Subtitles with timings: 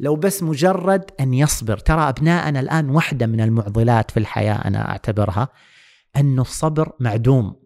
[0.00, 1.78] لو بس مجرد أن يصبر.
[1.78, 5.48] ترى أبناءنا الآن واحدة من المعضلات في الحياة أنا أعتبرها
[6.16, 7.56] أنه الصبر معدوم.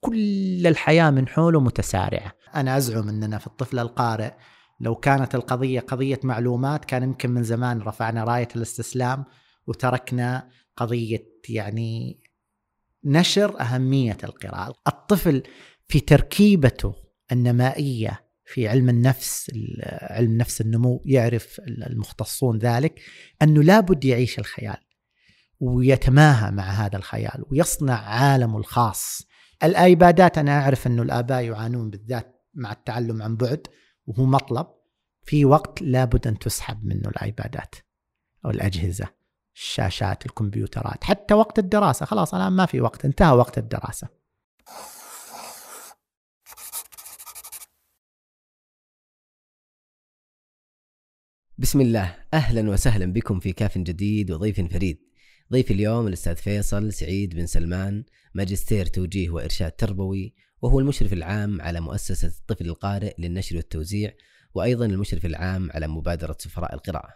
[0.00, 2.32] كل الحياة من حوله متسارعة.
[2.54, 4.32] أنا أزعم أننا في الطفل القارئ
[4.80, 9.24] لو كانت القضية قضية معلومات كان يمكن من زمان رفعنا راية الاستسلام
[9.66, 12.20] وتركنا قضية يعني
[13.04, 14.74] نشر أهمية القراءة.
[14.86, 15.42] الطفل
[15.88, 16.94] في تركيبته
[17.32, 19.50] النمائية في علم النفس
[19.86, 23.00] علم نفس النمو يعرف المختصون ذلك
[23.42, 24.76] أنه لابد يعيش الخيال
[25.60, 29.22] ويتماهى مع هذا الخيال ويصنع عالمه الخاص.
[29.62, 33.66] الآيبادات أنا أعرف أنه الآباء يعانون بالذات مع التعلم عن بعد
[34.06, 34.66] وهو مطلب.
[35.26, 37.74] في وقت لابد أن تسحب منه الآيبادات
[38.44, 39.08] أو الأجهزة
[39.54, 42.06] الشاشات الكمبيوترات حتى وقت الدراسة.
[42.06, 44.08] خلاص الآن ما في وقت انتهى وقت الدراسة.
[51.58, 52.16] بسم الله.
[52.34, 54.98] أهلا وسهلا بكم في كاف جديد وضيف فريد.
[55.52, 61.80] ضيف اليوم الأستاذ فيصل سعيد بن سلمان ماجستير توجيه وإرشاد تربوي وهو المشرف العام على
[61.80, 64.12] مؤسسة الطفل القارئ للنشر والتوزيع
[64.54, 67.14] وأيضا المشرف العام على مبادرة سفراء القراءة.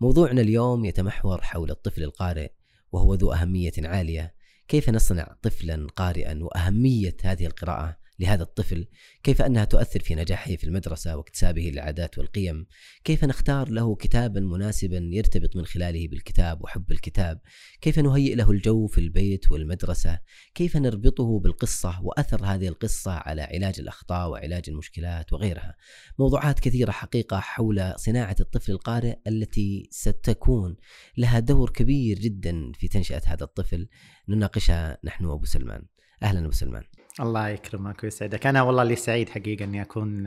[0.00, 2.50] موضوعنا اليوم يتمحور حول الطفل القارئ
[2.92, 4.34] وهو ذو أهمية عالية،
[4.68, 8.86] كيف نصنع طفلا قارئا وأهمية هذه القراءة؟ لهذا الطفل
[9.22, 12.66] كيف أنها تؤثر في نجاحه في المدرسة واكتسابه للعادات والقيم؟
[13.04, 17.40] كيف نختار له كتابا مناسبا يرتبط من خلاله بالكتاب وحب الكتاب؟
[17.80, 20.18] كيف نهيئ له الجو في البيت والمدرسة؟
[20.54, 25.76] كيف نربطه بالقصة وأثر هذه القصة على علاج الأخطاء وعلاج المشكلات وغيرها؟
[26.18, 30.76] موضوعات كثيرة حقيقة حول صناعة الطفل القارئ التي ستكون
[31.16, 33.88] لها دور كبير جدا في تنشئة هذا الطفل.
[34.28, 35.82] نناقشها نحن وأبو سلمان.
[36.22, 36.82] أهلا أبو سلمان.
[37.20, 38.46] الله يكرمك ويسعدك.
[38.46, 40.22] أنا والله اللي سعيد حقيقة إني أكون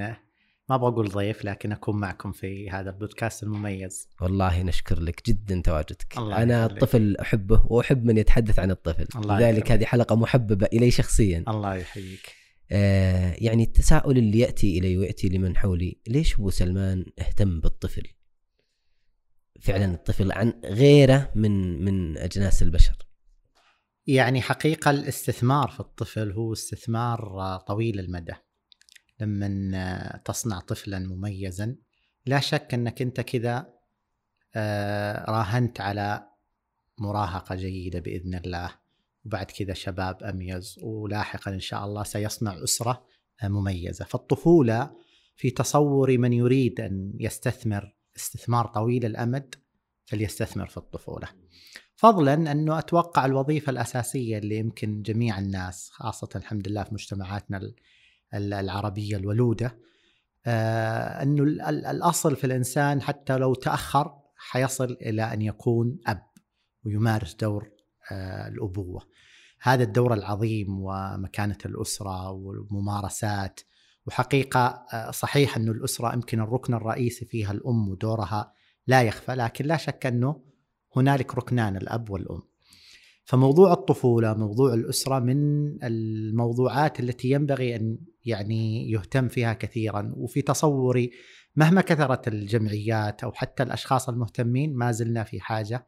[0.70, 4.10] ما أبغى أقول ضيف لكن أكون معكم في هذا البودكاست المميز.
[4.22, 6.18] والله نشكر لك جدا تواجدك.
[6.18, 6.84] الله أنا يخليك.
[6.84, 9.08] الطفل أحبه وأحب من يتحدث عن الطفل.
[9.16, 11.44] الله لذلك هذه حلقة محببة إلي شخصيا.
[11.48, 12.36] الله يحييك.
[12.72, 18.08] آه يعني التساؤل اللي يأتي إلي ويأتي لمن حولي ليش أبو سلمان اهتم بالطفل؟
[19.62, 22.98] فعلا الطفل عن غيره من من أجناس البشر.
[24.08, 28.34] يعني حقيقة الاستثمار في الطفل هو استثمار طويل المدى.
[29.20, 31.76] لما تصنع طفلا مميزا
[32.26, 33.74] لا شك أنك أنت كذا
[34.56, 36.28] آه، راهنت على
[36.98, 38.76] مراهقة جيدة بإذن الله.
[39.26, 43.06] وبعد كذا شباب أميز ولاحقا إن شاء الله سيصنع أسرة
[43.44, 44.06] مميزة.
[44.06, 44.92] فالطفولة
[45.36, 49.56] في تصور من يريد أن يستثمر استثمار طويل الأمد
[50.06, 51.28] فليستثمر في الطفولة.
[52.02, 57.72] فضلا أنه أتوقع الوظيفة الأساسية اللي يمكن جميع الناس خاصة الحمد لله في مجتمعاتنا
[58.34, 59.78] العربية الولودة
[60.46, 66.24] آه، أنه الأصل في الإنسان حتى لو تأخر حيصل إلى أن يكون أب
[66.86, 67.70] ويمارس دور
[68.12, 69.08] آه، الأبوة.
[69.62, 73.60] هذا الدور العظيم ومكانة الأسرة والممارسات
[74.06, 78.54] وحقيقة آه، صحيح أنه الأسرة يمكن الركن الرئيسي فيها الأم ودورها
[78.88, 80.51] لا يخفى لكن لا شك أنه
[80.96, 82.42] هنالك ركنان الأب والأم.
[83.24, 85.38] فموضوع الطفولة، موضوع الأسرة من
[85.84, 91.12] الموضوعات التي ينبغي أن يعني يهتم فيها كثيرا وفي تصوري
[91.56, 95.88] مهما كثرت الجمعيات أو حتى الأشخاص المهتمين ما زلنا في حاجة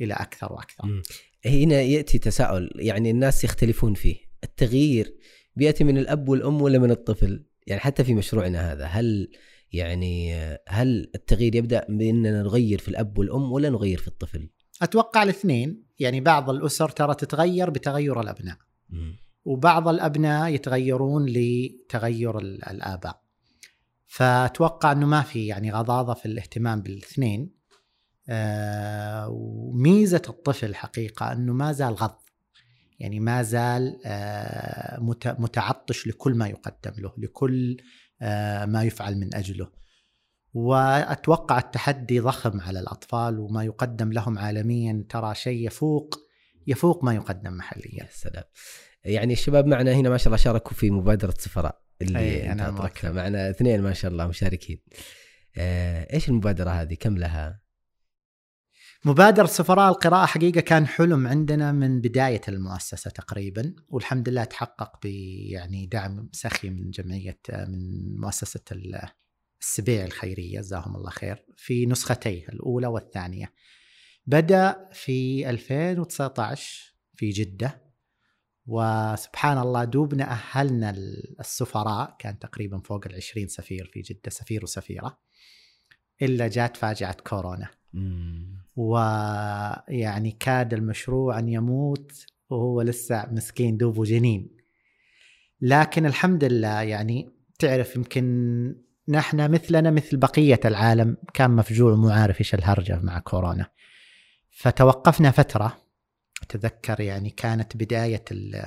[0.00, 1.02] إلى أكثر وأكثر.
[1.46, 5.16] هنا يأتي تساؤل يعني الناس يختلفون فيه، التغيير
[5.56, 9.28] بيأتي من الأب والأم ولا من الطفل؟ يعني حتى في مشروعنا هذا هل
[9.74, 10.34] يعني
[10.68, 14.48] هل التغيير يبدأ بإننا نغير في الأب والأم ولا نغير في الطفل؟
[14.82, 15.84] أتوقع الاثنين.
[15.98, 18.56] يعني بعض الأسر ترى تتغير بتغير الأبناء.
[18.90, 19.12] م.
[19.44, 23.20] وبعض الأبناء يتغيرون لتغير الآباء.
[24.06, 27.54] فأتوقع إنه ما في يعني غضاضة في الاهتمام بالإثنين.
[28.28, 32.16] آه وميزة الطفل حقيقة إنه ما زال غض.
[32.98, 35.00] يعني ما زال آه
[35.38, 37.76] متعطش لكل ما يقدم له لكل
[38.66, 39.70] ما يفعل من أجله.
[40.54, 46.20] وأتوقع التحدي ضخم على الأطفال وما يقدم لهم عالميا ترى شيء يفوق
[46.66, 48.08] يفوق ما يقدم محليا.
[48.10, 48.44] سلام.
[49.04, 53.50] يعني الشباب معنا هنا ما شاء الله شاركوا في مبادرة سفراء اللي أي أنا معنا
[53.50, 54.82] اثنين ما شاء الله مشاركين.
[55.56, 57.63] آه، إيش المبادرة هذه؟ كم لها؟
[59.06, 64.98] مبادرة سفراء القراءة حقيقة كان حلم عندنا من بداية المؤسسة تقريبا والحمد لله تحقق
[65.50, 68.60] يعني دعم سخي من جمعية من مؤسسة
[69.60, 73.52] السبيع الخيرية جزاهم الله خير في نسختيه الأولى والثانية
[74.26, 77.82] بدأ في 2019 في جدة
[78.66, 80.90] وسبحان الله دوبنا أهلنا
[81.40, 85.18] السفراء كان تقريبا فوق العشرين سفير في جدة سفير وسفيرة
[86.22, 87.83] إلا جات فاجعة كورونا.
[88.76, 92.12] ويعني كاد المشروع أن يموت
[92.50, 94.56] وهو لسه مسكين دوبه جنين
[95.60, 98.24] لكن الحمد لله يعني تعرف يمكن
[99.08, 103.66] نحن مثلنا مثل بقية العالم كان مفجوع ومو عارف إيش الهرجة مع كورونا
[104.50, 105.76] فتوقفنا فترة
[106.42, 108.66] اتذكر يعني كانت بداية ال-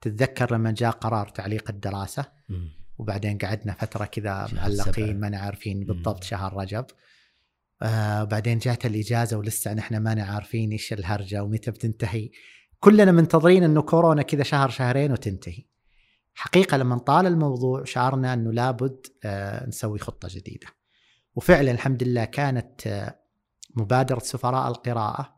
[0.00, 2.68] تتذكر لما جاء قرار تعليق الدراسة مم.
[2.98, 5.20] وبعدين قعدنا فترة كذا معلقين.
[5.20, 6.28] ما نعرفين بالضبط مم.
[6.28, 6.86] شهر رجب
[7.82, 12.30] آه جات الإجازة ولسه نحن ما نعرفين إيش الهرجة ومتى بتنتهي.
[12.80, 15.64] كلنا منتظرين إنه كورونا كذا شهر شهرين وتنتهي.
[16.34, 20.66] حقيقة لما طال الموضوع شعرنا إنه لابد آه نسوي خطة جديدة.
[21.34, 23.18] وفعلا الحمد لله كانت آه
[23.74, 25.36] مبادرة سفراء القراءة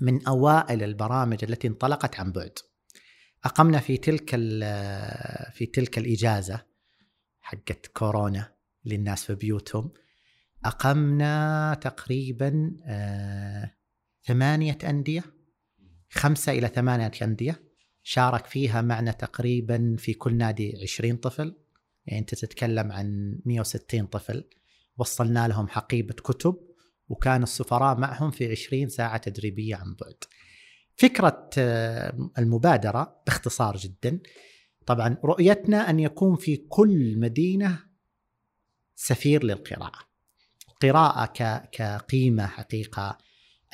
[0.00, 2.52] من أوائل البرامج التي انطلقت عن بعد.
[3.44, 6.62] أقمنا في تلك ال- في تلك الإجازة
[7.40, 8.52] حقت كورونا
[8.84, 9.92] للناس في بيوتهم.
[10.64, 13.70] أقمنا تقريبا آه،
[14.24, 15.24] ثمانية أندية
[16.10, 17.70] خمسة إلى ثمانية أندية.
[18.02, 21.56] شارك فيها معنا تقريبا في كل نادي 20 طفل.
[22.06, 24.44] يعني أنت تتكلم عن 160 طفل.
[24.98, 26.56] وصلنا لهم حقيبة كتب
[27.08, 30.24] وكان السفراء معهم في 20 ساعة تدريبية عن بعد.
[30.96, 34.20] فكرة آه، المبادرة باختصار جدا.
[34.86, 37.78] طبعا رؤيتنا أن يكون في كل مدينة
[38.94, 40.09] سفير للقراءة.
[40.82, 43.18] قراءة ك- كقيمة حقيقة.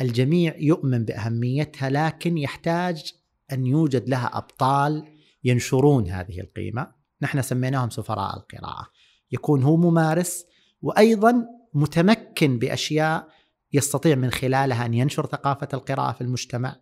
[0.01, 3.13] الجميع يؤمن بأهميتها لكن يحتاج
[3.53, 5.05] أن يوجد لها أبطال
[5.45, 6.93] ينشرون هذه القيمة.
[7.23, 8.87] نحن سميناهم سفراء القراءة.
[9.33, 10.45] يكون هو ممارس
[10.83, 11.45] وأيضا
[11.75, 13.29] متمكن بأشياء
[13.73, 16.77] يستطيع من خلالها أن ينشر ثقافة القراءة في المجتمع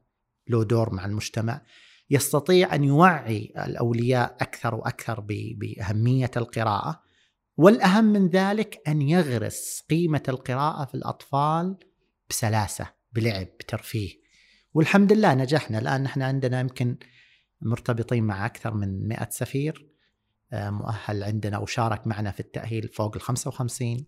[0.48, 1.60] له دور مع المجتمع.
[2.10, 6.30] يستطيع أن يوعي الأولياء أكثر وأكثر ب- بأهمية
[7.56, 11.76] والأهم من ذلك أن يغرس قيمة القراءة في الأطفال
[12.30, 14.10] بسلاسة بلعب بترفيه.
[14.74, 15.78] والحمد لله نجحنا.
[15.78, 16.96] الآن نحن عندنا يمكن
[17.60, 19.90] مرتبطين مع أكثر من 100 سفير
[20.52, 24.06] آه، مؤهل عندنا وشارك معنا في التأهيل فوق ال 55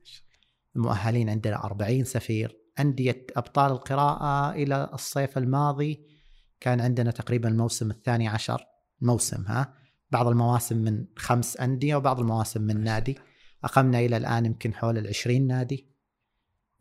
[0.75, 2.57] مؤهلين عندنا 40 سفير.
[2.81, 6.07] أندية أبطال القراءة إلى الصيف الماضي
[6.61, 8.65] كان عندنا تقريبا الموسم الثاني عشر.
[9.01, 9.75] موسم ها؟
[10.11, 13.19] بعض المواسم من خمس أندية وبعض المواسم من نادي.
[13.67, 15.87] أقمنا إلى الآن يمكن حول العشرين نادي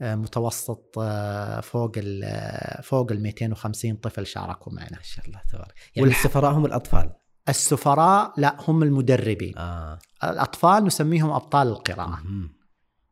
[0.02, 4.98] آه، متوسط آه، فوق ال آه، فوق ال 250 طفل شاركوا معنا.
[4.98, 5.74] ما شاء الله تبارك.
[5.96, 7.10] يعني والح- السفراء هم الأطفال؟
[7.50, 9.58] السفراء لا هم المدربين.
[9.58, 10.00] آه.
[10.24, 12.10] الأطفال نسميهم أبطال القراءة.
[12.10, 12.56] مهم.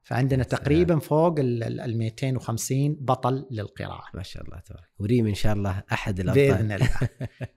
[0.03, 0.43] فعندنا.
[0.43, 4.03] تقريبا فوق ال ال 250 بطل للقراءة.
[4.13, 4.89] ما شاء الله تبارك.
[4.99, 6.47] وريم ان شاء الله أحد الأبطال.
[6.47, 6.89] بإذن الله.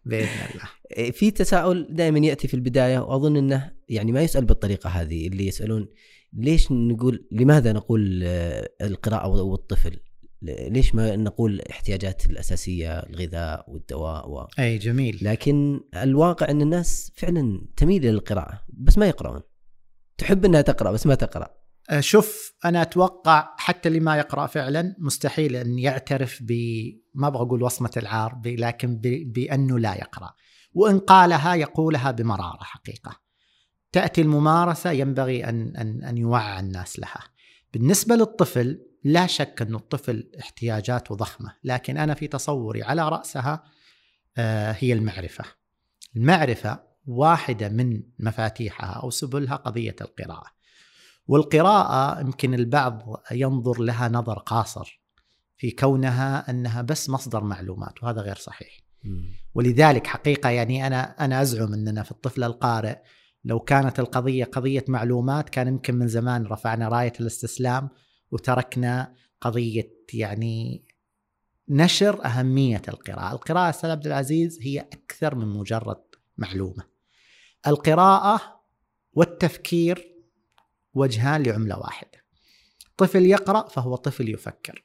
[0.04, 0.68] بإذن الله.
[0.96, 5.46] إيه، في تساؤل دائما يأتي في البداية وأظن إنه يعني ما يسأل بالطريقة هذه اللي
[5.46, 5.88] يسألون
[6.32, 10.00] ليش نقول لماذا نقول آه، القراءة والطفل؟
[10.42, 14.46] ليش ما نقول احتياجات الأساسية الغذاء والدواء و...
[14.58, 15.18] أي جميل.
[15.22, 19.40] لكن الواقع إن الناس فعلا تميل إلى القراءة بس ما يقرؤون.
[20.18, 21.48] تحب إنها تقرأ بس ما تقرأ.
[22.00, 26.52] شوف أنا أتوقع حتى اللي ما يقرأ فعلا مستحيل أن يعترف ب
[27.14, 29.00] ما أبغى أقول وصمة العار لكن.
[29.26, 30.34] بأنه لا يقرأ.
[30.74, 33.20] وإن قالها يقولها بمرارة حقيقة.
[33.92, 37.20] تأتي الممارسة ينبغي أن أن أن يوعى الناس لها.
[37.72, 43.64] بالنسبة للطفل لا شك أن الطفل احتياجاته ضخمة لكن أنا في تصوري على رأسها
[44.36, 45.44] آه، هي المعرفة.
[46.16, 50.55] المعرفة واحدة من مفاتيحها أو سبلها قضية القراءة.
[51.28, 55.00] والقراءة يمكن البعض ينظر لها نظر قاصر
[55.56, 58.78] في كونها أنها بس مصدر معلومات وهذا غير صحيح.
[59.54, 62.98] ولذلك حقيقة يعني أنا أنا أزعم أننا في الطفل القارئ
[63.44, 67.88] لو كانت القضية قضية معلومات كان يمكن من زمان رفعنا راية الاستسلام
[68.30, 70.84] وتركنا قضية يعني
[71.68, 76.02] نشر أهمية القراءة، القراءة أستاذ عبد العزيز هي أكثر من مجرد
[76.38, 76.84] معلومة.
[77.66, 78.60] القراءة
[79.12, 80.15] والتفكير
[80.96, 82.26] وجهان لعملة واحدة.
[82.96, 84.84] طفل يقرأ فهو طفل يفكر.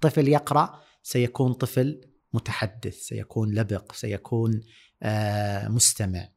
[0.00, 2.00] طفل يقرأ سيكون طفل
[2.32, 4.60] متحدث، سيكون لبق، سيكون
[5.02, 6.28] آه، مستمع.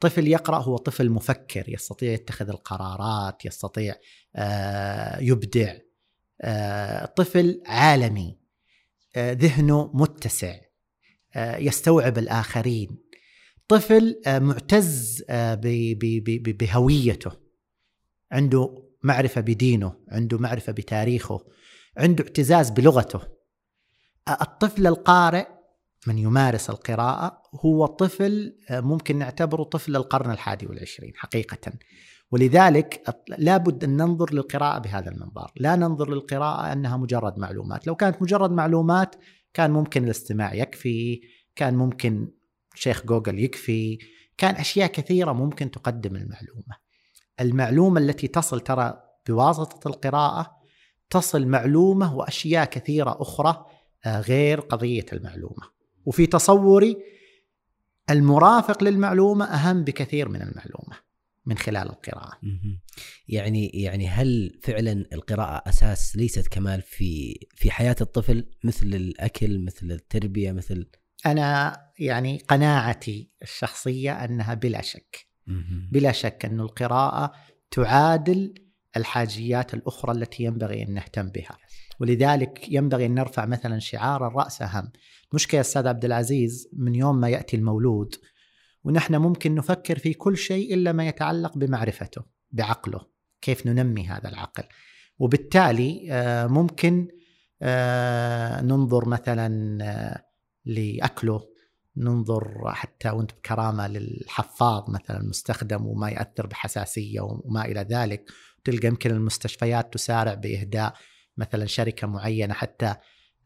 [0.00, 3.94] طفل يقرأ هو طفل مفكر يستطيع يتخذ القرارات، يستطيع
[4.36, 5.74] آه، يبدع.
[6.40, 8.38] آه، طفل عالمي
[9.16, 10.60] ذهنه متسع
[11.36, 12.98] يستوعب الآخرين.
[13.68, 15.24] طفل معتز
[16.46, 17.43] بهويته
[18.34, 21.40] عنده معرفة بدينه عنده معرفة بتاريخه
[21.96, 23.20] عنده اعتزاز بلغته.
[24.40, 25.46] الطفل القارئ
[26.06, 31.72] من يمارس القراءة هو طفل ممكن نعتبره طفل القرن الحادي والعشرين حقيقة.
[32.30, 33.02] ولذلك
[33.38, 35.52] لابد أن ننظر للقراءة بهذا المنظار.
[35.56, 37.86] لا ننظر للقراءة أنها مجرد معلومات.
[37.86, 39.16] لو كانت مجرد معلومات
[39.54, 41.20] كان ممكن الاستماع يكفي
[41.56, 42.28] كان ممكن
[42.74, 43.98] شيخ جوجل يكفي
[44.38, 46.83] كان أشياء كثيرة ممكن تقدم المعلومة.
[47.40, 50.56] المعلومة التي تصل ترى بواسطة القراءة
[51.10, 53.66] تصل معلومة وأشياء كثيرة أخرى
[54.06, 55.74] آه، غير قضية المعلومة.
[56.04, 56.96] وفي تصوري
[58.10, 61.04] المرافق للمعلومة أهم بكثير من المعلومة
[61.46, 62.38] من خلال القراءة.
[63.28, 69.90] يعني يعني هل فعلا القراءة أساس ليست كمال في في حياة الطفل مثل الأكل مثل
[69.90, 70.90] التربية مثل؟
[71.26, 75.33] أنا يعني قناعتي الشخصية أنها بلا شك
[75.92, 77.32] بلا شك أن القراءة
[77.70, 78.54] تعادل
[78.96, 81.58] الحاجيات الأخرى التي ينبغي أن نهتم بها.
[82.00, 84.92] ولذلك ينبغي أن نرفع مثلا شعار الرأس أهم.
[85.32, 88.14] مشكلة أستاذ عبد العزيز من يوم ما يأتي المولود
[88.84, 93.00] ونحن ممكن نفكر في كل شيء إلا ما يتعلق بمعرفته بعقله
[93.40, 94.64] كيف ننمي هذا العقل.
[95.18, 97.08] وبالتالي آه، ممكن
[97.62, 100.24] آه، ننظر مثلا آه،
[100.64, 101.53] لأكله
[101.96, 108.30] ننظر حتى وانت بكرامة للحفاظ مثلا المستخدم وما يأثر بحساسية وما إلى ذلك
[108.64, 110.94] تلقى يمكن المستشفيات تسارع بإهداء
[111.36, 112.94] مثلا شركة معينة حتى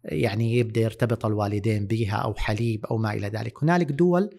[0.05, 3.63] يعني يبدأ يرتبط الوالدين بها أو حليب أو ما إلى ذلك.
[3.65, 4.31] هنالك دول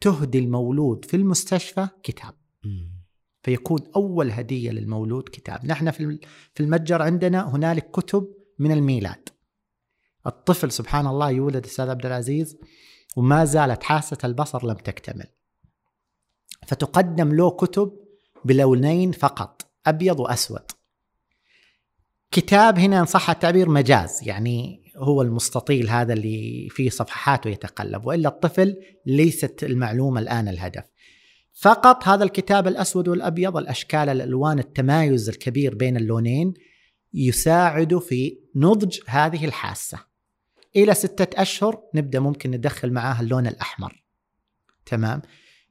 [0.00, 2.34] تهدي المولود في المستشفى كتاب.
[3.42, 5.66] فيكون أول هدية للمولود كتاب.
[5.66, 9.28] نحن في المتجر عندنا هنالك كتب من الميلاد.
[10.26, 12.56] الطفل سبحان الله يولد أستاذ عبد العزيز
[13.16, 15.26] وما زالت حاسة البصر لم تكتمل
[16.66, 17.92] فتقدم له كتب
[18.44, 20.70] بلونين فقط أبيض وأسود
[22.30, 28.28] كتاب هنا إن صح التعبير مجاز يعني هو المستطيل هذا اللي فيه صفحات ويتقلب وإلا
[28.28, 30.84] الطفل ليست المعلومة الآن الهدف.
[31.52, 36.54] فقط هذا الكتاب الأسود والأبيض الأشكال الألوان التمايز الكبير بين اللونين
[37.14, 39.98] يساعد في نضج هذه الحاسة.
[40.76, 44.04] إلى ستة أشهر نبدأ ممكن ندخل معاها اللون الأحمر.
[44.86, 45.22] تمام؟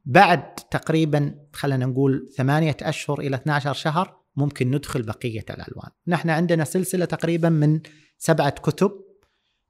[0.06, 6.64] بعد تقريبا خلينا نقول ثمانية أشهر إلى 12 شهر ممكن ندخل بقية الألوان نحن عندنا
[6.64, 7.80] سلسلة تقريبا من
[8.18, 8.92] سبعة كتب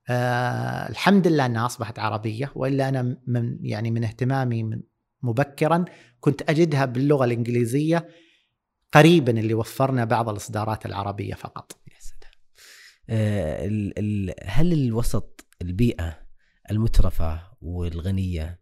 [0.10, 4.82] آه الحمد لله إنها أصبحت عربية وإلا أنا من يعني من اهتمامي من
[5.22, 5.86] مبكرا
[6.20, 8.08] كنت أجدها باللغة الإنجليزية
[8.94, 11.72] قريبا اللي وفرنا بعض الإصدارات العربية فقط.
[13.10, 13.66] آه
[14.44, 16.20] هل الوسط البيئة
[16.72, 18.60] المترفة والغنية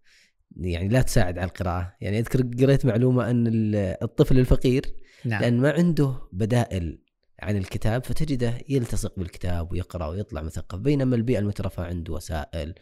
[0.57, 4.85] يعني لا تساعد على القراءة؟ يعني أذكر قريت معلومة أن الطفل الفقير
[5.25, 5.41] نعم.
[5.41, 6.99] لأن ما عنده بدائل
[7.39, 12.75] عن الكتاب فتجده يلتصق بالكتاب ويقرأ ويطلع مثقف بينما البيئة المترفة عنده وسائل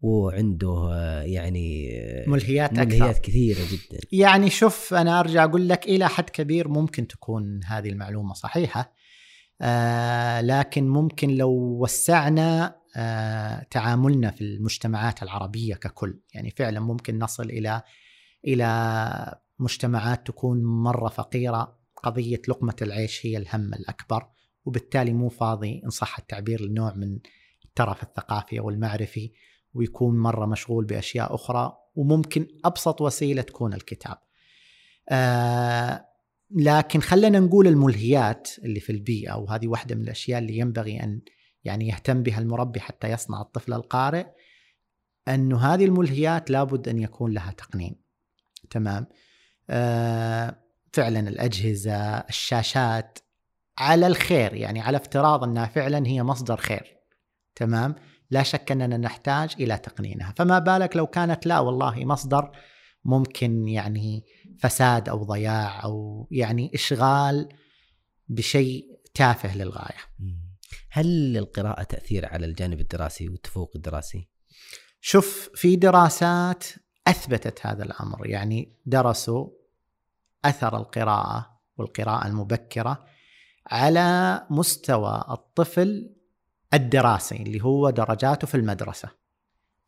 [0.00, 0.90] وعنده
[1.24, 1.92] يعني
[2.26, 3.22] ملهيات ملهيات أكثر.
[3.22, 8.34] كثيرة جدا يعني شوف أنا أرجع أقول لك إلى حد كبير ممكن تكون هذه المعلومة
[8.34, 8.94] صحيحة
[9.62, 11.50] آه لكن ممكن لو
[11.82, 16.20] وسعنا آه تعاملنا في المجتمعات العربية ككل.
[16.34, 17.82] يعني فعلا ممكن نصل إلى
[18.46, 21.82] إلى مجتمعات تكون مرة فقيرة.
[22.02, 24.26] قضية لقمة العيش هي الهم الأكبر
[24.64, 27.18] وبالتالي مو فاضي إن صح التعبير لنوع من
[27.64, 29.32] الترف الثقافي أو المعرفي
[29.74, 34.18] ويكون مرة مشغول بأشياء أخرى وممكن أبسط وسيلة تكون الكتاب.
[35.08, 36.06] آه
[36.56, 41.20] لكن خلينا نقول الملهيات اللي في البيئة وهذه واحدة من الأشياء اللي ينبغي أن
[41.64, 44.26] يعني يهتم بها المربي حتى يصنع الطفل القارئ
[45.28, 47.96] أنه هذه الملهيات لابد أن يكون لها تقنين.
[48.70, 49.06] تمام؟
[49.70, 50.56] آه
[50.92, 53.18] فعلا الأجهزة الشاشات
[53.78, 56.96] على الخير يعني على افتراض أنها فعلا هي مصدر خير.
[57.54, 57.94] تمام؟
[58.30, 60.34] لا شك أننا نحتاج إلى تقنينها.
[60.36, 62.52] فما بالك لو كانت لا والله مصدر
[63.04, 64.24] ممكن يعني
[64.58, 67.48] فساد أو ضياع أو يعني إشغال
[68.28, 69.98] بشيء تافه للغاية.
[70.90, 74.28] هل للقراءه تأثير على الجانب الدراسي والتفوق الدراسي؟
[75.00, 76.64] شوف في دراسات
[77.06, 79.48] أثبتت هذا الأمر يعني درسوا
[80.44, 83.04] أثر القراءة والقراءة المبكرة
[83.66, 86.14] على مستوى الطفل
[86.74, 89.21] الدراسي اللي هو درجاته في المدرسة.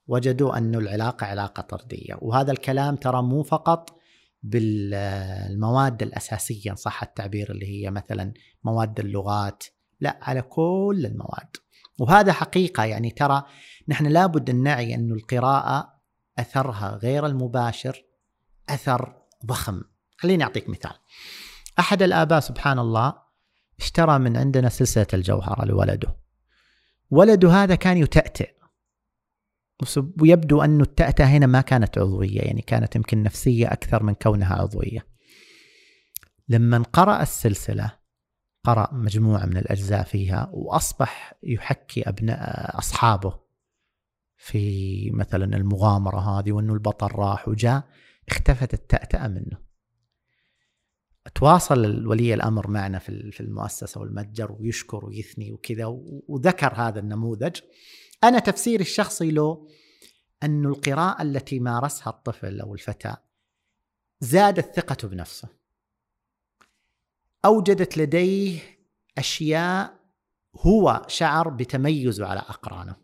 [0.07, 2.19] وجدوا أن العلاقة علاقة طردية.
[2.21, 3.99] وهذا الكلام ترى مو فقط
[4.43, 8.33] بالمواد الأساسية إن صح التعبير اللي هي مثلا
[8.65, 9.65] مواد اللغات
[10.01, 11.57] لا على كل المواد.
[11.99, 13.43] وهذا حقيقة يعني ترى
[13.89, 15.95] نحن لابد أن نعي أن القراءة
[16.39, 18.05] أثرها غير المباشر
[18.69, 19.83] أثر ضخم.
[20.17, 20.93] خليني أعطيك مثال.
[21.79, 23.15] أحد الآباء سبحان الله
[23.81, 26.17] اشترى من عندنا سلسلة الجوهرة لولده.
[27.11, 28.54] ولده هذا كان يتأتئ.
[30.21, 35.07] ويبدو أن التأتأة هنا ما كانت عضوية يعني كانت يمكن نفسية أكثر من كونها عضوية.
[36.49, 37.93] لما قرأ السلسلة
[38.65, 43.41] قرأ مجموعة من الأجزاء فيها وأصبح يحكي أبناء أصحابه
[44.37, 47.89] في مثلا المغامرة هذه وأنه البطل راح وجاء
[48.29, 49.65] اختفت التأتأة منه.
[51.35, 55.85] تواصل ولي الأمر معنا في المؤسسة والمتجر ويشكر ويثني وكذا
[56.29, 57.61] وذكر هذا النموذج.
[58.29, 59.69] أنا تفسيري الشخصي له
[60.43, 63.17] أن القراءة التي مارسها الطفل أو الفتى
[64.21, 65.49] زادت ثقته بنفسه.
[67.45, 68.61] أوجدت لديه
[69.19, 70.01] أشياء
[70.57, 72.97] هو شعر بتميزه على أقرانه.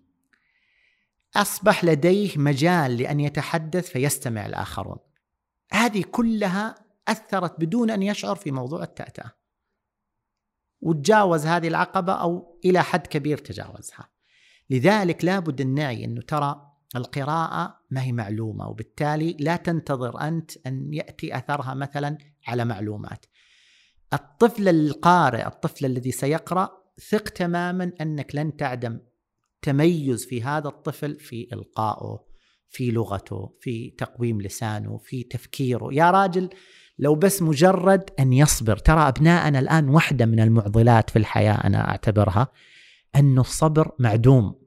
[1.36, 4.98] أصبح لديه مجال لأن يتحدث فيستمع الآخرون.
[5.72, 6.74] هذه كلها
[7.08, 9.32] أثرت بدون أن يشعر في موضوع التأتأة.
[10.80, 14.08] وتجاوز هذه العقبة أو إلى حد كبير تجاوزها.
[14.70, 20.94] لذلك لابد أن نعي أنه ترى القراءة ما هي معلومة وبالتالي لا تنتظر أنت أن
[20.94, 23.26] يأتي أثرها مثلا على معلومات.
[24.12, 26.70] الطفل القارئ الطفل الذي سيقرأ
[27.10, 29.00] ثق تماما أنك لن تعدم
[29.62, 32.24] تميز في هذا الطفل في إلقائه
[32.68, 35.88] في لغته في تقويم لسانه في تفكيره.
[35.92, 36.50] يا راجل
[36.98, 38.76] لو بس مجرد أن يصبر.
[38.76, 42.48] ترى أبناءنا الآن واحدة من المعضلات في الحياة أنا أعتبرها
[43.16, 44.59] أن الصبر معدوم.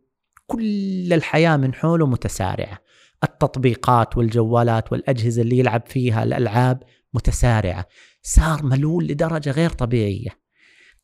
[0.54, 2.80] كل الحياة من حوله متسارعة.
[3.24, 6.84] التطبيقات والجوالات والأجهزة اللي يلعب فيها الألعاب
[7.14, 7.88] متسارعة.
[8.22, 10.30] صار ملول لدرجة غير طبيعية.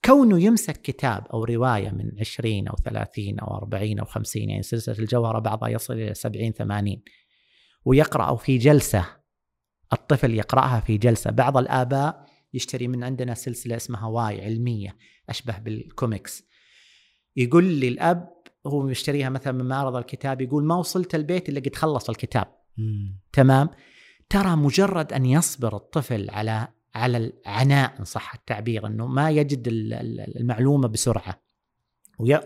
[0.06, 5.00] كونه يمسك كتاب أو رواية من 20 أو 30 أو 40 أو 50 يعني سلسلة
[5.00, 7.02] الجوهرة بعضها يصل إلى 70 80
[7.86, 9.06] ويقرأ في جلسة.
[9.94, 11.32] الطفل يقرأها في جلسة.
[11.32, 14.98] بعض الآباء يشتري من عندنا سلسلة اسمها Why علمية
[15.30, 16.44] أشبه بالكوميكس.
[17.36, 21.76] يقول لي الأب هو يشتريها مثلا من معرض الكتاب يقول ما وصلت البيت إلا قد
[21.76, 22.48] خلص الكتاب.
[22.78, 23.20] مم.
[23.34, 23.70] تمام؟
[24.30, 29.68] ترى مجرد أن يصبر الطفل على على العناء إن صح التعبير إنه ما يجد
[30.38, 31.42] المعلومة بسرعة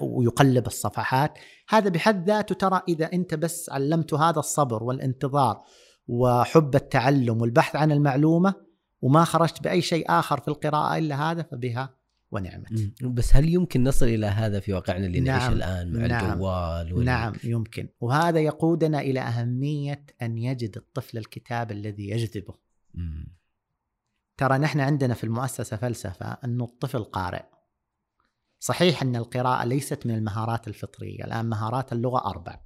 [0.01, 1.33] ويقلب الصفحات.
[1.69, 5.61] هذا بحد ذاته ترى إذا أنت بس علمته هذا الصبر والانتظار
[6.07, 8.53] وحب التعلم والبحث عن المعلومة
[9.01, 11.95] وما خرجت بأي شيء آخر في القراءة إلا هذا فبها
[12.33, 13.03] ونعمت.
[13.03, 16.93] بس هل يمكن نصل إلى هذا في واقعنا اللي نعم نعيش الآن مع نعم الجوال
[16.93, 17.05] وال...
[17.05, 17.89] نعم يمكن.
[17.99, 22.53] وهذا يقودنا إلى أهمية أن يجد الطفل الكتاب الذي يجذبه.
[22.93, 23.37] مم.
[24.37, 27.43] ترى نحن عندنا في المؤسسة فلسفة أن الطفل قارئ.
[28.59, 32.59] صحيح أن القراءة ليست من المهارات الفطرية الآن مهارات اللغة أربع.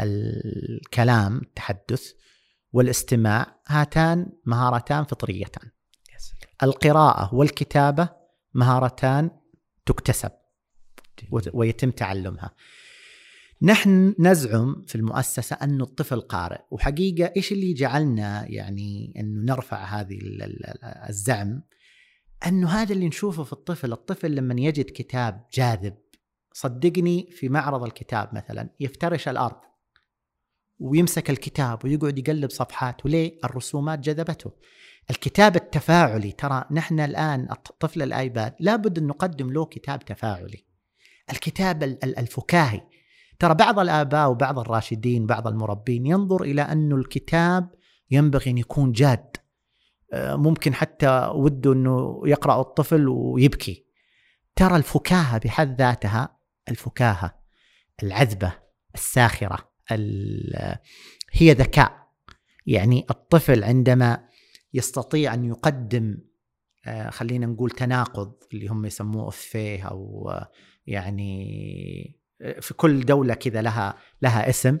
[0.00, 2.12] الكلام التحدث
[2.72, 5.70] والاستماع هاتان مهارتان فطريتان.
[6.62, 8.23] القراءة والكتابة
[8.54, 9.30] مهارتان
[9.86, 10.30] تكتسب
[11.52, 12.54] ويتم تعلمها.
[13.62, 20.18] نحن نزعم في المؤسسة أن الطفل قارئ وحقيقة إيش اللي جعلنا يعني أنه نرفع هذه
[21.08, 21.62] الزعم؟
[22.46, 25.94] أنه هذا اللي نشوفه في الطفل الطفل لما يجد كتاب جاذب
[26.52, 29.60] صدقني في معرض الكتاب مثلا يفترش الأرض
[30.78, 34.52] ويمسك الكتاب ويقعد يقلب صفحات وليه؟ الرسومات جذبته.
[35.10, 37.48] الكتاب التفاعلي ترى نحن الآن
[37.80, 40.64] طفل الآيباد لابد أن نقدم له كتاب تفاعلي.
[41.32, 42.80] الكتاب الفكاهي.
[43.38, 47.70] ترى بعض الآباء وبعض الراشدين بعض المربين ينظر إلى أن الكتاب
[48.10, 49.36] ينبغي أن يكون جاد.
[50.12, 53.86] آه، ممكن حتى وده أنه يقرأ الطفل ويبكي.
[54.56, 56.36] ترى الفكاهة بحد ذاتها؟
[56.68, 57.34] الفكاهة
[58.02, 58.52] العذبة
[58.94, 59.58] الساخرة
[61.32, 62.04] هي ذكاء.
[62.66, 64.28] يعني الطفل عندما
[64.74, 66.18] يستطيع أن يقدم
[66.86, 70.50] آه، خلينا نقول تناقض اللي هم يسموه افيه أو آه،
[70.86, 72.20] يعني
[72.60, 74.78] في كل دولة كذا لها لها اسم.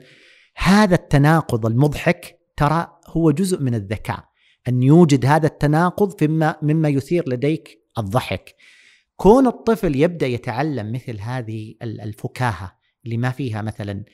[0.56, 4.24] هذا التناقض المضحك ترى هو جزء من الذكاء
[4.68, 8.54] أن يوجد هذا التناقض فيما مما يثير لديك الضحك.
[9.16, 14.04] كون الطفل يبدأ يتعلم مثل هذه الفكاهة اللي ما فيها مثلا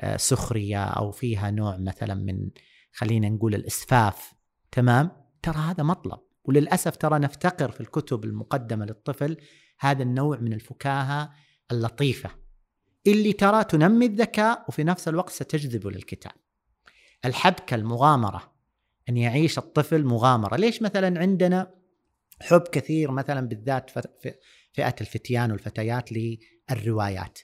[0.00, 2.50] آه، سخرية أو فيها نوع مثلا من
[2.92, 4.32] خلينا نقول الإسفاف
[4.72, 6.18] تمام؟ ترى هذا مطلب.
[6.44, 9.36] وللأسف ترى نفتقر في الكتب المقدمة للطفل
[9.80, 11.32] هذا النوع من الفكاهة
[11.72, 12.30] اللطيفة
[13.06, 16.32] اللي ترى تنمي الذكاء وفي نفس الوقت ستجذبه للكتاب
[17.24, 18.52] الحبكة المغامرة
[19.08, 20.56] أن يعيش الطفل مغامرة.
[20.56, 21.74] ليش مثلا عندنا
[22.40, 23.90] حب كثير مثلا بالذات
[24.72, 27.38] فئة الفتيان والفتيات للروايات؟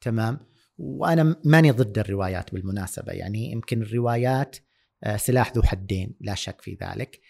[0.00, 0.38] تمام؟
[0.78, 4.56] وأنا ماني ضد الروايات بالمناسبة يعني يمكن الروايات
[5.04, 7.20] آه، سلاح ذو حدين لا شك في ذلك.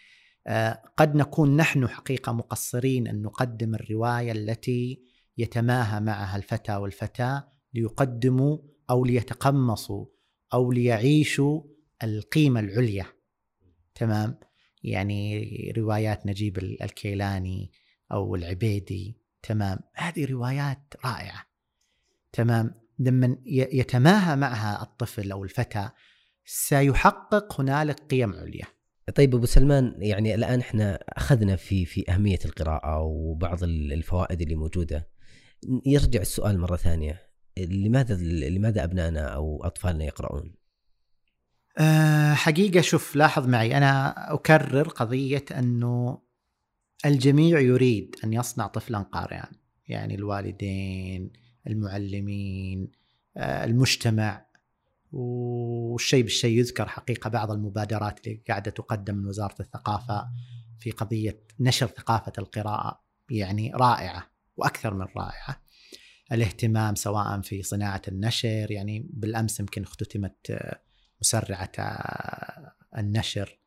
[0.96, 5.02] قد نكون نحن حقيقة مقصرين أن نقدم الرواية التي
[5.38, 8.58] يتماهى معها الفتى والفتاة ليقدموا
[8.90, 10.06] أو ليتقمصوا
[10.54, 11.62] أو ليعيشوا
[12.02, 13.06] القيمة العليا.
[13.94, 14.38] تمام؟
[14.82, 17.72] يعني روايات نجيب الكيلاني
[18.12, 19.18] أو العبيدي.
[19.42, 21.46] تمام؟ هذه روايات رائعة.
[22.32, 25.90] تمام؟ لما يتماهى معها الطفل أو الفتى
[26.44, 28.75] سيحقق هنالك قيم عليا.
[29.14, 35.08] طيب أبو سلمان يعني الآن إحنا أخذنا في في أهمية القراءة وبعض الفوائد اللي موجودة.
[35.86, 37.26] يرجع السؤال مرة ثانية.
[37.58, 38.16] لماذا
[38.48, 40.54] لماذا ابنائنا أو أطفالنا يقرؤون؟
[41.78, 46.22] أه حقيقة شوف لاحظ معي أنا أكرر قضية أنه
[47.06, 49.48] الجميع يريد أن يصنع طفلا قارئا.
[49.88, 51.32] يعني الوالدين
[51.66, 52.92] المعلمين
[53.36, 54.45] أه المجتمع.
[55.12, 60.28] والشيء بالشيء يذكر حقيقة بعض المبادرات اللي قاعدة تقدم من وزارة الثقافة
[60.78, 65.62] في قضية نشر ثقافة القراءة يعني رائعة وأكثر من رائعة.
[66.32, 70.58] الاهتمام سواء في صناعة النشر يعني بالأمس يمكن اختتمت
[71.20, 71.72] مسرعة
[72.98, 73.58] النشر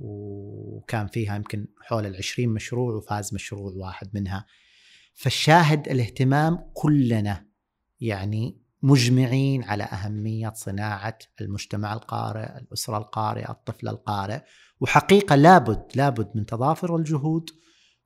[0.00, 4.46] وكان فيها يمكن حول العشرين مشروع وفاز مشروع واحد منها
[5.14, 7.46] فالشاهد الاهتمام كلنا
[8.00, 14.40] يعني مجمعين على أهمية صناعة المجتمع القارئ الأسرة القارئة الطفل القارئ.
[14.80, 17.50] وحقيقة لابد لابد من تضافر الجهود.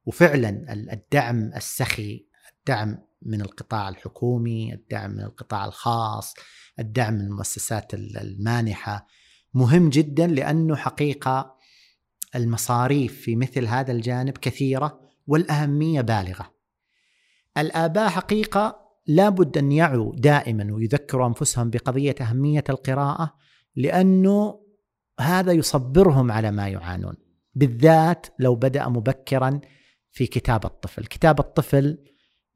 [0.06, 2.26] وفعلا الدعم السخي
[2.58, 6.34] الدعم من القطاع الحكومي الدعم من القطاع الخاص
[6.78, 9.06] الدعم من المؤسسات المانحة
[9.54, 11.54] مهم جدا لأنه حقيقة
[12.34, 16.54] المصاريف في مثل هذا الجانب كثيرة والأهمية بالغة.
[17.58, 23.34] الآباء حقيقة لابد أن يعوا دائما ويذكروا أنفسهم بقضية أهمية القراءة
[23.76, 24.60] لأنه
[25.20, 27.14] هذا يصبرهم على ما يعانون.
[27.54, 29.60] بالذات لو بدأ مبكرا
[30.10, 31.06] في كتاب الطفل.
[31.06, 31.98] كتاب الطفل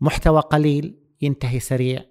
[0.00, 2.04] محتوى قليل ينتهي سريع.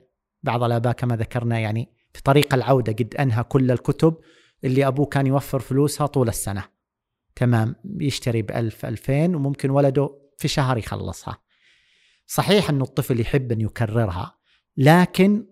[0.44, 4.18] بعض الآباء كما ذكرنا يعني في طريق العودة قد أنهى كل الكتب
[4.64, 6.64] اللي أبوه كان يوفر فلوسها طول السنة.
[7.36, 11.38] تمام يشتري بألف ألفين وممكن ولده في شهر يخلصها.
[12.28, 14.38] صحيح أن الطفل يحب أن يكررها
[14.78, 15.46] لكن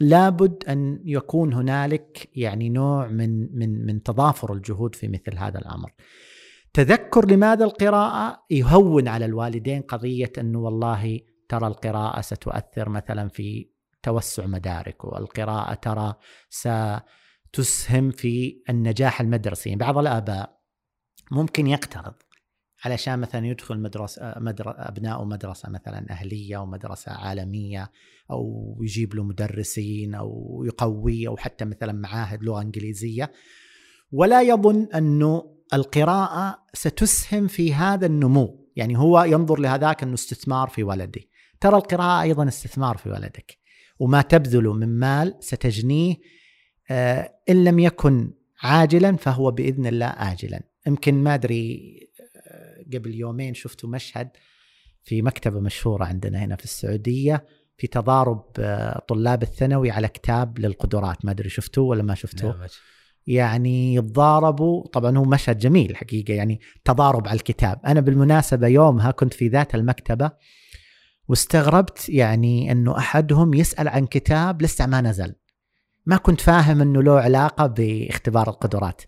[0.00, 5.92] لابد أن يكون هنالك يعني نوع من من من تضافر الجهود في مثل هذا الأمر.
[6.72, 13.70] تذكر لماذا القراءة؟ يهون على الوالدين قضية أنه والله ترى القراءة ستؤثر مثلا في
[14.02, 16.14] توسع مدارك والقراءة ترى
[16.50, 19.68] ستسهم في النجاح المدرسي.
[19.68, 20.60] يعني بعض الآباء
[21.30, 22.14] ممكن يقترض
[22.84, 24.74] علشان مثلا يدخل مدرسة مدر...
[24.76, 27.90] أبنائه مدرسة مثلا أهلية أو مدرسة عالمية
[28.30, 33.32] أو يجيب له مدرسين أو يقوي أو حتى مثلا معاهد لغة إنجليزية.
[34.12, 38.70] ولا يظن أنه القراءة ستسهم في هذا النمو.
[38.76, 41.28] يعني هو ينظر لهذاك أنه استثمار في ولدي.
[41.60, 43.58] ترى القراءة أيضا استثمار في ولدك.
[43.98, 46.16] وما تبذله من مال ستجنيه
[46.90, 50.62] آه، إن لم يكن عاجلا فهو بإذن الله آجلا.
[50.86, 52.09] يمكن ما أدري آه،
[52.94, 54.28] قبل يومين شفت مشهد
[55.02, 57.44] في مكتبة مشهورة عندنا هنا في السعودية
[57.76, 61.24] في تضارب آه، طلاب الثانوي على كتاب للقدرات.
[61.24, 62.68] ما أدري شفتوه ولا ما شفتوه؟ نعم.
[63.26, 64.86] يعني يتضاربوا.
[64.86, 67.80] طبعا هو مشهد جميل حقيقة يعني تضارب على الكتاب.
[67.86, 70.30] أنا بالمناسبة يومها كنت في ذات المكتبة
[71.28, 75.34] واستغربت يعني إنه أحدهم يسأل عن كتاب لسه ما نزل.
[76.06, 79.02] ما كنت فاهم إنه له علاقة باختبار القدرات.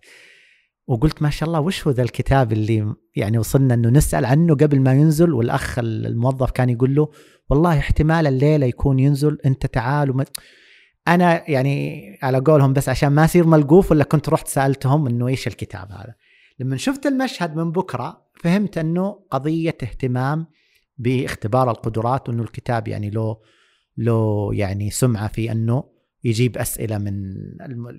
[0.87, 4.81] وقلت ما شاء الله وش هو ذا الكتاب اللي يعني وصلنا إنه نسأل عنه قبل
[4.81, 7.09] ما ينزل؟ والأخ الموظف كان يقول له
[7.51, 10.25] والله احتمال الليلة يكون ينزل أنت تعال وما
[11.09, 15.47] أنا يعني على قولهم بس عشان ما أصير ملقوف ولا كنت رحت سألتهم إنه إيش
[15.47, 16.15] الكتاب هذا.
[16.59, 20.47] لما شفت المشهد من بكرة فهمت إنه قضية اهتمام
[20.99, 23.37] باختبار القدرات وإنه الكتاب يعني له
[23.97, 25.85] له يعني سمعة في إنه
[26.25, 27.35] يجيب أسئلة من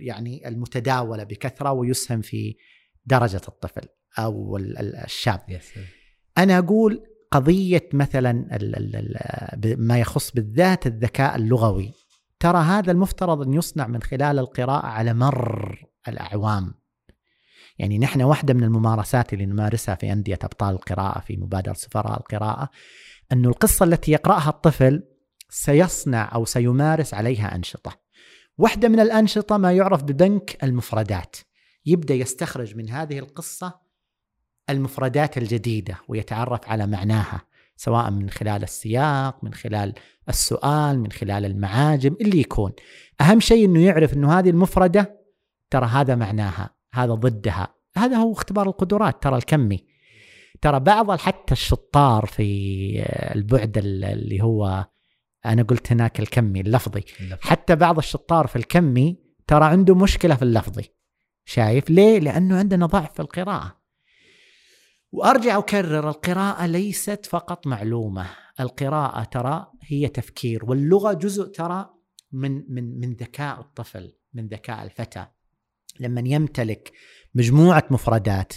[0.02, 2.56] يعني المتداولة بكثرة ويسهم في
[3.06, 3.88] درجة الطفل
[4.20, 5.40] أو الشاب.
[6.38, 8.60] أنا أقول قضية مثلا
[9.64, 11.92] ما يخص بالذات الذكاء اللغوي
[12.40, 16.74] ترى هذا المفترض أن يصنع من خلال القراءة على مر الأعوام.
[17.78, 22.70] يعني نحن واحدة من الممارسات اللي نمارسها في أندية أبطال القراءة في مبادرة سفراء القراءة
[23.32, 25.04] أن القصة التي يقرأها الطفل
[25.50, 28.03] سيصنع أو سيمارس عليها أنشطة
[28.58, 31.36] واحدة من الأنشطة ما يعرف ببنك المفردات.
[31.86, 33.80] يبدأ يستخرج من هذه القصة
[34.70, 37.42] المفردات الجديدة ويتعرف على معناها
[37.76, 39.94] سواء من خلال السياق من خلال
[40.30, 42.72] السؤال من خلال المعاجم اللي يكون.
[43.22, 45.20] أهم شيء أنه يعرف أنه هذه المفردة
[45.70, 47.76] ترى هذا معناها هذا ضدها.
[47.98, 49.86] هذا هو اختبار القدرات ترى الكمي.
[50.62, 53.04] ترى بعض حتى الشطار في
[53.36, 54.86] البعد اللي هو
[55.46, 57.04] أنا قلت هناك الكمي اللفظي.
[57.20, 57.42] اللفظ.
[57.42, 60.84] حتى بعض الشطار في الكمي ترى عنده مشكلة في اللفظي.
[61.46, 63.84] شايف ليه؟ لأنه عندنا ضعف في القراءة.
[65.12, 68.30] وأرجع أكرر القراءة ليست فقط معلومة.
[68.60, 71.90] القراءة ترى هي تفكير واللغة جزء ترى
[72.32, 75.26] من من من ذكاء الطفل من ذكاء الفتى.
[76.00, 76.92] لما يمتلك
[77.36, 78.54] مجموعة مفردات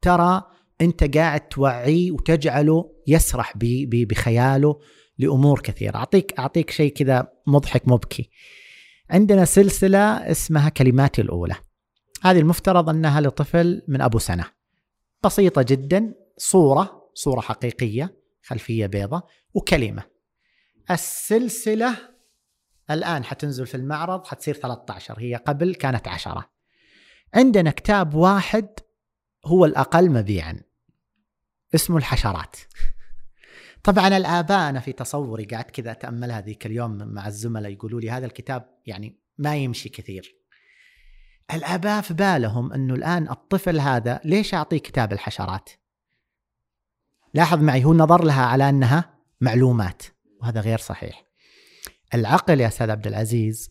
[0.00, 0.42] ترى
[0.80, 3.52] أنت قاعد توعيه وتجعله يسرح
[3.90, 4.80] بخياله.
[5.18, 5.96] لأمور كثيرة.
[5.96, 8.30] اعطيك أعطيك شيء كذا مضحك مبكي.
[9.10, 11.54] عندنا سلسلة اسمها كلماتي الأولى.
[12.22, 14.44] هذه المفترض أنها لطفل من أبو سنة.
[15.24, 19.22] بسيطة جدا صورة صورة حقيقية خلفية بيضة
[19.54, 20.02] وكلمة.
[20.90, 21.96] السلسلة
[22.90, 26.50] الآن حتنزل في المعرض حتصير 13 هي قبل كانت 10
[27.34, 28.68] عندنا كتاب واحد
[29.46, 30.60] هو الأقل مبيعا.
[31.74, 32.56] اسمه الحشرات.
[33.84, 38.26] طبعا الآباء أنا في تصوري قعدت كذا أتأمل هذيك اليوم مع الزملاء يقولوا لي هذا
[38.26, 40.36] الكتاب يعني ما يمشي كثير.
[41.54, 45.70] الآباء في بالهم إنه الآن الطفل هذا ليش أعطيه كتاب الحشرات؟
[47.34, 50.02] لاحظ معي هو نظر لها على أنها معلومات
[50.40, 51.24] وهذا غير صحيح.
[52.14, 53.70] العقل يا أستاذ عبد العزيز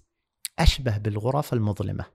[0.59, 2.05] أشبه بالغرف المظلمة.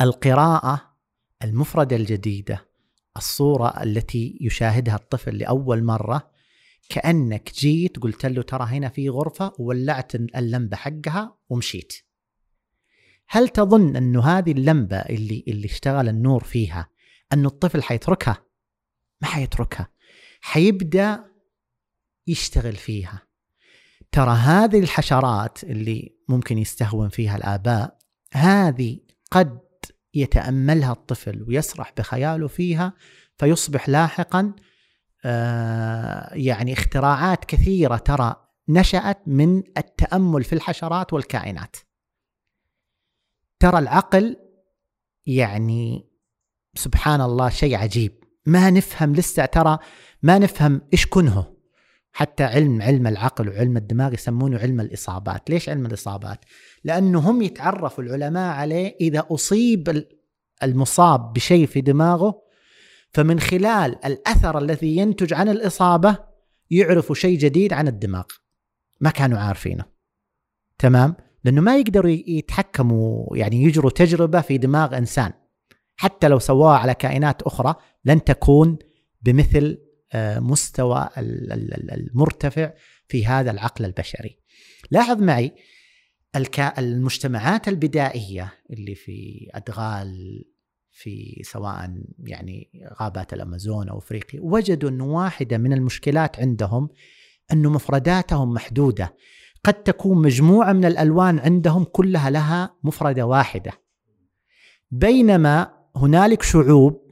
[0.00, 0.96] القراءة
[1.44, 2.73] المفردة الجديدة
[3.16, 6.30] الصورة التي يشاهدها الطفل لأول مرة
[6.88, 11.92] كأنك جيت قلت له ترى هنا في غرفة وولعت اللمبة حقها ومشيت.
[13.28, 16.88] هل تظن أنه هذه اللمبة اللي, اللي اشتغل النور فيها
[17.32, 18.44] أنه الطفل حيتركها؟
[19.22, 19.88] ما حيتركها.
[20.40, 21.24] حيبدأ
[22.26, 23.22] يشتغل فيها.
[24.12, 27.98] ترى هذه الحشرات اللي ممكن يستهون فيها الآباء
[28.32, 29.00] هذه
[29.30, 29.58] قد
[30.14, 32.92] يتأملها الطفل ويسرح بخياله فيها
[33.38, 34.52] فيصبح لاحقا
[35.24, 38.36] آه، يعني اختراعات كثيرة ترى
[38.68, 41.76] نشأت من التأمل في الحشرات والكائنات.
[43.58, 44.36] ترى العقل
[45.26, 46.10] يعني
[46.74, 49.78] سبحان الله شيء عجيب ما نفهم لسه ترى
[50.22, 51.53] ما نفهم إيش كنهه
[52.16, 56.44] حتى علم علم العقل وعلم الدماغ يسمونه علم الإصابات، ليش علم الإصابات؟
[56.84, 60.06] لأنه هم يتعرفوا العلماء عليه إذا أصيب
[60.62, 62.42] المصاب بشيء في دماغه
[63.10, 66.18] فمن خلال الأثر الذي ينتج عن الإصابة
[66.70, 68.24] يعرفوا شيء جديد عن الدماغ.
[69.00, 69.84] ما كانوا عارفينه.
[70.78, 75.32] تمام؟ لأنه ما يقدروا يتحكموا يعني يجروا تجربة في دماغ إنسان.
[75.96, 77.74] حتى لو سواها على كائنات أخرى
[78.04, 78.78] لن تكون
[79.22, 79.83] بمثل
[80.16, 82.72] مستوى المرتفع
[83.08, 84.38] في هذا العقل البشري.
[84.90, 85.52] لاحظ معي
[86.78, 90.44] المجتمعات البدائية اللي في أدغال
[90.90, 96.88] في سواء يعني غابات الأمازون أو أفريقيا وجدوا انه واحدة من المشكلات عندهم
[97.52, 99.16] انه مفرداتهم محدودة.
[99.64, 103.72] قد تكون مجموعة من الألوان عندهم كلها لها مفردة واحدة.
[104.90, 107.04] بينما هنالك شعوب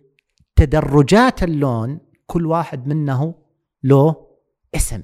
[0.56, 2.00] تدرجات اللون
[2.33, 3.35] كل واحد منه
[3.83, 4.27] له
[4.75, 5.03] اسم.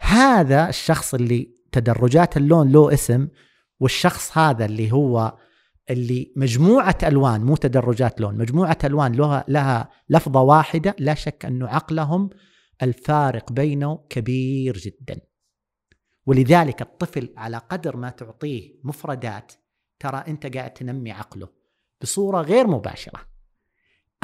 [0.00, 3.28] هذا الشخص اللي تدرجات اللون له اسم
[3.80, 5.38] والشخص هذا اللي هو
[5.90, 11.68] اللي مجموعة ألوان مو تدرجات لون مجموعة ألوان لها, لها لفظة واحدة لا شك أنه
[11.68, 12.30] عقلهم
[12.82, 15.20] الفارق بينه كبير جدا.
[16.26, 19.52] ولذلك الطفل على قدر ما تعطيه مفردات
[19.98, 21.48] ترى أنت قاعد تنمي عقله
[22.02, 23.33] بصورة غير مباشرة.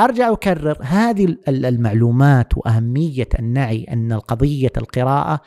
[0.01, 5.41] أرجع أكرر هذه المعلومات وأهمية النعي أن القضية القراءة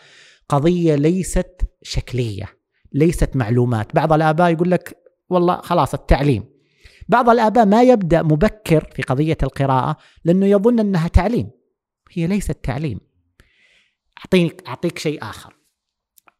[0.49, 2.57] قضية ليست شكلية
[2.91, 3.95] ليست معلومات.
[3.95, 4.97] بعض الآباء يقول لك
[5.29, 6.43] والله خلاص التعليم.
[7.09, 11.49] بعض الآباء ما يبدأ مبكر في قضية القراءة لأنه يظن أنها تعليم.
[12.11, 12.99] هي ليست تعليم.
[14.17, 15.55] أعطيك أعطيك شيء آخر.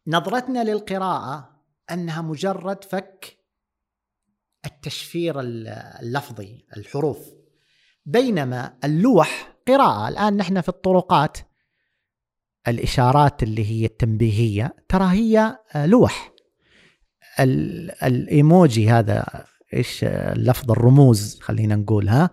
[0.06, 3.36] نظرتنا للقراءة أنها مجرد فك
[4.66, 7.43] التشفير اللفظي الحروف.
[8.06, 10.08] بينما اللوح قراءة.
[10.08, 11.38] الآن نحن في الطرقات.
[12.68, 16.32] الإشارات اللي هي التنبيهية ترى هي لوح.
[18.02, 22.30] الإيموجي هذا إيش اللفظ الرموز خلينا نقولها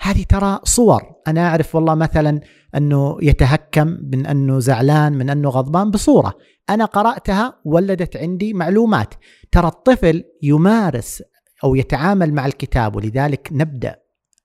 [0.00, 1.02] هذه ترى صور.
[1.28, 2.40] أنا أعرف والله مثلا
[2.76, 6.34] أنه يتهكم من أنه زعلان من أنه غضبان بصورة.
[6.70, 9.14] أنا قرأتها ولدت عندي معلومات.
[9.52, 11.22] ترى الطفل يمارس
[11.64, 14.01] أو يتعامل مع الكتاب ولذلك نبدأ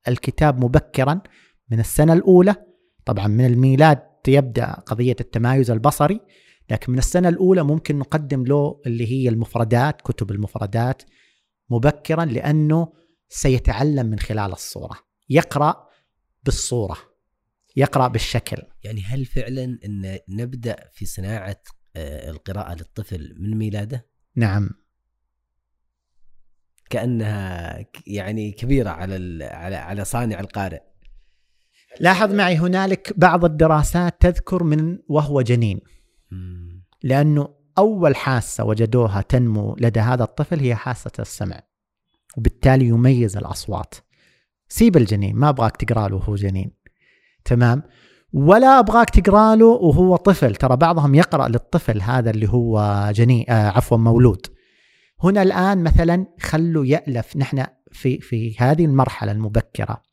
[0.07, 1.21] الكتاب مبكرا
[1.71, 2.55] من السنة الأولى.
[3.05, 6.19] طبعا من الميلاد يبدأ قضية التمايز البصري
[6.71, 11.03] لكن من السنة الأولى ممكن نقدم له اللي هي المفردات كتب المفردات
[11.69, 12.93] مبكرا لأنه
[13.29, 14.97] سيتعلم من خلال الصورة.
[15.29, 15.87] يقرأ
[16.43, 16.97] بالصورة
[17.75, 18.57] يقرأ بالشكل.
[18.83, 21.61] يعني هل فعلا أن نبدأ في صناعة
[21.95, 24.69] آه، القراءة للطفل من ميلاده؟ نعم.
[26.89, 30.81] كأنها يعني كبيرة على على على صانع القارئ.
[31.99, 35.79] لاحظ معي هنالك بعض الدراسات تذكر من وهو جنين.
[37.03, 41.61] لأنه أول حاسة وجدوها تنمو لدى هذا الطفل هي حاسة السمع.
[42.37, 43.95] وبالتالي يميز الأصوات.
[44.69, 46.71] سيب الجنين ما أبغاك تقرأ له وهو جنين.
[47.45, 47.83] تمام؟
[48.33, 50.55] ولا أبغاك تقرأ له وهو طفل.
[50.55, 54.47] ترى بعضهم يقرأ للطفل هذا اللي هو جنين آه عفوا مولود.
[55.23, 57.37] هنا الآن مثلا خلوا يألف.
[57.37, 60.03] نحن في في هذه المرحلة المبكرة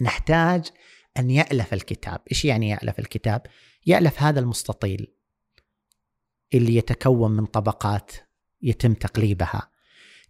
[0.00, 0.70] نحتاج
[1.18, 2.20] أن يألف الكتاب.
[2.32, 3.42] إيش يعني يألف الكتاب؟
[3.86, 5.06] يألف هذا المستطيل
[6.54, 8.12] اللي يتكون من طبقات
[8.62, 9.70] يتم تقليبها.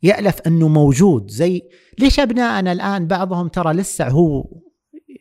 [0.02, 1.62] يألف أنه موجود زي
[1.98, 4.44] ليش أبنائنا الآن بعضهم ترى لسه هو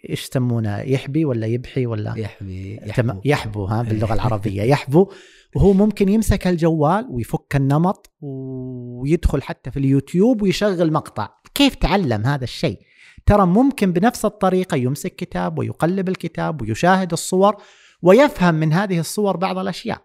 [0.10, 3.22] إيش يسمونه يحبي ولا يبحي ولا يحبي يحبو.
[3.26, 4.62] يحبو ها باللغة العربية.
[4.62, 5.12] يحبو.
[5.58, 11.30] وهو ممكن يمسك الجوال ويفك النمط ويدخل حتى في اليوتيوب ويشغل مقطع.
[11.54, 12.80] كيف تعلم هذا الشيء؟
[13.26, 17.56] ترى ممكن بنفس الطريقة يمسك كتاب ويقلب الكتاب ويشاهد الصور
[18.02, 20.02] ويفهم من هذه الصور بعض الأشياء.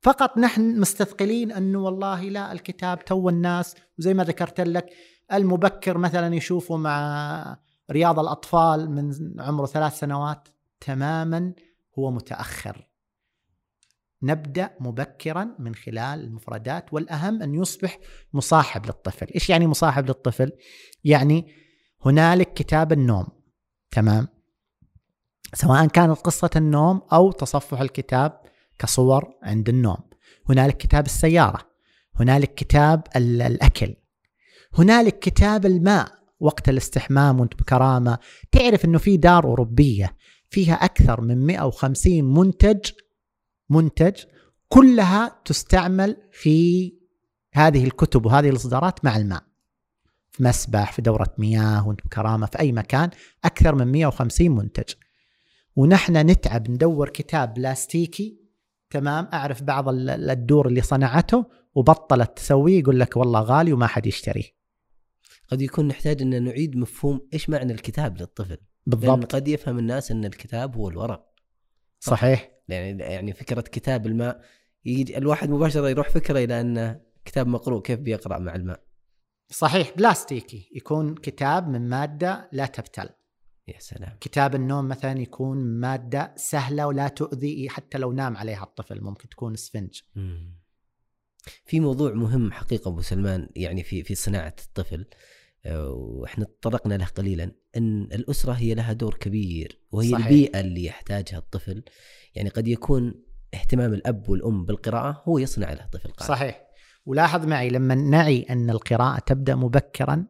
[0.00, 4.86] فقط نحن مستثقلين أنه والله لا الكتاب تو الناس وزي ما ذكرت لك
[5.32, 7.58] المبكر مثلا يشوفه مع
[7.90, 10.48] رياض الأطفال من عمره ثلاث سنوات
[10.80, 11.52] تماما
[11.98, 12.87] هو متأخر.
[14.22, 17.98] نبدأ مبكرا من خلال المفردات والأهم أن يصبح
[18.32, 19.26] مصاحب للطفل.
[19.34, 20.52] إيش يعني مصاحب للطفل؟
[21.04, 21.46] يعني
[22.06, 23.26] هنالك كتاب النوم
[23.90, 24.28] تمام؟
[25.54, 28.40] سواء كانت قصة النوم أو تصفح الكتاب
[28.78, 29.98] كصور عند النوم.
[30.48, 31.68] هنالك كتاب السيارة
[32.14, 33.94] هنالك كتاب ال- الأكل
[34.74, 36.18] هنالك كتاب الماء.
[36.40, 38.18] وقت الاستحمام وانت بكرامة
[38.52, 40.16] تعرف إنه في دار أوروبية
[40.50, 42.90] فيها أكثر من 150 منتج
[43.70, 44.16] منتج
[44.68, 46.92] كلها تستعمل في
[47.52, 49.42] هذه الكتب وهذه الإصدارات مع الماء.
[50.30, 53.10] في مسبح في دورة مياه وانت بكرامة في أي مكان
[53.44, 54.94] أكثر من 150 منتج.
[55.76, 58.40] ونحن نتعب ندور كتاب بلاستيكي
[58.90, 63.86] تمام؟ أعرف بعض ال- ال- الدور اللي صنعته وبطلت تسويه يقول لك والله غالي وما
[63.86, 64.58] حد يشتريه.
[65.48, 68.58] قد يكون نحتاج أن نعيد مفهوم إيش معنى الكتاب للطفل.
[68.86, 69.34] بالضبط.
[69.34, 71.24] قد يفهم الناس أن الكتاب هو الورق.
[72.00, 72.50] صحيح.
[72.68, 74.40] يعني يعني فكرة كتاب الماء
[74.84, 78.80] يجي الواحد مباشرة يروح فكرة إلى انه كتاب مقروء كيف بيقرأ مع الماء؟
[79.50, 80.70] صحيح بلاستيكي.
[80.74, 83.08] يكون كتاب من مادة لا تبتل.
[83.68, 84.16] يا سلام.
[84.20, 89.52] كتاب النوم مثلا يكون مادة سهلة ولا تؤذي حتى لو نام عليها الطفل ممكن تكون
[89.52, 90.00] اسفنج
[91.64, 95.00] في موضوع مهم حقيقة أبو سلمان يعني في في صناعة الطفل.
[95.00, 95.16] آه،
[95.66, 100.26] وإحنا تطرقنا له قليلا إن الأسرة هي لها دور كبير وهي صحيح.
[100.26, 101.84] البيئة اللي يحتاجها الطفل.
[102.34, 106.28] يعني قد يكون اهتمام الأب والأم بالقراءة هو يصنع له طفل قارئ.
[106.28, 106.62] صحيح.
[107.06, 110.26] ولاحظ معي لما نعي أن القراءة تبدأ مبكرا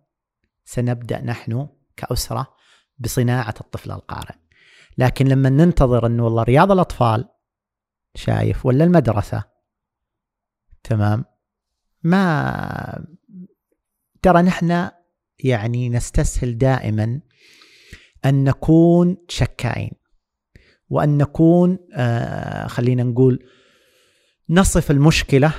[0.64, 2.55] سنبدأ نحن كأسرة
[2.99, 4.35] بصناعة الطفل القارئ.
[4.99, 7.29] لكن لما ننتظر أنه والله رياض الأطفال
[8.14, 9.45] شايف ولا المدرسة
[10.83, 11.25] تمام
[12.03, 13.07] ما
[14.23, 14.91] ترى نحن
[15.44, 17.20] يعني نستسهل دائما
[18.24, 19.90] أن نكون شكائين
[20.90, 23.44] وأن نكون آه خلينا نقول
[24.51, 25.55] نصف المشكلة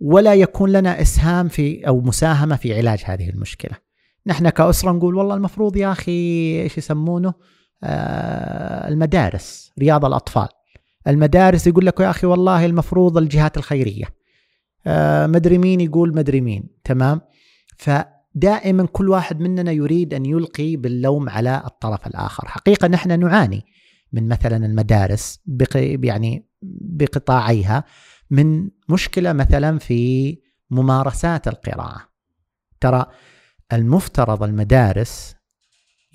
[0.00, 3.76] ولا يكون لنا إسهام في أو مساهمة في علاج هذه المشكلة.
[4.26, 6.12] نحن كأسرة نقول والله المفروض يا أخي
[6.62, 7.34] إيش يسمونه؟
[7.84, 10.48] آه المدارس رياض الأطفال.
[11.06, 14.04] المدارس يقول لك يا أخي والله المفروض الجهات الخيرية.
[14.86, 17.20] آه مدري مين يقول مدري مين تمام؟
[18.36, 23.64] فدائما كل واحد مننا يريد أن يلقي باللوم على الطرف الآخر، حقيقة نحن نعاني
[24.12, 25.40] من مثلا المدارس
[25.80, 26.48] يعني
[26.80, 27.84] بقطاعيها
[28.30, 30.38] من مشكلة مثلا في
[30.70, 32.08] ممارسات القراءة.
[32.80, 33.06] ترى
[33.72, 35.36] المفترض المدارس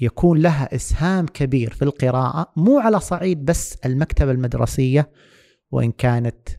[0.02, 5.12] يكون لها إسهام كبير في القراءة مو على صعيد بس المكتبة المدرسية
[5.72, 6.50] وإن كانت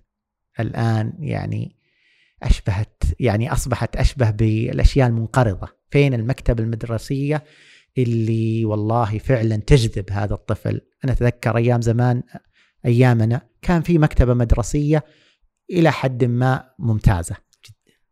[0.61, 1.77] الآن يعني
[2.43, 5.69] أشبهت يعني أصبحت أشبه بالأشياء المنقرضة.
[5.91, 7.45] فين المكتبه المدرسية
[7.99, 12.23] اللي والله فعلا تجذب هذا الطفل؟ أنا أتذكر أيام زمان
[12.87, 15.05] أيامنا كان في مكتبة مدرسية
[15.71, 17.37] إلى حد ما ممتازة.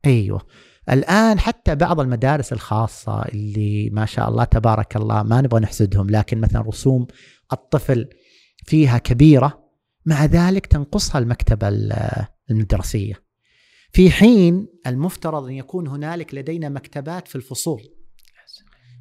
[0.07, 0.47] أيوه.
[0.91, 6.41] الآن حتى بعض المدارس الخاصة اللي ما شاء الله تبارك الله ما نبغى نحسدهم لكن
[6.41, 7.07] مثلا رسوم
[7.53, 8.09] الطفل
[8.65, 9.71] فيها كبيرة
[10.07, 11.69] مع ذلك تنقصها المكتبة
[12.51, 13.30] المدرسية.
[13.93, 17.83] في حين المفترض أن يكون هنالك لدينا مكتبات في الفصول.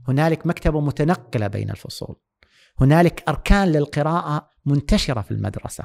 [0.08, 2.16] هنالك مكتبة متنقلة بين الفصول.
[2.80, 5.84] هنالك أركان للقراءة منتشرة في المدرسة.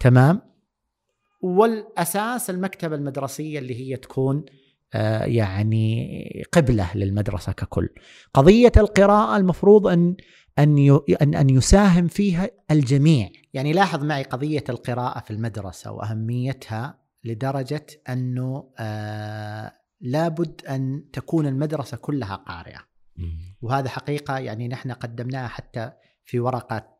[0.00, 0.40] تمام؟
[1.40, 4.44] والأساس المكتبة المدرسية اللي هي تكون
[4.94, 7.88] آه يعني قبلة للمدرسة ككل.
[8.34, 10.16] قضية القراءة المفروض أن
[10.58, 11.00] أن
[11.34, 13.28] أن يساهم فيها الجميع.
[13.54, 21.96] يعني لاحظ معي قضية القراءة في المدرسة وأهميتها لدرجة أنه آه لابد أن تكون المدرسة
[21.96, 22.86] كلها قارئة.
[23.62, 25.92] وهذا حقيقة يعني نحن قدمناها حتى
[26.24, 26.98] في ورقة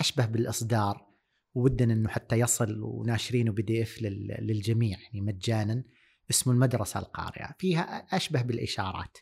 [0.00, 1.10] أشبه بالإصدار.
[1.54, 3.98] ودنا أنه حتى يصل وناشرينه بي دي اف
[4.40, 5.84] للجميع يعني مجانا
[6.30, 7.54] اسمه المدرسة القارئة.
[7.58, 7.82] فيها
[8.16, 9.18] أشبه بالإشارات.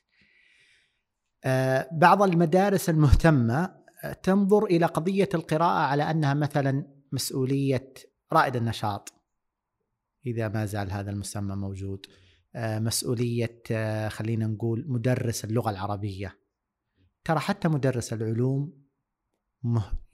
[1.45, 7.95] آه، بعض المدارس المهتمة آه، تنظر إلى قضية القراءة على أنها مثلا مسؤولية
[8.33, 9.18] رائد النشاط.
[10.27, 12.07] إذا ما زال هذا المسمى موجود.
[12.57, 13.63] آه، مسؤولية
[14.09, 16.39] خلينا نقول مدرس اللغة العربية.
[17.25, 18.73] ترى حتى مدرس العلوم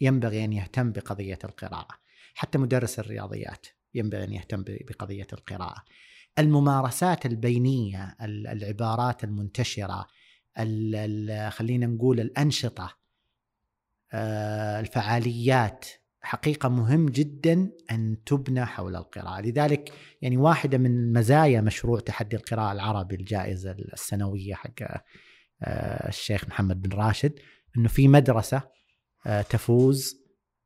[0.00, 1.94] ينبغي أن يهتم بقضية القراءة.
[2.34, 5.84] حتى مدرس الرياضيات ينبغي أن يهتم بقضية القراءة.
[6.38, 10.06] الممارسات البينية العبارات المنتشرة
[11.50, 12.96] خلينا نقول الأنشطة
[14.12, 15.86] آه، الفعاليات
[16.24, 19.40] حقيقة مهم جدا أن تبنى حول القراءة.
[19.40, 24.82] لذلك يعني واحدة من مزايا مشروع تحدي القراءة العربي الجائزة السنوية حق
[25.62, 27.32] آه، الشيخ محمد بن راشد
[27.76, 28.62] أنه في مدرسة
[29.26, 30.16] آه، تفوز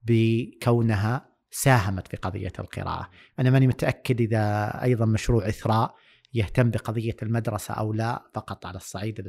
[0.02, 3.10] بكونها ساهمت في قضية القراءة.
[3.38, 5.94] أنا ماني متأكد إذا أيضا مشروع إثراء
[6.34, 9.24] يهتم بقضية المدرسة أو لا فقط على الصعيد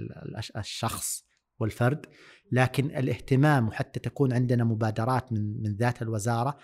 [0.58, 1.29] الشخص
[1.60, 2.06] والفرد
[2.52, 6.58] لكن الاهتمام وحتى تكون عندنا مبادرات من من ذات الوزارة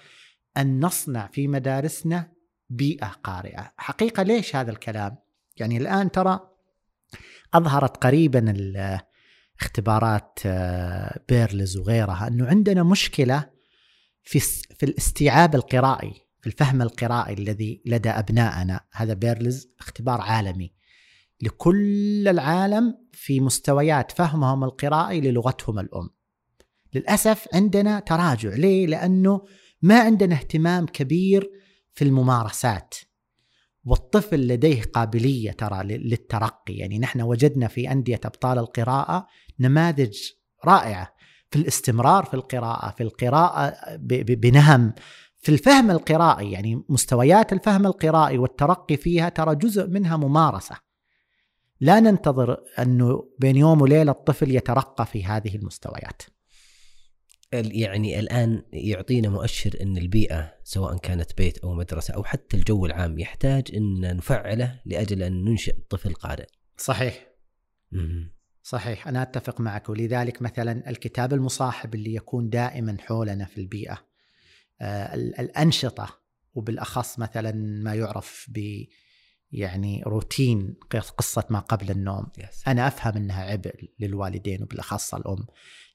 [0.57, 2.31] أن نصنع في مدارسنا
[2.69, 3.73] بيئة قارئة.
[3.77, 5.17] حقيقة ليش هذا الكلام؟
[5.57, 6.39] يعني الآن ترى
[7.53, 8.53] أظهرت قريبا
[9.61, 13.49] اختبارات آه، PIRLS وغيرها أنه عندنا مشكلة
[14.23, 14.39] في
[14.75, 20.73] في الاستيعاب القرائي في الفهم القرائي الذي لدى ابنائنا هذا PIRLS اختبار عالمي.
[21.41, 26.09] لكل العالم في مستويات فهمهم القرائي للغتهم الأم.
[26.93, 28.49] للأسف عندنا تراجع.
[28.49, 29.41] ليه؟ لأنه
[29.81, 31.51] ما عندنا اهتمام كبير
[31.93, 32.95] في الممارسات.
[33.85, 36.73] والطفل لديه قابلية ترى للترقي.
[36.73, 39.27] يعني نحن وجدنا في أندية أبطال القراءة
[39.59, 40.17] نماذج
[40.65, 41.15] رائعة
[41.51, 44.93] في الاستمرار في القراءة في القراءة بنهم.
[45.41, 50.84] في الفهم القرائي يعني مستويات الفهم القرائي والترقي فيها ترى جزء منها ممارسة.
[51.79, 56.21] لا ننتظر أنه بين يوم وليلة الطفل يترقى في هذه المستويات.
[57.53, 63.19] يعني الآن يعطينا مؤشر أن البيئة سواء كانت بيت أو مدرسة أو حتى الجو العام
[63.19, 66.45] يحتاج أن نفعله لأجل أن ننشئ طفل قارئ.
[66.77, 67.27] صحيح.
[68.63, 69.07] صحيح.
[69.07, 69.89] أنا أتفق معك.
[69.89, 74.05] ولذلك مثلا الكتاب المصاحب اللي يكون دائما حولنا في البيئة
[74.81, 76.19] آه، الأنشطة
[76.53, 77.51] وبالأخص مثلا
[77.83, 78.85] ما يعرف ب
[79.51, 80.75] يعني روتين
[81.17, 82.25] قصة ما قبل النوم.
[82.39, 82.67] Yes.
[82.67, 85.45] أنا أفهم أنها عبء للوالدين وبالأخص الأم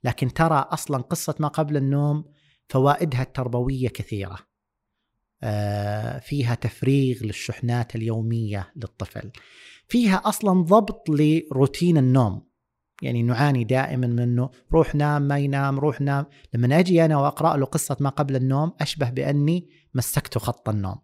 [0.05, 2.25] لكن ترى أصلا قصة ما قبل النوم
[2.69, 4.39] فوائدها التربوية كثيرة.
[5.43, 9.31] آه، فيها تفريغ للشحنات اليومية للطفل.
[9.89, 12.51] فيها أصلا ضبط لروتين النوم.
[13.03, 16.27] يعني نعاني دائما منه روح نام ما ينام روح نام.
[16.55, 20.97] لما أجي أنا وأقرأ له قصة ما قبل النوم أشبه بأني مسكته خط النوم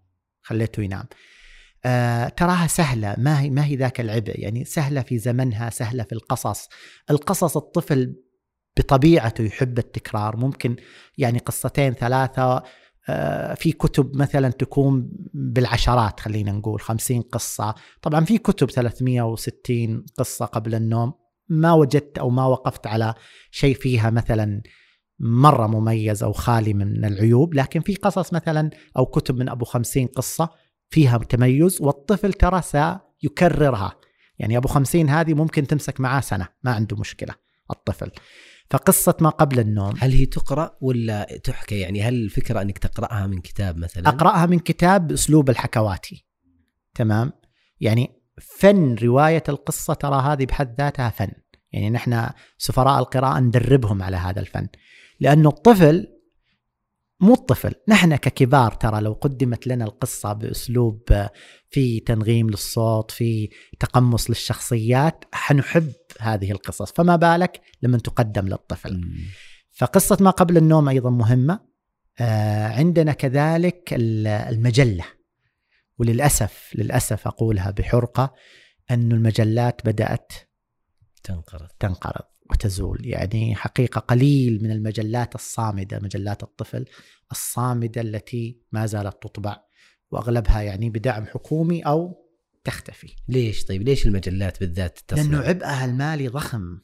[0.43, 1.05] خليته ينام.
[1.87, 4.41] آه تراها سهلة ما هي ما هي ذاك العبء.
[4.41, 6.69] يعني سهلة في زمنها سهلة في القصص.
[7.11, 8.15] القصص الطفل
[8.79, 10.37] بطبيعته يحب التكرار.
[10.37, 10.77] ممكن
[11.19, 12.63] يعني قصتين ثلاثة
[13.09, 17.75] آه، في كتب مثلا تكون بالعشرات خلينا نقول خمسين قصة.
[18.03, 21.13] طبعا في كتب 360 قصة قبل النوم.
[21.49, 23.15] ما وجدت أو ما وقفت على
[23.51, 24.63] شيء فيها مثلا
[25.21, 27.55] مرة مميز أو خالي من العيوب.
[27.55, 30.51] لكن في قصص مثلا أو كتب من أبو خمسين قصة
[30.97, 33.93] فيها تميز والطفل ترى سيكررها.
[34.39, 37.35] يعني أبو خمسين هذه ممكن تمسك معاه سنة ما عنده مشكلة
[37.71, 38.11] الطفل.
[38.71, 39.95] فقصة ما قبل النوم.
[39.99, 44.59] هل هي تقرأ ولا تحكى يعني هل الفكرة أنك تقرأها من كتاب مثلا؟ أقرأها من
[44.59, 46.27] كتاب بأسلوب الحكواتي.
[46.95, 47.33] تمام؟
[47.81, 48.11] يعني
[48.59, 51.31] فن رواية القصة ترى هذه بحد ذاتها فن.
[51.73, 52.29] يعني نحن
[52.59, 54.69] سفراء القراءة ندربهم على هذا الفن.
[55.21, 56.07] لأنه الطفل
[57.21, 57.75] مو الطفل.
[57.89, 61.29] نحن ككبار ترى لو قدمت لنا القصة بأسلوب
[61.71, 63.49] في تنغيم للصوت في
[63.81, 66.93] تقمص للشخصيات حنحب هذه القصص.
[66.93, 69.01] فما بالك لما تقدم للطفل.
[69.73, 71.61] فقصة ما قبل النوم أيضا مهمة.
[72.19, 73.95] آه، عندنا كذلك
[74.49, 75.05] المجلة.
[75.99, 78.35] وللأسف للأسف أقولها بحرقة
[78.91, 80.33] أن المجلات بدأت
[81.23, 81.69] تنقرض.
[81.81, 82.25] تنقرض.
[82.51, 86.85] وتزول يعني حقيقة قليل من المجلات الصامدة مجلات الطفل
[87.33, 89.57] الصامدة التي ما زالت تطبع
[90.11, 92.27] وأغلبها يعني بدعم حكومي أو
[92.65, 96.79] تختفي ليش طيب ليش المجلات بالذات تصنع؟ لأنه عبئها المالي ضخم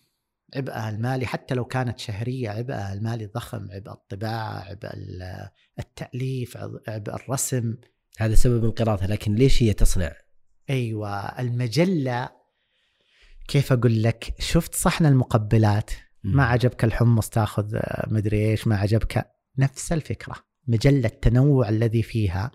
[0.56, 5.48] عبئها المالي حتى لو كانت شهرية عبئها المالي ضخم عبء الطباعة عبء ال-
[5.78, 6.56] التأليف
[6.88, 7.76] عبء الرسم
[8.18, 10.12] هذا سبب انقراضها لكن ليش هي تصنع؟
[10.70, 12.41] أيوه المجلة
[13.49, 15.90] كيف أقول لك؟ شفت صحن المقبلات؟
[16.24, 19.26] ما عجبك الحمص تاخذ آه، مدري إيش ما عجبك؟
[19.59, 20.34] نفس الفكرة.
[20.68, 22.51] مجلة التنوع الذي فيها.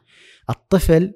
[0.50, 1.14] الطفل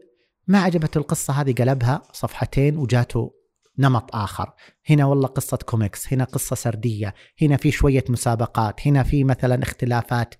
[0.47, 3.33] ما عجبته القصة هذه قلبها صفحتين وجاته
[3.79, 4.53] نمط آخر.
[4.89, 10.35] هنا والله قصة كوميكس هنا قصة سردية هنا في شوية مسابقات هنا في مثلا اختلافات.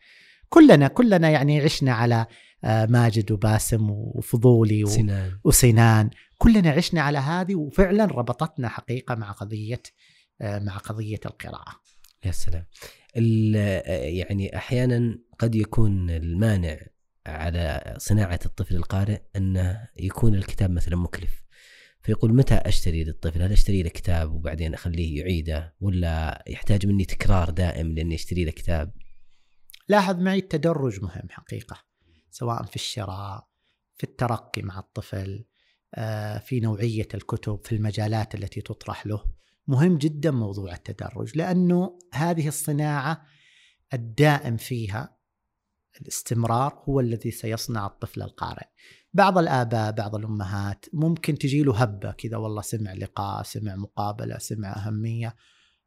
[0.50, 2.26] كلنا كلنا يعني عشنا على
[2.64, 4.88] آه، ماجد وباسم وفضولي و...
[4.88, 6.10] سنان وسنان.
[6.42, 9.82] كلنا عشنا على هذه وفعلا ربطتنا حقيقة مع قضية
[10.42, 11.82] آه، مع قضية القراءة
[12.26, 12.66] يا سلام
[13.18, 13.56] ال-
[14.18, 16.78] يعني أحيانا قد يكون المانع
[17.28, 21.44] على صناعة الطفل القارئ أنه يكون الكتاب مثلا مكلف
[22.02, 27.50] فيقول متى أشتري للطفل؟ هل أشتري له كتاب وبعدين أخليه يعيده ولا يحتاج مني تكرار
[27.50, 28.94] دائم لأني أشتري له كتاب؟
[29.88, 31.78] لاحظ معي التدرج مهم حقيقة
[32.32, 33.48] سواء في الشراء
[33.96, 35.51] في الترقي مع الطفل آه،
[36.40, 39.24] في نوعية الكتب في المجالات التي تطرح له.
[39.68, 43.22] مهم جدا موضوع التدرج لأنه هذه الصناعة
[43.94, 45.18] الدائم فيها
[46.02, 48.68] الاستمرار هو الذي سيصنع الطفل القارئ.
[49.14, 54.74] بعض الآباء بعض الأمهات ممكن تجي له هبة كذا والله سمع لقاء سمع مقابلة سمع
[54.78, 55.36] أهمية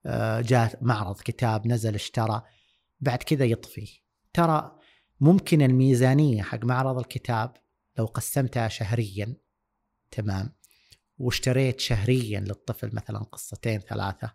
[0.07, 2.43] آه، جاء معرض كتاب نزل اشترى.
[3.01, 4.01] بعد كذا يطفي.
[4.33, 4.79] ترى
[5.21, 7.53] ممكن الميزانية حق معرض الكتاب
[7.99, 9.37] لو قسمتها شهريا
[10.15, 10.53] تمام.
[11.19, 14.31] واشتريت شهريا للطفل مثلا قصتين ثلاثة.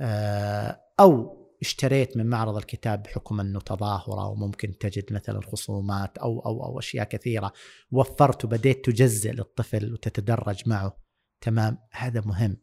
[0.00, 6.64] آه، أو اشتريت من معرض الكتاب بحكم إنه تظاهرة وممكن تجد مثلا خصومات أو أو
[6.64, 7.52] أو أشياء كثيرة.
[7.90, 10.96] وفرت وبديت تجزئ للطفل وتتدرج معه.
[11.40, 12.56] تمام؟ هذا مهم.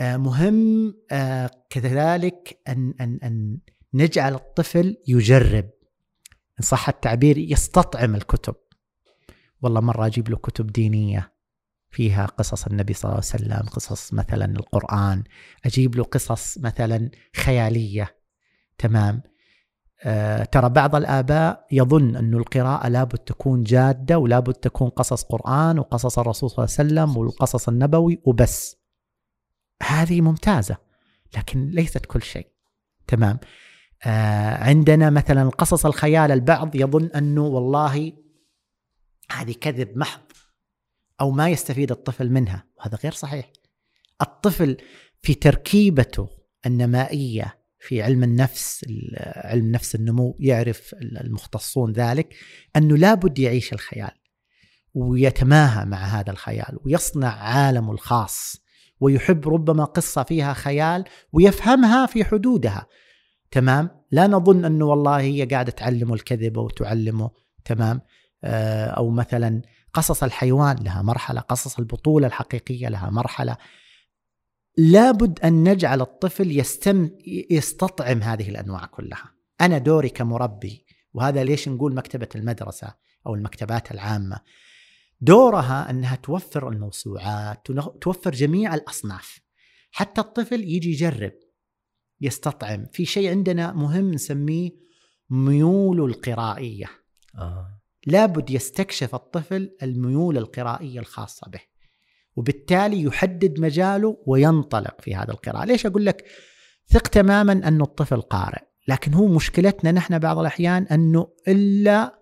[0.00, 3.58] آه، مهم آه، كذلك أن أن أن
[3.94, 5.70] نجعل الطفل يجرب.
[6.60, 8.54] إن صح التعبير يستطعم الكتب.
[9.62, 11.32] والله مرة أجيب له كتب دينية
[11.90, 15.22] فيها قصص النبي صلى الله عليه وسلم قصص مثلا القرآن
[15.64, 18.16] أجيب له قصص مثلا خيالية.
[18.78, 19.22] تمام؟
[20.04, 26.18] آه ترى بعض الآباء يظن أن القراءة لابد تكون جادة ولابد تكون قصص قرآن وقصص
[26.18, 28.76] الرسول صلى الله عليه وسلم والقصص النبوي وبس.
[29.82, 30.76] هذه ممتازة
[31.36, 32.46] لكن ليست كل شيء.
[33.06, 33.38] تمام؟
[34.04, 38.12] آه عندنا مثلا قصص الخيال البعض يظن أنه والله
[39.32, 40.20] هذه كذب محض
[41.20, 43.52] أو ما يستفيد الطفل منها وهذا غير صحيح.
[44.22, 44.76] الطفل
[45.22, 46.28] في تركيبته
[46.66, 48.84] النمائية في علم النفس
[49.36, 52.34] علم نفس النمو يعرف المختصون ذلك
[52.76, 54.10] أنه لابد يعيش الخيال
[54.94, 58.56] ويتماهى مع هذا الخيال ويصنع عالمه الخاص
[59.00, 62.86] ويحب ربما قصة فيها خيال ويفهمها في حدودها.
[63.50, 67.30] تمام؟ لا نظن أنه والله هي قاعدة تعلمه الكذب وتعلمه
[67.64, 68.00] تمام؟
[68.44, 69.62] أو مثلا
[69.92, 73.56] قصص الحيوان لها مرحلة قصص البطولة الحقيقية لها مرحلة.
[74.76, 77.10] لابد أن نجعل الطفل يستم
[77.50, 79.34] يستطعم هذه الأنواع كلها.
[79.60, 82.94] أنا دوري كمربي وهذا ليش نقول مكتبة المدرسة
[83.26, 84.40] أو المكتبات العامة.
[85.20, 87.66] دورها أنها توفر الموسوعات
[88.00, 89.40] توفر جميع الأصناف.
[89.90, 91.32] حتى الطفل يجي يجرب
[92.20, 92.86] يستطعم.
[92.92, 94.70] في شيء عندنا مهم نسميه
[95.30, 96.86] ميوله القرائية.
[97.38, 97.79] آه.
[98.06, 101.60] لابد يستكشف الطفل الميول القرائية الخاصة به
[102.36, 105.64] وبالتالي يحدد مجاله وينطلق في هذا القراءة.
[105.64, 106.24] ليش أقول لك
[106.88, 112.20] ثق تماما أن الطفل قارئ؟ لكن هو مشكلتنا نحن بعض الأحيان أنه إلا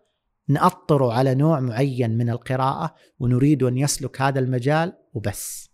[0.48, 5.70] نأطره على نوع معين من القراءة ونريد أن يسلك هذا المجال وبس.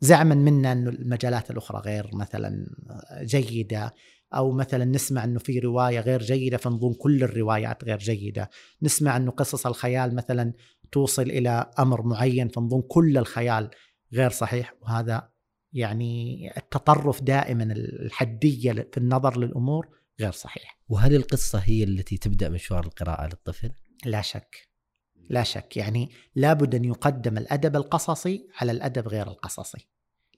[0.00, 2.66] زعما منا أن المجالات الأخرى غير مثلا
[3.22, 3.94] جيدة
[4.34, 8.50] أو مثلا نسمع إنه في رواية غير جيدة فنظن كل الروايات غير جيدة،
[8.82, 10.52] نسمع إنه قصص الخيال مثلا
[10.92, 13.70] توصل إلى أمر معين فنظن كل الخيال
[14.12, 15.30] غير صحيح وهذا
[15.72, 19.88] يعني التطرف دائما الحدية في النظر للأمور
[20.20, 20.78] غير صحيح.
[20.88, 23.70] وهل القصة هي التي تبدأ مشوار القراءة للطفل؟
[24.04, 24.68] لا شك.
[25.30, 29.88] لا شك يعني لابد أن يقدم الأدب القصصي على الأدب غير القصصي.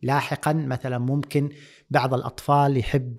[0.02, 0.52] لاحقا.
[0.52, 1.50] مثلا ممكن
[1.90, 3.16] بعض الأطفال يحب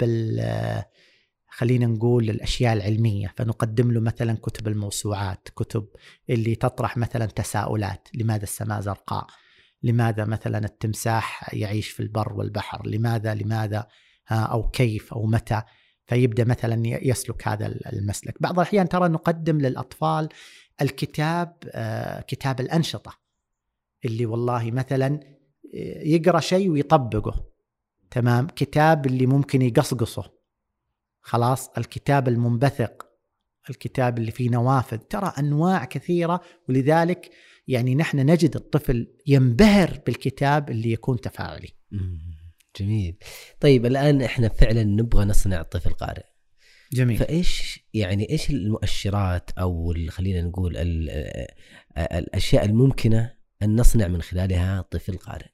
[1.49, 5.87] خلينا نقول الأشياء العلمية فنقدم له مثلا كتب الموسوعات كتب
[6.29, 9.27] اللي تطرح مثلا تساؤلات لماذا السماء زرقاء؟
[9.83, 13.87] لماذا مثلا التمساح يعيش في البر والبحر؟ لماذا؟ لماذا؟
[14.31, 15.61] أو كيف؟ أو متى؟
[16.05, 18.41] فيبدأ مثلا يسلك هذا المسلك.
[18.41, 20.29] بعض الأحيان ترى نقدم للأطفال
[20.81, 21.57] الكتاب
[22.27, 23.19] كتاب الأنشطة
[24.05, 25.19] اللي والله مثلا
[26.03, 27.45] يقرأ شيء ويطبقه.
[28.11, 30.33] تمام؟ كتاب اللي ممكن يقصقصه.
[31.21, 33.05] خلاص؟ الكتاب المنبثق.
[33.69, 34.97] الكتاب اللي فيه نوافذ.
[34.97, 37.31] ترى أنواع كثيرة ولذلك
[37.67, 41.69] يعني نحن نجد الطفل ينبهر بالكتاب اللي يكون تفاعلي.
[42.79, 43.17] جميل.
[43.59, 46.23] طيب الآن إحنا فعلا نبغى نصنع طفل قارئ.
[46.93, 47.17] جميل.
[47.17, 50.77] فإيش يعني إيش المؤشرات أو خلينا نقول
[51.97, 55.49] الأشياء الممكنة أن نصنع من خلالها طفل قارئ؟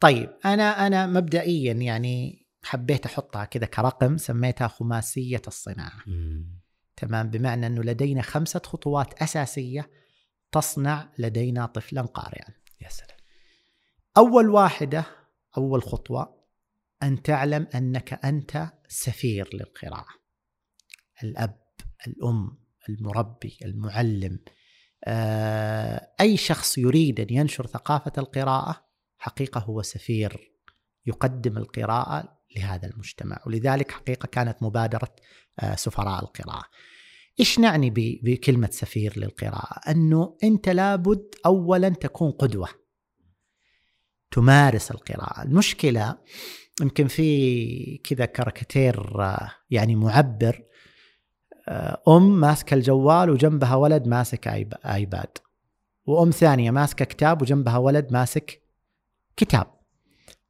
[0.00, 6.02] طيب أنا أنا مبدئيا يعني حبيت أحطها كذا كرقم سميتها خماسية الصناعة.
[6.06, 6.60] مم.
[6.96, 9.90] تمام؟ بمعنى إنه لدينا خمسة خطوات أساسية
[10.52, 12.54] تصنع لدينا طفلا قارئا.
[12.80, 13.18] يا سلام.
[14.16, 15.04] أول واحدة
[15.56, 16.40] أول خطوة
[17.02, 20.14] أن تعلم أنك أنت سفير للقراءة.
[21.22, 21.60] الأب
[22.06, 24.38] الأم المربي المعلم.
[25.04, 28.89] آه، أي شخص يريد أن ينشر ثقافة القراءة
[29.20, 30.52] حقيقة هو سفير
[31.06, 35.16] يقدم القراءة لهذا المجتمع ولذلك حقيقة كانت مبادرة
[35.60, 36.64] آه، سفراء القراءة.
[37.40, 37.90] إيش نعني
[38.22, 42.68] بكلمة سفير للقراءة؟ أنه أنت لابد اولا تكون قدوة.
[44.30, 46.18] تمارس القراءة، المشكلة
[46.80, 50.62] يمكن في كذا كاريكاتير آه، يعني معبر
[51.68, 54.48] آه، أم ماسكة الجوال وجنبها ولد ماسك
[54.84, 55.38] آيباد.
[56.06, 58.69] وأم ثانية ماسكة كتاب وجنبها ولد ماسك
[59.40, 59.80] كتاب.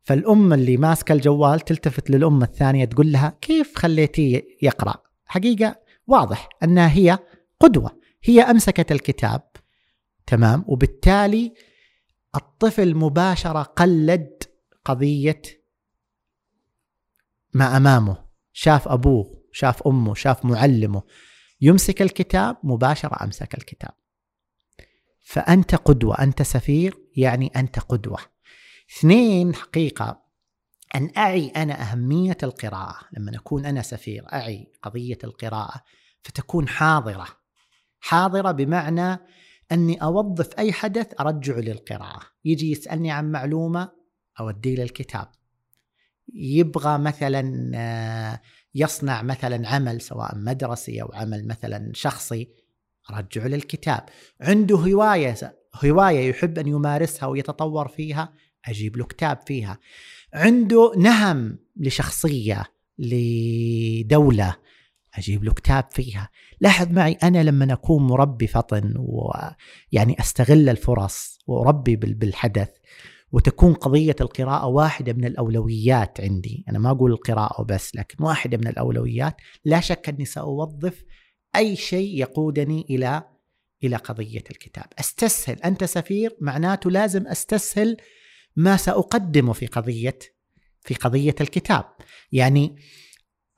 [0.03, 5.77] فالام اللي ماسكة الجوال تلتفت للام الثانية تقول لها كيف خليتيه يقرأ؟ حقيقة
[6.07, 7.19] واضح أنها هي
[7.61, 9.43] قدوة، هي أمسكت الكتاب
[10.27, 11.55] تمام وبالتالي
[12.37, 14.43] الطفل مباشرة قلد
[14.85, 15.43] قضية
[17.55, 21.03] ما أمامه، شاف أبوه، شاف أمه، شاف معلمه
[21.61, 23.95] يمسك الكتاب مباشرة أمسك الكتاب.
[25.21, 28.19] فأنت قدوة، أنت سفير يعني أنت قدوة.
[28.99, 30.23] اثنين حقيقة.
[30.95, 32.97] أن أعي أنا أهمية القراءة.
[33.13, 35.83] لما أكون أنا سفير أعي قضية القراءة
[36.23, 37.27] فتكون حاضرة.
[38.01, 39.19] حاضرة بمعنى
[39.73, 42.21] أني أوظف أي حدث أرجعه للقراءة.
[42.45, 43.93] يجي يسألني عن معلومة
[44.41, 45.29] أوديه للكتاب.
[46.35, 48.41] يبغى مثلا آه،
[48.75, 52.49] يصنع مثلا عمل سواء مدرسي أو عمل مثلا شخصي
[53.11, 54.05] أرجعه للكتاب.
[54.41, 55.35] عنده هواية
[55.85, 58.33] هواية يحب أن يمارسها ويتطور فيها
[58.69, 59.79] أجيب له كتاب فيها.
[60.35, 62.65] عنده نهم لشخصية
[62.99, 64.57] لدولة
[65.15, 66.29] أجيب له كتاب فيها.
[66.61, 72.69] لاحظ معي أنا لما أكون مربي فطن ويعني أستغل الفرص وأربي بالحدث
[73.33, 76.65] وتكون قضية القراءة واحدة من الأولويات عندي.
[76.69, 79.37] أنا ما أقول القراءة وبس لكن واحدة من الأولويات.
[79.65, 81.05] لا شك أني سأوظف
[81.57, 83.23] أي شيء يقودني إلى
[83.85, 84.85] إلى قضية الكتاب.
[84.99, 85.63] أستسهل.
[85.63, 87.97] أنت سفير معناته لازم أستسهل
[88.57, 90.19] ما ساقدمه في قضية
[90.81, 91.85] في قضية الكتاب.
[92.33, 92.77] يعني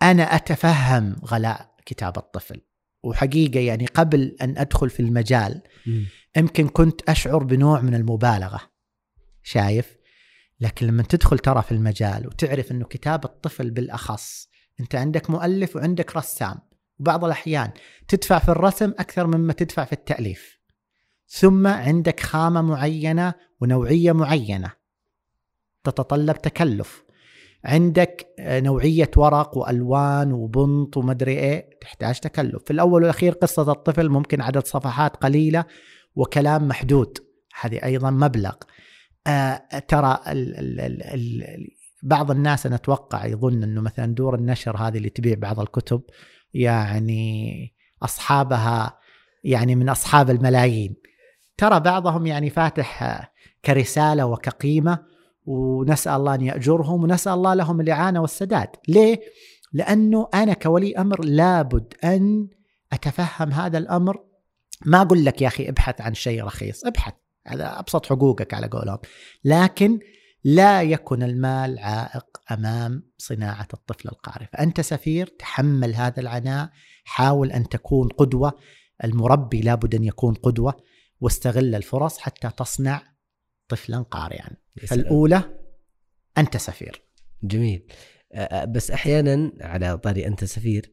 [0.02, 2.60] أنا أتفهم غلاء كتاب الطفل.
[3.02, 5.62] وحقيقة يعني قبل أن أدخل في المجال
[6.36, 8.60] يمكن كنت أشعر بنوع من المبالغة
[9.42, 9.96] شايف؟
[10.60, 14.48] لكن لما تدخل ترى في المجال وتعرف إنه كتاب الطفل بالأخص
[14.80, 16.58] أنت عندك مؤلف وعندك رسام.
[16.98, 17.70] وبعض الأحيان
[18.08, 20.58] تدفع في الرسم أكثر مما تدفع في التأليف.
[21.28, 24.72] ثم عندك خامة معينة ونوعية معينة.
[25.84, 27.04] تتطلب تكلف.
[27.64, 32.64] عندك آه، نوعية ورق وألوان وبنط ومدري إيه تحتاج تكلف.
[32.64, 35.64] في الأول والأخير قصة الطفل ممكن عدد صفحات قليلة
[36.14, 37.18] وكلام محدود.
[37.60, 38.54] هذه أيضا مبلغ.
[39.26, 41.42] آه ترى ال ال ال ال
[42.02, 46.02] بعض الناس أنا أتوقع يظن أنه مثلا دور النشر هذه اللي تبيع بعض الكتب
[46.54, 48.98] يعني أصحابها
[49.44, 50.96] يعني من أصحاب الملايين.
[51.56, 53.28] ترى بعضهم يعني فاتح آه،
[53.64, 55.11] كرسالة وكقيمة
[55.46, 59.20] ونسأل الله أن يأجرهم ونسأل الله لهم الإعانة والسداد، ليه؟
[59.72, 62.48] لأنه أنا كولي أمر لابد أن
[62.92, 64.24] أتفهم هذا الأمر.
[64.86, 67.12] ما أقول لك يا أخي ابحث عن شيء رخيص، ابحث.
[67.46, 68.98] هذا أبسط حقوقك على قولهم،
[69.44, 69.98] لكن
[70.44, 76.70] لا يكن المال عائق أمام صناعة الطفل القارئ، فأنت سفير تحمل هذا العناء،
[77.04, 78.52] حاول أن تكون قدوة،
[79.04, 80.74] المربي لابد أن يكون قدوة.
[81.20, 83.02] واستغل الفرص حتى تصنع
[83.72, 84.50] طفلا قارئا.
[84.86, 85.42] فالأولى
[86.38, 87.02] أنت سفير.
[87.42, 87.86] جميل.
[88.68, 90.92] بس أحيانا على طاري أنت سفير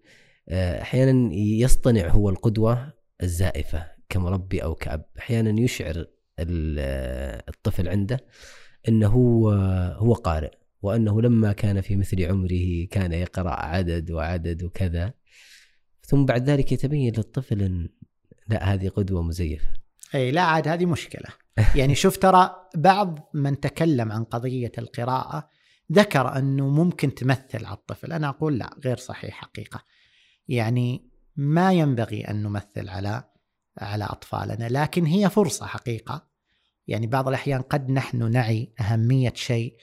[0.51, 5.05] أحيانا يصطنع هو القدوة الزائفة كمربي أو كأب.
[5.19, 6.05] أحيانا يشعر
[6.39, 8.25] الطفل عنده
[8.87, 9.49] أنه هو
[9.97, 10.51] هو قارئ
[10.81, 15.13] وأنه لما كان في مثل عمره كان يقرأ عدد وعدد وكذا.
[16.05, 17.89] ثم بعد ذلك يتبين للطفل أن
[18.47, 19.67] لا هذه قدوة مزيفة.
[20.15, 21.29] أي لا عاد هذه مشكلة.
[21.75, 25.49] يعني شوف ترى بعض من تكلم عن قضية القراءة
[25.91, 28.13] ذكر أنه ممكن تمثل على الطفل.
[28.13, 29.83] أنا أقول لا غير صحيح حقيقة.
[30.47, 33.23] يعني ما ينبغي أن نمثل على
[33.77, 36.27] على أطفالنا لكن هي فرصة حقيقة.
[36.87, 39.77] يعني بعض الأحيان قد نحن نعي أهمية شيء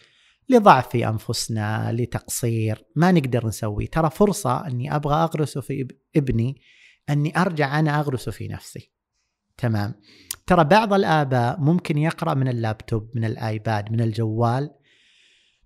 [0.49, 3.87] لضعف في أنفسنا لتقصير ما نقدر نسوي.
[3.87, 6.61] ترى فرصة أني أبغى اغرسه في ابني
[7.11, 8.93] أني أرجع أنا اغرسه في نفسي.
[9.57, 9.95] تمام؟
[10.47, 14.71] ترى بعض الآباء ممكن يقرأ من اللابتوب من الآيباد من الجوال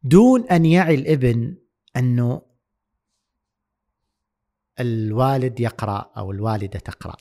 [0.02, 1.56] دون أن يعي الإبن
[1.96, 2.42] أنه
[4.80, 7.16] الوالد يقرأ أو الوالدة تقرأ.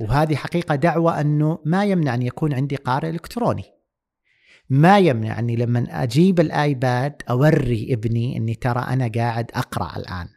[0.00, 3.64] وهذه حقيقة دعوة أنه ما يمنع أن يكون عندي قارئ إلكتروني.
[4.70, 10.28] ما يمنع أني لما أجيب الآيباد أوري ابني أني ترى أنا قاعد أقرأ الآن.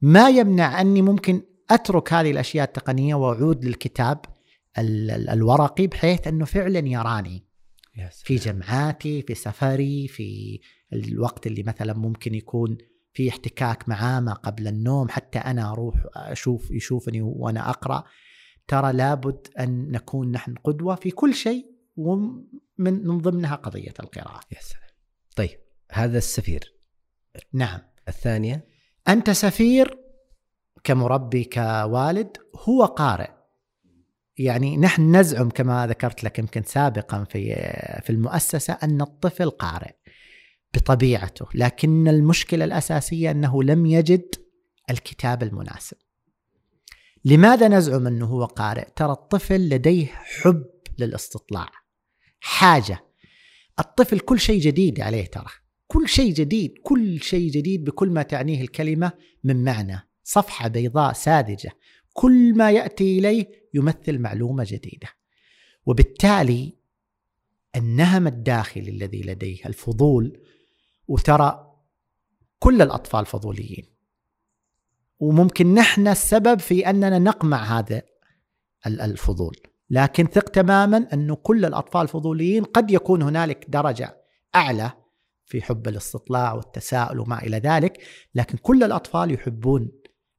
[0.00, 4.33] ما يمنع أني ممكن أترك هذه الأشياء التقنية وأعود للكتاب.
[4.78, 7.46] الورقي بحيث إنه فعلا يراني
[8.10, 10.60] في جمعاتي في سفري في
[10.92, 12.78] الوقت اللي مثلا ممكن يكون
[13.12, 18.04] في احتكاك معاه ما قبل النوم حتى أنا أروح أشوف يشوفني وأنا أقرأ
[18.68, 22.44] ترى لابد أن نكون نحن قدوة في كل شيء ومن
[22.78, 24.40] من ضمنها قضية القراءة.
[24.52, 24.90] يا سلام.
[25.36, 25.58] طيب
[25.92, 26.74] هذا السفير.
[27.52, 27.80] نعم.
[28.08, 28.66] الثانية
[29.08, 29.98] أنت سفير
[30.84, 32.36] كمربي كوالد
[32.68, 33.30] هو قارئ.
[34.38, 37.54] يعني نحن نزعم كما ذكرت لك يمكن سابقا في
[38.04, 39.92] في المؤسسة أن الطفل قارئ
[40.74, 44.34] بطبيعته، لكن المشكلة الأساسية أنه لم يجد
[44.90, 45.96] الكتاب المناسب.
[47.24, 50.64] لماذا نزعم أنه هو قارئ؟ ترى الطفل لديه حب
[50.98, 51.68] للاستطلاع.
[52.40, 53.04] حاجة.
[53.78, 55.50] الطفل كل شيء جديد عليه ترى.
[55.86, 59.12] كل شيء جديد، كل شيء جديد بكل ما تعنيه الكلمة
[59.44, 60.08] من معنى.
[60.24, 61.70] صفحة بيضاء ساذجة.
[62.14, 65.08] كل ما يأتي إليه يمثل معلومة جديدة.
[65.86, 66.76] وبالتالي
[67.76, 70.40] النهم الداخلي الذي لديه الفضول
[71.08, 71.74] وترى
[72.58, 73.84] كل الأطفال فضوليين
[75.18, 78.02] وممكن نحن السبب في أننا نقمع هذا
[78.86, 79.56] الفضول
[79.90, 84.16] لكن ثق تماما انه كل الأطفال فضوليين قد يكون هنالك درجة
[84.54, 84.92] أعلى
[85.44, 88.02] في حب الاستطلاع والتساؤل وما إلى ذلك
[88.34, 89.92] لكن كل الأطفال يحبون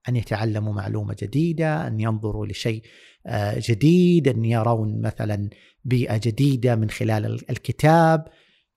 [0.09, 2.83] أن يتعلموا معلومة جديدة أن ينظروا لشيء
[3.25, 5.49] آه، جديد أن يرون مثلا
[5.85, 8.27] بيئة جديدة من خلال الكتاب.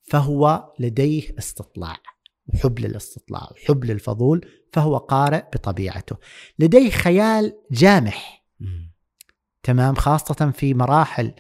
[0.09, 1.97] فهو لديه استطلاع
[2.47, 6.17] وحب للاستطلاع وحب للفضول فهو قارئ بطبيعته.
[6.59, 8.45] لديه خيال جامح.
[9.63, 11.33] تمام؟ خاصة في مراحل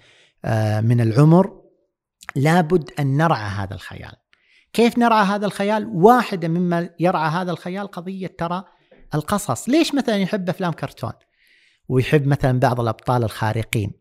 [0.44, 1.62] آه، من العمر
[2.36, 4.12] لابد أن نرعى هذا الخيال.
[4.72, 8.64] كيف نرعى هذا الخيال؟ واحدة مما يرعى هذا الخيال قضية ترى
[9.14, 9.68] القصص.
[9.68, 11.12] ليش مثلا يحب أفلام كرتون؟
[11.88, 13.92] ويحب مثلا بعض الأبطال الخارقين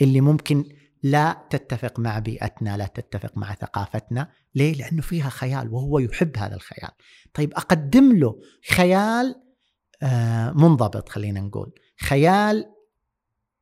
[0.00, 0.64] اللي ممكن
[1.02, 4.28] لا تتفق مع بيئتنا لا تتفق مع ثقافتنا.
[4.54, 6.90] ليه؟ لأنه فيها خيال وهو يحب هذا الخيال.
[7.34, 8.40] طيب أقدم له
[8.70, 9.34] خيال
[10.02, 11.72] آه، منضبط خلينا نقول.
[12.00, 12.75] خيال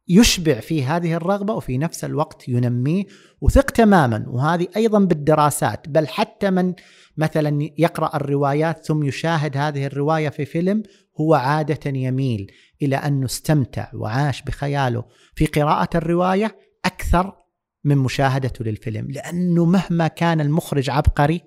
[0.08, 3.04] يشبع فيه هذه الرغبة وفي نفس الوقت ينميه
[3.40, 4.24] وثق تماما.
[4.28, 6.74] وهذه أيضا بالدراسات بل حتى من
[7.16, 10.82] مثلا يقرأ الروايات ثم يشاهد هذه الرواية في فيلم
[11.20, 12.52] هو عادة يميل
[12.82, 15.04] إلى أنه استمتع وعاش بخياله.
[15.34, 17.44] في قراءة الرواية أكثر
[17.84, 21.40] من مشاهدته للفيلم لأنه مهما كان المخرج عبقري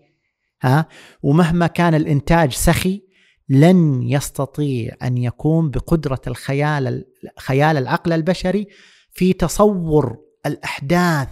[0.62, 0.86] ها
[1.24, 3.07] ومهما كان الإنتاج سخي
[3.50, 7.06] لن يستطيع أن يكون بقدرة الخيال
[7.39, 8.68] خيال العقل البشري
[9.12, 11.30] في تصور الأحداث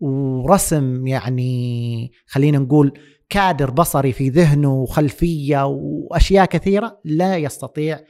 [0.00, 8.00] ورسم يعني خلينا نقول كادر بصري في ذهنه وخلفية وأشياء كثيرة لا يستطيع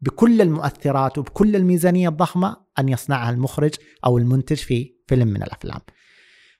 [0.00, 3.74] بكل المؤثرات وبكل الميزانية الضخمة أن يصنعها المخرج
[4.04, 5.80] أو المنتج في فيلم من الأفلام.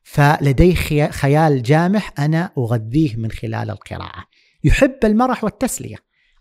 [0.02, 0.74] فلديه
[1.10, 4.24] خيال جامح أنا أغذيه من خلال القراءة.
[4.64, 5.96] يحب المرح والتسلية.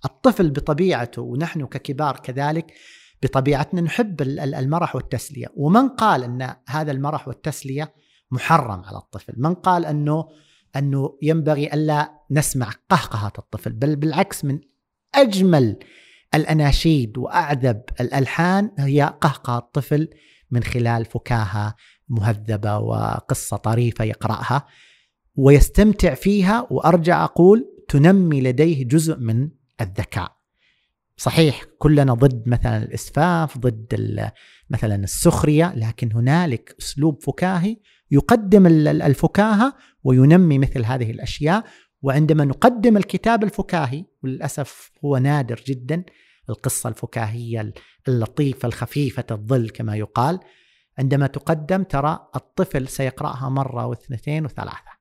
[0.05, 2.73] الطفل بطبيعته ونحن ككبار كذلك
[3.23, 7.93] بطبيعتنا نحب المرح والتسلية، ومن قال أن هذا المرح والتسلية
[8.31, 10.27] محرم على الطفل؟ من قال أنه
[10.75, 14.59] أنه ينبغي ألا نسمع قهقهه الطفل، بل بالعكس من
[15.15, 15.79] أجمل
[16.35, 20.09] الأناشيد وأعذب الألحان هي قهقه الطفل
[20.51, 21.75] من خلال فكاهة
[22.09, 24.65] مهذبة وقصة طريفة يقرأها
[25.35, 29.49] ويستمتع فيها وأرجع أقول تنمي لديه جزء من
[29.82, 30.38] الذكاء.
[31.17, 34.32] صحيح كلنا ضد مثلا الإسفاف، ضد
[34.69, 37.78] مثلا السخرية، لكن هنالك أسلوب فكاهي
[38.11, 39.73] يقدم الفكاهة
[40.03, 41.63] وينمي مثل هذه الأشياء
[42.01, 46.03] وعندما نقدم الكتاب الفكاهي وللأسف هو نادر جدا
[46.49, 47.73] القصة الفكاهية
[48.07, 50.39] اللطيفة الخفيفة الظل كما يقال
[50.99, 54.97] عندما تقدم ترى الطفل سيقرأها مرة واثنتين وثلاثة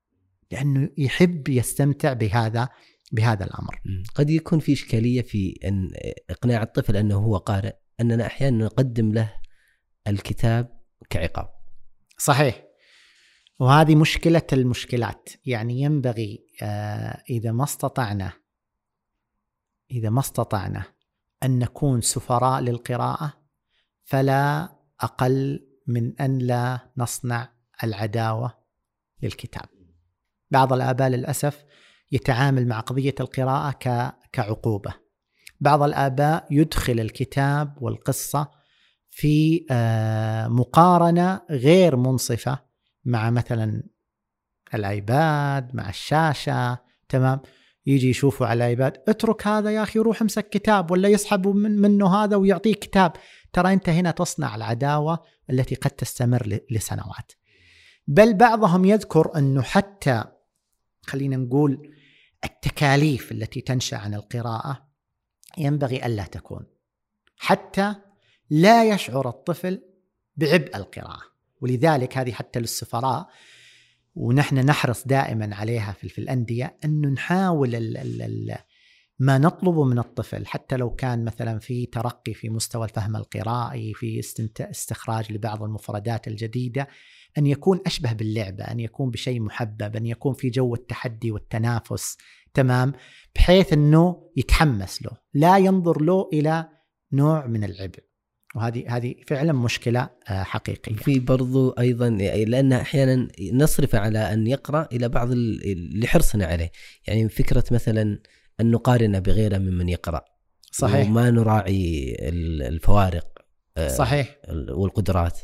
[0.53, 2.69] لأنه يحب يستمتع بهذا
[3.13, 3.81] بهذا الأمر.
[4.15, 5.91] قد يكون في إشكالية في أن
[6.31, 9.35] إقناع الطفل أنه هو قارئ أننا أحيانا نقدم له
[10.09, 10.81] الكتاب
[11.11, 11.49] كعقاب
[12.19, 12.63] صحيح
[13.59, 18.33] وهذه مشكلة المشكلات يعني ينبغي آه، إذا ما استطعنا
[19.91, 20.85] إذا ما استطعنا
[21.43, 23.33] أن نكون سفراء للقراءة
[24.05, 27.53] فلا أقل من أن لا نصنع
[27.85, 28.59] العداوة
[29.23, 29.69] للكتاب.
[30.51, 31.65] بعض الآباء للأسف
[32.13, 33.73] يتعامل مع قضية القراءة
[34.33, 34.95] كعقوبة.
[35.61, 38.51] بعض الآباء يدخل الكتاب والقصة
[39.11, 42.59] في آه، مقارنة غير منصفة
[43.05, 43.83] مع مثلا
[44.75, 46.79] الآيباد مع الشاشة
[47.09, 47.41] تمام؟
[47.87, 52.15] يجي يشوفوا على الآيباد اترك هذا يا أخي روح امسك كتاب ولا يسحب من منه
[52.15, 53.13] هذا ويعطيك كتاب.
[53.53, 57.33] ترى أنت هنا تصنع العداوة التي قد تستمر لسنوات.
[58.07, 60.25] بل بعضهم يذكر أنه حتى
[61.07, 61.96] خلينا نقول
[62.45, 64.89] التكاليف التي تنشأ عن القراءة
[65.59, 66.67] ينبغي ألا تكون
[67.37, 67.95] حتى
[68.51, 69.83] لا يشعر الطفل
[70.37, 71.23] بعبء القراءة.
[71.61, 73.29] ولذلك هذه حتى للسفراء
[74.15, 78.57] ونحن نحرص دائما عليها في, الأندية انه نحاول ال ال ال
[79.19, 84.21] ما نطلبه من الطفل حتى لو كان مثلا في ترقي في مستوى الفهم القرائي في
[84.61, 86.89] استخراج لبعض المفردات الجديدة
[87.39, 92.17] أن يكون أشبه باللعبة أن يكون بشيء محبب أن يكون في جو التحدي والتنافس
[92.55, 92.93] تمام
[93.35, 96.69] بحيث إنه يتحمس له لا ينظر له إلى
[97.13, 98.07] نوع من العبء
[98.57, 100.97] وهذه هذه فعلا مشكلة آه، حقيقية.
[100.97, 105.29] في برضو أيضا لأن أحيانا نصرف على أن يقرأ إلى بعض
[105.95, 106.71] لحرصنا عليه،
[107.07, 108.19] يعني فكرة مثلا
[108.61, 110.25] أن نقارن بغيره ممن يقرأ.
[110.73, 111.07] صحيح.
[111.07, 112.17] وما نراعي
[112.69, 113.27] الفوارق.
[113.77, 114.37] آه، صحيح.
[114.69, 115.41] والقدرات.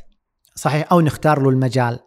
[0.54, 2.00] صحيح أو نختار له المجال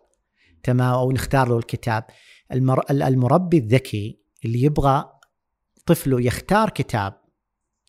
[0.64, 2.04] تمام أو نختار له الكتاب.
[2.52, 2.84] المر...
[2.92, 5.06] المربي الذكي اللي يبغى
[5.86, 7.22] طفله يختار كتاب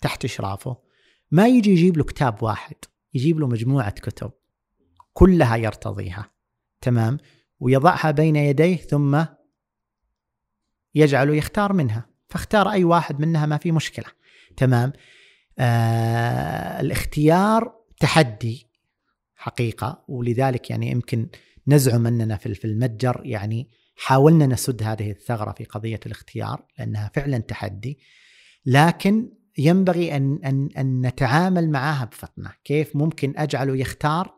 [0.01, 0.77] تحت إشرافه
[1.31, 2.77] ما يجي يجيب له كتاب واحد
[3.15, 4.31] يجيب له مجموعة كتب
[5.13, 6.31] كلها يرتضيها.
[6.81, 7.19] تمام؟
[7.61, 9.25] ويضعها بين يديه ثم
[10.95, 14.07] يجعله يختار منها فاختار أي واحد منها ما في مشكلة.
[14.57, 14.93] تمام؟
[15.59, 18.66] آه الاختيار تحدي.
[19.47, 21.29] حقيقة ولذلك يعني يمكن
[21.69, 27.99] نزعم أننا في المتجر يعني حاولنا نسد هذه الثغرة في قضية الاختيار لأنها فعلا تحدي
[28.67, 34.35] لكن ينبغي ان ان أن نتعامل معها بفطنة، كيف ممكن أجعله يختار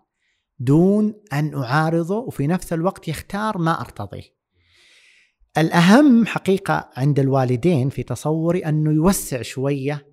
[0.59, 4.39] دون أن أعارضه وفي نفس الوقت يختار ما أرتضيه.
[5.59, 10.07] الأهم حقيقة عند الوالدين في تصوري أنه يوسع شوية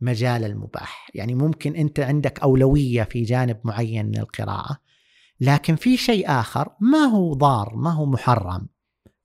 [0.00, 4.78] مجال المباح، يعني ممكن أنت عندك أولوية في جانب معين من القراءة،
[5.40, 8.68] لكن في شيء آخر ما هو ضار، ما هو محرم.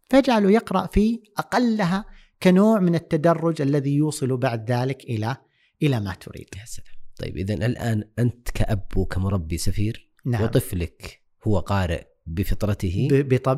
[0.09, 2.05] فاجعله يقرأ في أقلها
[2.43, 5.37] كنوع من التدرج الذي يوصل بعد ذلك إلى
[5.83, 6.47] إلى ما تريد.
[6.57, 6.99] يا سلام.
[7.17, 10.43] طيب اذا الآن أنت كأب وكمربي سفير نعم.
[10.43, 13.07] وطفلك هو قارئ بفطرته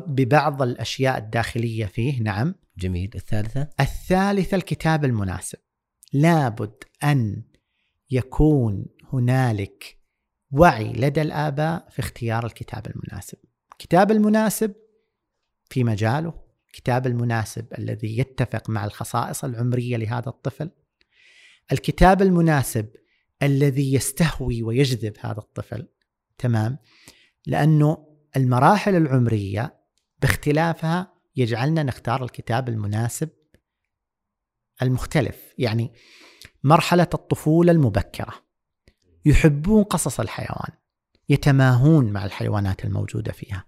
[0.06, 2.54] ببعض الأشياء الداخلية فيه نعم.
[2.78, 5.58] جميل، الثالثة؟ الثالثة الكتاب المناسب.
[6.12, 7.42] لابد أن
[8.10, 9.98] يكون هنالك
[10.50, 13.38] وعي لدى الآباء في اختيار الكتاب المناسب.
[13.72, 14.74] الكتاب المناسب
[15.70, 16.34] في مجاله
[16.66, 20.70] الكتاب المناسب الذي يتفق مع الخصائص العمرية لهذا الطفل
[21.72, 22.88] الكتاب المناسب
[23.42, 25.88] الذي يستهوي ويجذب هذا الطفل
[26.38, 26.78] تمام
[27.46, 28.06] لأنه
[28.36, 29.74] المراحل العمرية
[30.22, 33.28] باختلافها يجعلنا نختار الكتاب المناسب
[34.82, 35.92] المختلف يعني
[36.64, 38.34] مرحلة الطفولة المبكرة.
[39.24, 40.72] يحبون قصص الحيوان
[41.28, 43.64] يتماهون مع الحيوانات الموجودة فيها.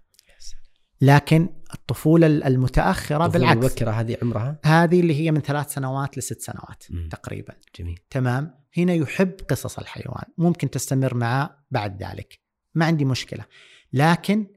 [1.01, 3.57] لكن الطفولة المتأخرة بالعكس.
[3.57, 7.09] المبكرة هذه عمرها؟ هذه اللي هي من ثلاث سنوات لست سنوات مم.
[7.09, 7.53] تقريبا.
[7.79, 7.99] جميل.
[8.09, 12.39] تمام؟ هنا يحب قصص الحيوان ممكن تستمر معه بعد ذلك.
[12.75, 13.45] ما عندي مشكلة.
[13.93, 14.47] لكن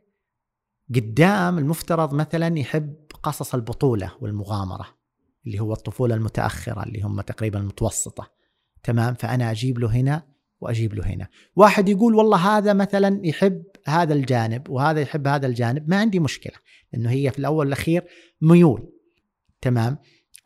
[0.94, 4.97] قدام المفترض مثلا يحب قصص البطولة والمغامرة.
[5.46, 8.30] اللي هو الطفولة المتأخرة اللي هم تقريبا المتوسطة
[8.82, 10.22] تمام؟ فأنا أجيب له هنا
[10.60, 11.28] وأجيب له هنا.
[11.56, 15.88] واحد يقول والله هذا مثلا يحب هذا الجانب وهذا يحب هذا الجانب.
[15.88, 16.56] ما عندي مشكلة
[16.92, 18.04] لأنه هي في الأول والأخير
[18.40, 18.92] ميول.
[19.60, 19.98] تمام؟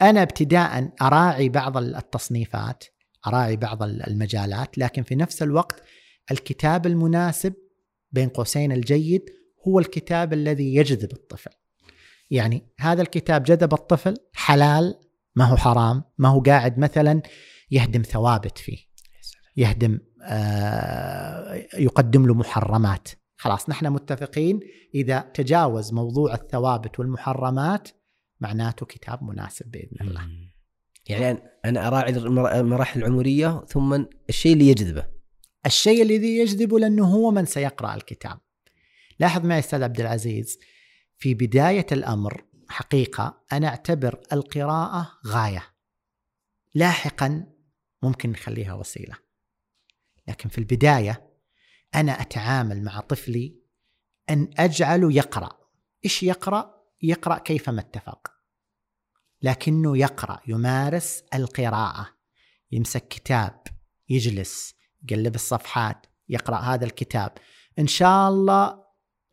[0.03, 2.84] أنا ابتداء أراعي بعض التصنيفات
[3.26, 5.82] أراعي بعض المجالات لكن في نفس الوقت
[6.30, 7.55] الكتاب المناسب
[8.12, 9.22] بين قوسين الجيد
[9.68, 11.51] هو الكتاب الذي يجذب الطفل.
[12.33, 14.95] يعني هذا الكتاب جذب الطفل حلال
[15.37, 17.22] ما هو حرام ما هو قاعد مثلا
[17.70, 18.78] يهدم ثوابت فيه.
[19.57, 23.09] يهدم آه، يقدم له محرمات.
[23.37, 24.61] خلاص نحن متفقين
[24.95, 27.89] إذا تجاوز موضوع الثوابت والمحرمات
[28.41, 30.20] معناته كتاب مناسب بإذن الله.
[31.09, 35.07] يعني أنا- المر- المراحل العمرية ثم الشيء اللي يجذبه.
[35.66, 38.39] الشيء الذي يجذبه لأنه هو من سيقرأ الكتاب.
[39.20, 40.59] لاحظ معي أستاذ عبد العزيز
[41.23, 45.75] في بداية الأمر حقيقة أنا أعتبر القراءة غاية.
[46.75, 47.47] لاحقا
[48.03, 49.16] ممكن نخليها وسيلة.
[50.29, 51.31] لكن في البداية
[51.95, 53.61] أنا أتعامل مع طفلي
[54.31, 55.59] أن أجعله يقرأ.
[56.05, 58.33] إيش يقرأ؟ يقرأ كيفما اتفق.
[59.43, 62.09] لكنه يقرأ يمارس القراءة.
[62.73, 63.62] يمسك كتاب
[64.09, 67.33] يجلس يقلب الصفحات يقرأ هذا الكتاب.
[67.79, 68.85] إن شاء الله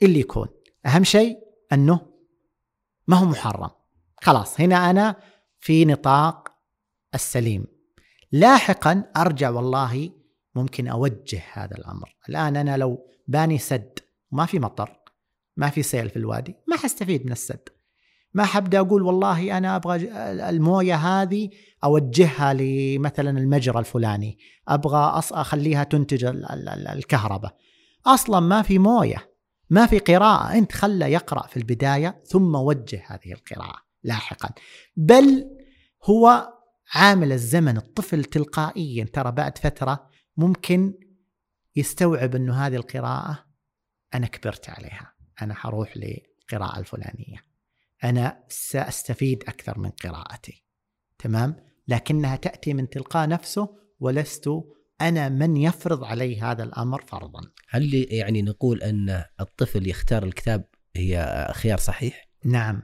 [0.02, 0.48] اللي يكون.
[0.86, 2.00] أهم شيء أنه
[3.08, 3.70] ما هو محرم.
[4.22, 5.16] خلاص هنا أنا
[5.60, 6.48] في نطاق
[7.16, 7.66] السليم.
[8.32, 10.12] لاحقا أرجع والله
[10.56, 12.16] ممكن أوجه هذا الأمر.
[12.30, 14.00] الآن أنا لو باني سد
[14.32, 15.00] وما في مطر
[15.58, 17.70] ما في سيل في الوادي ما حستفيد من السد.
[18.34, 19.96] ما حبدأ أقول والله أنا أبغى
[20.50, 21.50] الموية هذه
[21.84, 27.56] أوجهها لمثلا المجرى الفلاني أبغى أخليها تنتج ال- ال- ال- الكهرباء.
[28.06, 29.29] أصلا ما في موية.
[29.70, 30.58] ما في قراءة.
[30.58, 34.50] أنت خله يقرأ في البداية ثم وجه هذه القراءة لاحقا.
[34.98, 35.46] بل
[36.04, 36.54] هو
[36.94, 39.04] عامل الزمن الطفل تلقائيا.
[39.04, 40.94] ترى بعد فترة ممكن
[41.76, 43.46] يستوعب إنه هذه القراءة
[44.14, 45.14] أنا كبرت عليها.
[45.42, 47.46] أنا حروح للقراءه الفلانية.
[48.04, 50.64] أنا سأستفيد أكثر من قراءتي.
[51.20, 51.56] تمام؟
[51.88, 54.50] لكنها تأتي من تلقاء نفسه ولست
[55.02, 57.42] أنا من يفرض عليه هذا الأمر فرضا.
[57.70, 60.66] هل يعني نقول أن الطفل يختار الكتاب
[60.96, 62.82] هي خيار صحيح؟ نعم.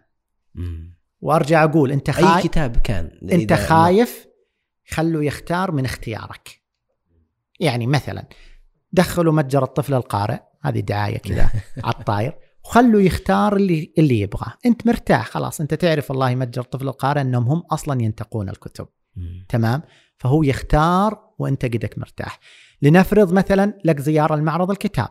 [0.56, 0.96] مم.
[1.22, 4.28] وأرجع أقول أنت أي خايف؟ كتاب كان؟ أنت خايف؟
[4.88, 6.62] خلوا يختار من اختيارك.
[7.60, 8.28] يعني مثلا
[8.92, 11.50] دخلوا متجر الطفل القارئ هذه دعاية كذا
[11.84, 14.54] على الطاير وخلوا يختار اللي اللي يبغاه.
[14.66, 18.88] أنت مرتاح خلاص أنت تعرف والله متجر الطفل القارئ أنهم هم أصلا ينتقون الكتب.
[19.16, 19.46] مم.
[19.50, 19.82] تمام؟
[20.18, 22.40] فهو يختار وأنت قدك مرتاح.
[22.86, 25.08] لنفرض مثلا لك زيارة لمعرض الكتاب.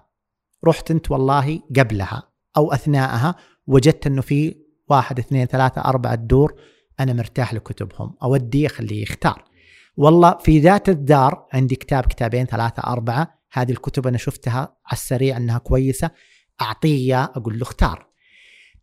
[0.65, 2.23] رحت أنت والله قبلها
[2.57, 3.35] أو أثناءها
[3.67, 4.57] وجدت إنه في
[4.89, 6.55] واحد اثنين ثلاثة أربعة دور
[7.01, 9.45] أنا مرتاح لكتبهم أودي أخليه يختار.
[9.97, 15.37] والله في ذات الدار عندي كتاب كتابين ثلاثة أربعة هذه الكتب أنا شفتها على السريع
[15.37, 16.11] أنها كويسة
[16.63, 18.09] أعطيه إياه أقول له اختار.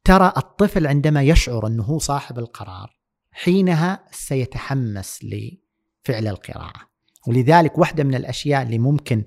[0.03, 2.97] ترى الطفل عندما يشعر أنه هو صاحب القرار
[3.31, 6.90] حينها سيتحمس لفعل القراءة.
[7.28, 9.24] ولذلك واحدة من الأشياء اللي ممكن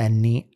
[0.00, 0.50] أني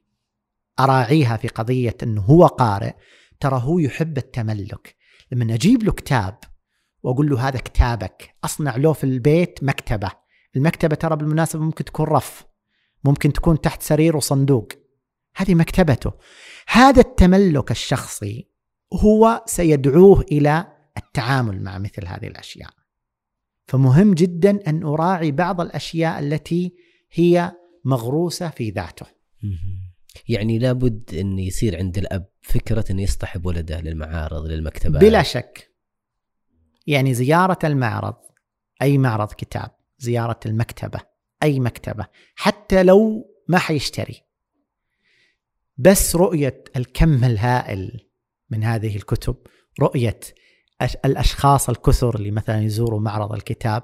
[0.81, 2.93] أراعيها في قضية أنه هو قارئ
[3.41, 4.97] ترى هو يحب التملك.
[5.33, 6.39] لما أجيب له كتاب
[7.03, 10.11] وأقول له هذا كتابك أصنع له في البيت مكتبة.
[10.57, 12.45] المكتبة ترى بالمناسبة ممكن تكون رف
[13.05, 14.69] ممكن تكون تحت سرير وصندوق.
[15.37, 16.13] هذه مكتبته.
[16.69, 18.49] هذا التملك الشخصي
[18.93, 20.67] هو سيدعوه إلى
[20.97, 22.71] التعامل مع مثل هذه الأشياء.
[23.67, 26.75] فمهم جدا أن أراعي بعض الأشياء التي
[27.13, 27.53] هي
[27.85, 29.07] مغروسة في ذاته.
[30.29, 35.71] يعني لابد أن يصير عند الأب فكرة انه يصطحب ولده للمعارض للمكتبات بلا شك.
[36.87, 38.17] يعني زيارة المعرض
[38.83, 41.01] أي معرض كتاب زيارة المكتبة
[41.43, 44.21] أي مكتبة حتى لو ما حيشتري.
[45.77, 48.09] بس رؤية الكم الهائل
[48.51, 49.37] من هذه الكتب
[49.81, 50.21] رؤية
[50.83, 53.83] الأشخاص الكثر اللي مثلا يزوروا معرض الكتاب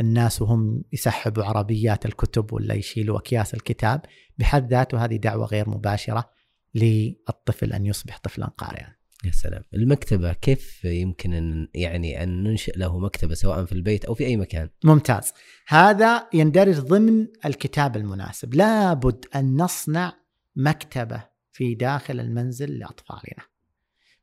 [0.00, 4.00] الناس وهم يسحبوا عربيات الكتب ولا يشيلوا أكياس الكتاب
[4.38, 6.30] بحد ذاته هذه دعوة غير مباشرة
[6.74, 8.96] للطفل أن يصبح طفلا قارئا.
[9.24, 9.62] يا سلام.
[9.74, 14.36] المكتبة كيف يمكن أن يعني أن ننشئ له مكتبة سواء في البيت أو في أي
[14.36, 15.32] مكان؟ ممتاز.
[15.68, 18.54] هذا يندرج ضمن الكتاب المناسب.
[18.54, 20.12] لابد أن نصنع
[20.56, 23.55] مكتبة في داخل المنزل لأطفالنا.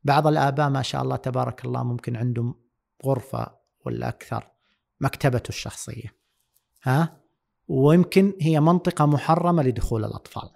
[0.04, 2.54] بعض الآباء ما شاء الله تبارك الله ممكن عندهم
[3.06, 4.50] غرفة ولا أكثر
[5.00, 6.16] مكتبته الشخصية.
[6.82, 7.20] ها؟
[7.68, 10.50] ويمكن هي منطقة محرمة لدخول الأطفال.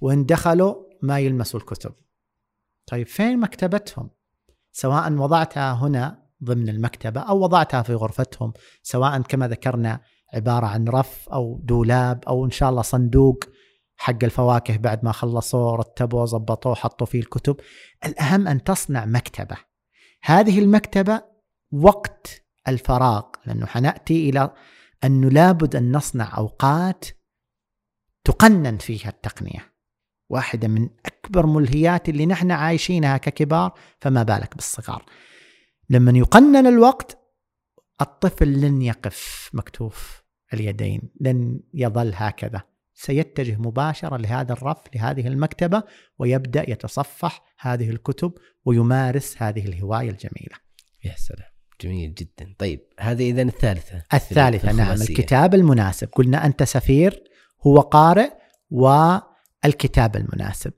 [0.00, 1.92] وإن دخلوا ما يلمسوا الكتب.
[2.86, 4.10] طيب فين مكتبتهم؟
[4.72, 10.00] سواء وضعتها هنا ضمن المكتبة أو وضعتها في غرفتهم سواء كما ذكرنا
[10.34, 13.44] عبارة عن رف أو دولاب أو إن شاء الله صندوق
[13.98, 17.56] حق الفواكه بعد ما خلصوه رتبوه ظبطوه حطوا فيه الكتب.
[18.04, 19.56] الأهم أن تصنع مكتبة.
[20.22, 21.22] هذه المكتبة
[21.72, 24.54] وقت الفراغ لأنه حنأتي إلى
[25.04, 27.04] أنه لابد أن نصنع أوقات
[28.24, 29.74] تقنن فيها التقنية.
[30.30, 35.04] واحدة من أكبر ملهيات اللي نحن عايشينها ككبار فما بالك بالصغار.
[35.90, 37.18] لما يقنن الوقت
[38.00, 40.22] الطفل لن يقف مكتوف
[40.54, 42.62] اليدين لن يظل هكذا.
[42.98, 45.82] سيتجه مباشرة لهذا الرف لهذه المكتبة
[46.18, 48.32] ويبدأ يتصفح هذه الكتب
[48.64, 50.56] ويمارس هذه الهواية الجميلة.
[51.04, 51.48] يا سلام.
[51.80, 52.54] جميل جدا.
[52.58, 55.02] طيب هذه اذا الثالثة في الثالثة نعم.
[55.02, 56.08] الكتاب المناسب.
[56.12, 57.22] قلنا أنت سفير
[57.66, 58.30] هو قارئ
[58.70, 60.72] والكتاب المناسب.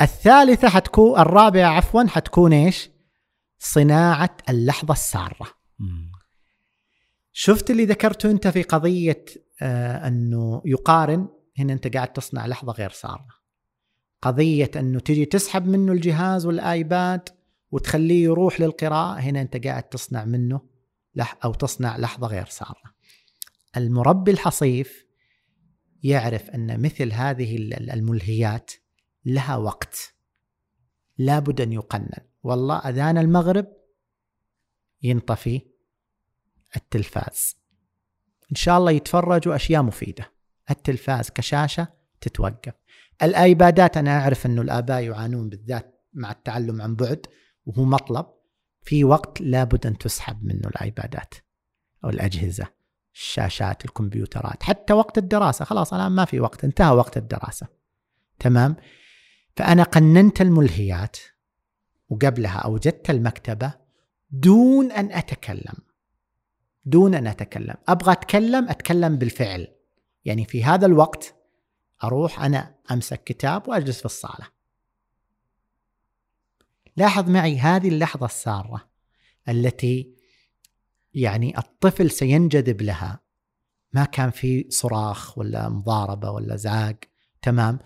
[0.00, 2.90] الثالثة حتكون الرابعة عفوا حتكون إيش؟
[3.58, 5.46] صناعة اللحظة السارة.
[5.78, 6.12] مم.
[7.32, 9.24] شفت اللي ذكرته أنت في قضية
[9.62, 13.28] آه أنه يقارن هنا أنت قاعد تصنع لحظة غير سارة.
[14.22, 17.28] قضية أنه تجي تسحب منه الجهاز والآيباد
[17.70, 20.60] وتخليه يروح للقراءة هنا أنت قاعد تصنع منه
[21.14, 22.82] لح أو تصنع لحظة غير سارة.
[23.76, 25.06] المربي الحصيف
[26.02, 28.70] يعرف أن مثل هذه ال- الملهيات
[29.24, 30.14] لها وقت.
[31.18, 32.28] لابد أن يقنن.
[32.42, 33.66] والله أذان المغرب
[35.02, 35.62] ينطفي
[36.76, 37.56] التلفاز.
[38.50, 40.32] إن شاء الله يتفرجوا أشياء مفيدة.
[40.70, 41.88] التلفاز كشاشة
[42.20, 42.72] تتوقف.
[43.22, 47.26] الآيبادات أنا أعرف إنه الآباء يعانون بالذات مع التعلم عن بعد
[47.66, 48.26] وهو مطلب.
[48.82, 51.34] في وقت لابد أن تسحب منه الآيبادات
[52.04, 52.66] أو الأجهزة
[53.14, 54.62] الشاشات الكمبيوترات.
[54.62, 55.64] حتى وقت الدراسة.
[55.64, 56.64] خلاص الآن ما في وقت.
[56.64, 57.66] انتهى وقت الدراسة.
[58.38, 58.76] تمام؟
[59.56, 61.16] فأنا قننت الملهيات
[62.08, 63.72] وقبلها أوجدت المكتبة
[64.30, 65.74] دون أن أتكلم.
[66.84, 67.74] دون أن أتكلم.
[67.88, 69.68] أبغى أتكلم أتكلم بالفعل.
[70.28, 71.34] يعني في هذا الوقت
[72.04, 74.48] أروح أنا أمسك كتاب وأجلس في الصالة.
[76.96, 78.88] لاحظ معي هذه اللحظة السارة
[79.48, 80.14] التي
[81.14, 83.20] يعني الطفل سينجذب لها.
[83.92, 86.96] ما كان في صراخ ولا مضاربة ولا زعاق
[87.42, 87.78] تمام.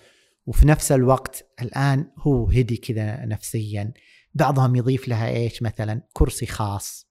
[0.47, 3.93] وفي نفس الوقت الآن هو هدي كذا نفسيا.
[4.34, 7.07] بعضهم يضيف لها إيش؟ مثلا كرسي خاص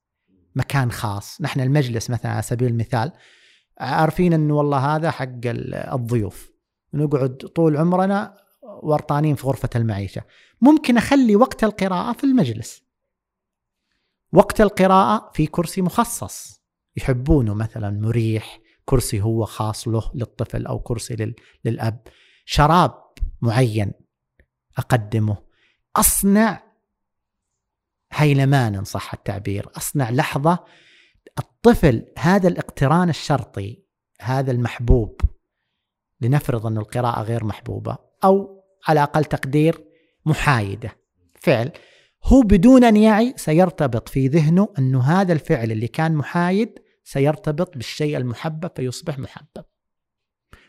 [0.55, 1.41] مكان خاص.
[1.41, 3.11] نحن المجلس مثلا على سبيل المثال
[3.81, 6.51] عارفين إنه والله هذا حق ال- الضيوف.
[6.93, 10.21] نقعد طول عمرنا ورطانين في غرفة المعيشة.
[10.61, 12.83] ممكن أخلي وقت القراءة في المجلس.
[14.33, 16.61] وقت القراءة في كرسي مخصص.
[16.97, 22.01] يحبونه مثلا مريح كرسي هو خاص له للطفل أو كرسي لل- للأب.
[22.45, 23.03] شراب
[23.41, 23.91] معين
[24.77, 25.37] أقدمه.
[25.95, 26.63] أصنع
[28.13, 29.69] هيلمان إن صح التعبير.
[29.77, 30.59] أصنع لحظة
[31.39, 33.83] الطفل هذا الاقتران الشرطي
[34.21, 35.21] هذا المحبوب
[36.21, 39.83] لنفرض أن القراءة غير محبوبة أو على أقل تقدير
[40.25, 40.97] محايدة.
[41.35, 41.71] فعل.
[42.23, 48.17] هو بدون أن يعي سيرتبط في ذهنه أنه هذا الفعل اللي كان محايد سيرتبط بالشيء
[48.17, 49.65] المحبب فيصبح محبب.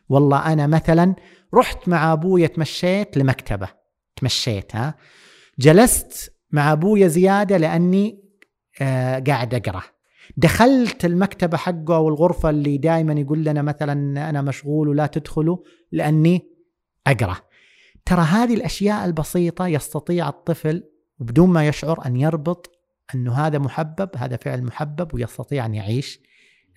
[0.09, 1.15] والله أنا مثلا
[1.55, 3.69] رحت مع أبويا تمشيت لمكتبة.
[4.17, 4.95] تمشيت ها.
[5.59, 8.23] جلست مع أبويا زيادة لأني
[8.81, 9.83] آه قاعد أقرأ.
[10.37, 13.93] دخلت المكتبة حقه أو الغرفة اللي دائما يقول لنا مثلا
[14.31, 15.59] أنا مشغول ولا تدخلوا
[15.93, 16.49] لأني
[17.07, 17.37] أقرأ.
[18.05, 20.85] ترى هذه الأشياء البسيطة يستطيع الطفل
[21.19, 22.71] وبدون ما يشعر أن يربط
[23.15, 26.21] أنه هذا محبب هذا فعل محبب ويستطيع أن يعيش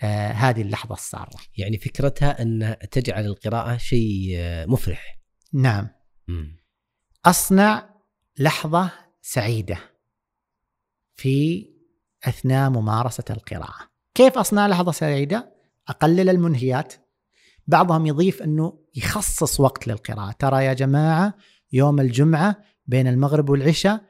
[0.04, 1.32] آه هذه اللحظة السارة.
[1.58, 5.20] يعني فكرتها أن تجعل القراءة شيء آه، مفرح.
[5.54, 5.88] نعم.
[6.28, 6.58] مم.
[7.26, 7.90] أصنع
[8.40, 8.92] لحظة
[9.22, 9.78] سعيدة
[11.16, 11.66] في
[12.26, 13.90] أثناء ممارسة القراءة.
[14.14, 15.56] كيف أصنع لحظة سعيدة؟
[15.88, 16.94] أقلل المنهيات.
[17.68, 20.32] بعضهم يضيف أنه يخصص وقت للقراءة.
[20.32, 21.34] ترى يا جماعة
[21.74, 24.02] يوم الجمعة بين المغرب والعشاء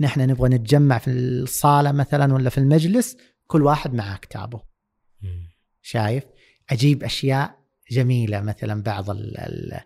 [0.00, 3.16] نحن نبغى نتجمع في الصالة مثلا ولا في المجلس
[3.46, 4.62] كل واحد معاه كتابه.
[5.82, 6.24] شايف؟
[6.70, 7.58] أجيب أشياء
[7.90, 9.80] جميلة مثلا بعض ال ال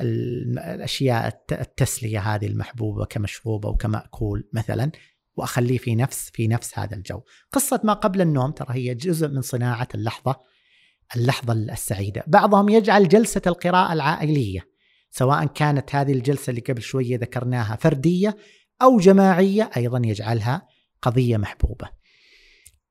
[0.00, 4.90] ال الأشياء الت- التسلية هذه المحبوبة كمشروبه وكماكول مثلا.
[5.36, 7.20] وأخليه في نفس في نفس هذا الجو.
[7.52, 10.36] قصة ما قبل النوم ترى هي جزء من صناعة اللحظة
[11.16, 14.60] اللحظة السعيدة، بعضهم يجعل جلسة القراءة العائلية
[15.10, 18.36] سواء كانت هذه الجلسة اللي قبل شوية ذكرناها فردية
[18.82, 20.68] أو جماعية أيضا يجعلها
[21.02, 21.88] قضية محبوبة.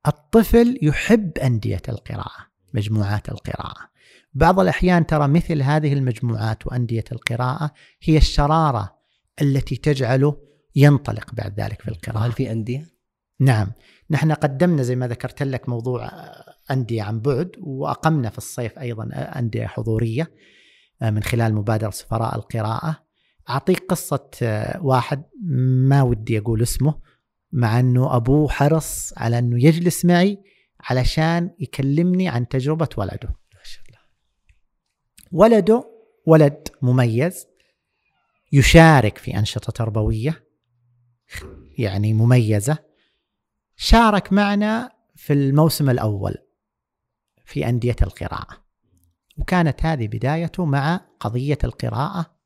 [0.06, 3.90] الطفل يحب أندية القراءة، مجموعات القراءة.
[4.34, 7.70] بعض الأحيان ترى مثل هذه المجموعات وأندية القراءة
[8.02, 8.96] هي الشرارة
[9.42, 10.45] التي تجعله
[10.76, 12.18] ينطلق بعد ذلك في القراءة.
[12.18, 12.86] وهل في أندية؟
[13.40, 13.72] نعم
[14.10, 16.10] نحن قدمنا زي ما ذكرت لك موضوع
[16.70, 20.32] أندية عن بعد وأقمنا في الصيف أيضا أندية حضورية
[21.02, 23.06] من خلال مبادرة سفراء القراءة
[23.50, 24.30] أعطيك قصة
[24.80, 25.22] واحد
[25.88, 27.00] ما ودي أقول اسمه
[27.52, 30.42] مع أنه أبوه حرص على أنه يجلس معي
[30.80, 33.98] علشان يكلمني عن تجربة ولده ما شاء الله
[35.32, 35.84] ولده
[36.26, 37.46] ولد مميز
[38.52, 40.45] يشارك في أنشطة تربوية
[41.78, 42.78] يعني مميزة.
[43.76, 46.34] شارك معنا في الموسم الأول
[47.44, 48.64] في أندية القراءة.
[49.38, 52.36] وكانت هذه بدايته مع قضية القراءة.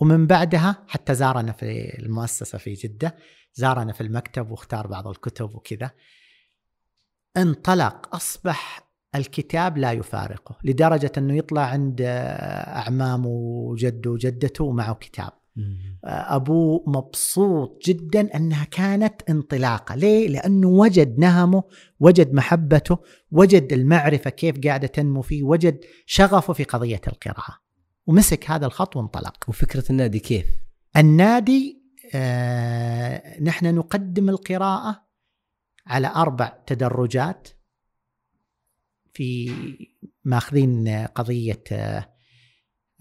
[0.00, 3.16] ومن بعدها حتى زارنا في المؤسسة في جدة
[3.54, 5.90] زارنا في المكتب واختار بعض الكتب وكذا.
[7.36, 15.32] انطلق أصبح الكتاب لا يفارقه لدرجة إنه يطلع عند أعمامه وجده وجدته ومعه كتاب.
[16.04, 21.62] ابوه مبسوط جدا أنها كانت انطلاقة، ليه؟ لأنه وجد نهمه،
[22.00, 22.98] وجد محبته،
[23.30, 27.58] وجد المعرفة كيف قاعدة تنمو فيه، وجد شغفه في قضية القراءة.
[28.06, 29.44] ومسك هذا الخط وانطلق.
[29.48, 30.46] وفكرة النادي كيف؟
[30.96, 35.04] النادي آه نحن نقدم القراءة
[35.86, 37.48] على أربع تدرجات
[39.12, 39.52] في
[40.24, 42.13] ماخذين قضية آه آه،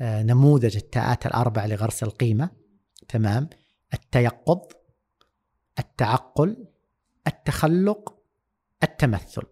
[0.01, 2.49] نموذج التاءات الأربع لغرس القيمة.
[3.07, 3.49] تمام؟
[3.93, 4.61] التيقظ
[5.79, 6.67] التعقل
[7.27, 8.15] التخلق
[8.83, 9.43] التمثل.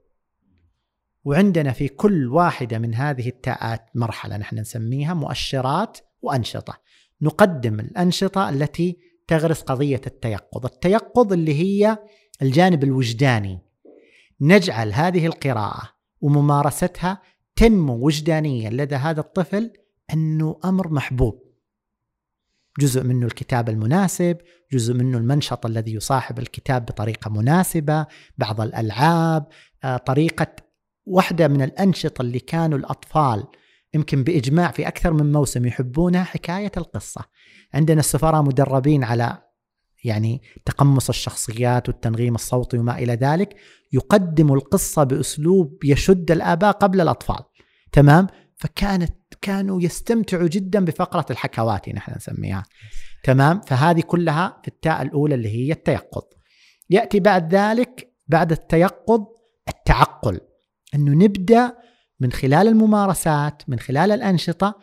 [1.23, 6.77] وعندنا في كل واحدة من هذه التاءات مرحلة نحن نسميها مؤشرات وأنشطة.
[7.22, 8.97] نقدم الأنشطة التي
[9.27, 10.65] تغرس قضية التيقظ.
[10.65, 11.97] التيقظ اللي هي
[12.41, 13.59] الجانب الوجداني.
[14.41, 15.81] نجعل هذه القراءة
[16.22, 17.22] وممارستها
[17.55, 19.73] تنمو وجدانيا لدى هذا الطفل
[20.14, 21.52] أنه أمر محبوب.
[22.80, 24.38] جزء منه الكتاب المناسب
[24.74, 28.06] جزء منه المنشط الذي يصاحب الكتاب بطريقة مناسبة
[28.38, 29.48] بعض الألعاب
[29.84, 30.48] آه، طريقة
[31.06, 33.48] واحدة من الأنشطة اللي كانوا الأطفال
[33.94, 37.22] يمكن بإجماع في أكثر من موسم يحبونها حكاية القصة.
[37.74, 39.38] عندنا السفراء مدربين على
[40.04, 43.56] يعني تقمص الشخصيات والتنغيم الصوتي وما إلى ذلك
[43.94, 47.40] يقدم القصة بأسلوب يشد الآباء قبل الأطفال.
[47.92, 48.28] تمام؟
[48.62, 52.64] فكانت كانوا يستمتعوا جدا بفقرة الحكواتي نحن نسميها.
[53.24, 56.24] تمام؟ فهذه كلها في التاء الأولى اللي هي التيقظ.
[56.90, 59.26] يأتي بعد ذلك بعد التيقظ
[59.68, 60.40] التعقل.
[60.96, 61.78] أنه نبدأ
[62.20, 64.80] من خلال الممارسات من خلال الأنشطة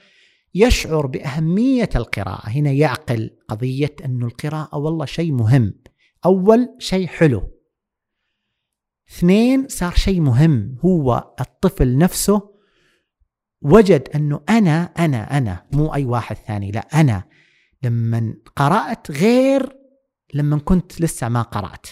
[0.54, 2.48] يشعر بأهمية القراءة.
[2.48, 5.74] هنا يعقل قضية انه القراءة والله شيء مهم.
[6.24, 7.50] أول شيء حلو.
[9.10, 10.76] اثنين صار شيء مهم.
[10.84, 12.57] هو الطفل نفسه
[13.62, 17.24] وجد أنه أنا أنا أنا مو أي واحد ثاني لا أنا
[17.82, 19.76] لما قرأت غير
[20.34, 21.86] لما كنت لسه ما قرأت.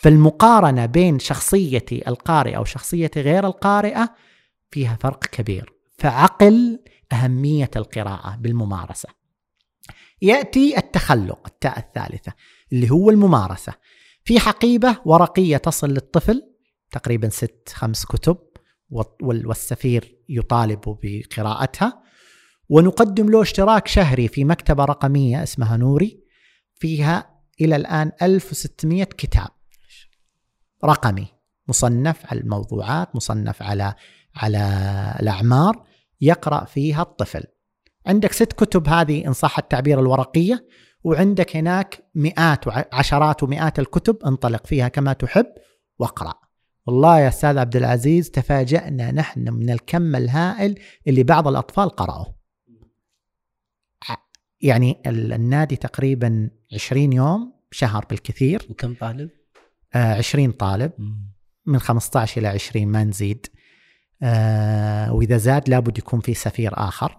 [0.00, 4.14] فالمقارنة بين شخصيتي القارئة وشخصيتي غير القارئة
[4.70, 5.72] فيها فرق كبير.
[5.98, 9.08] فعقل أهمية القراءة بالممارسة.
[10.22, 12.32] يأتي التخلق التاء الثالثة
[12.72, 13.72] اللي هو الممارسة.
[14.24, 16.42] في حقيبة ورقية تصل للطفل
[16.90, 18.38] تقريبا ست خمس كتب.
[18.90, 22.02] والسفير يطالب بقراءتها.
[22.68, 26.24] ونقدم له اشتراك شهري في مكتبة رقمية اسمها نوري
[26.74, 29.48] فيها إلى الآن 1600 كتاب.
[30.84, 31.26] رقمي.
[31.68, 33.94] مصنف على الموضوعات مصنف على
[34.36, 34.58] على
[35.20, 35.86] الأعمار
[36.20, 37.44] يقرأ فيها الطفل.
[38.06, 40.66] عندك ست كتب هذه إن صح التعبير الورقية
[41.04, 45.46] وعندك هناك مئات وعشرات ومئات الكتب انطلق فيها كما تحب
[45.98, 46.47] واقرأ.
[46.88, 52.24] والله يا أستاذ عبد العزيز تفاجأنا نحن من الكم الهائل اللي بعض الأطفال قرأوا.
[54.60, 58.66] يعني النادي تقريبا 20 يوم شهر بالكثير.
[58.70, 59.30] وكم طالب؟
[59.94, 60.92] آه 20 طالب.
[61.66, 63.46] من 15 إلى 20 ما نزيد.
[64.22, 67.18] آه وإذا زاد لابد يكون في سفير آخر.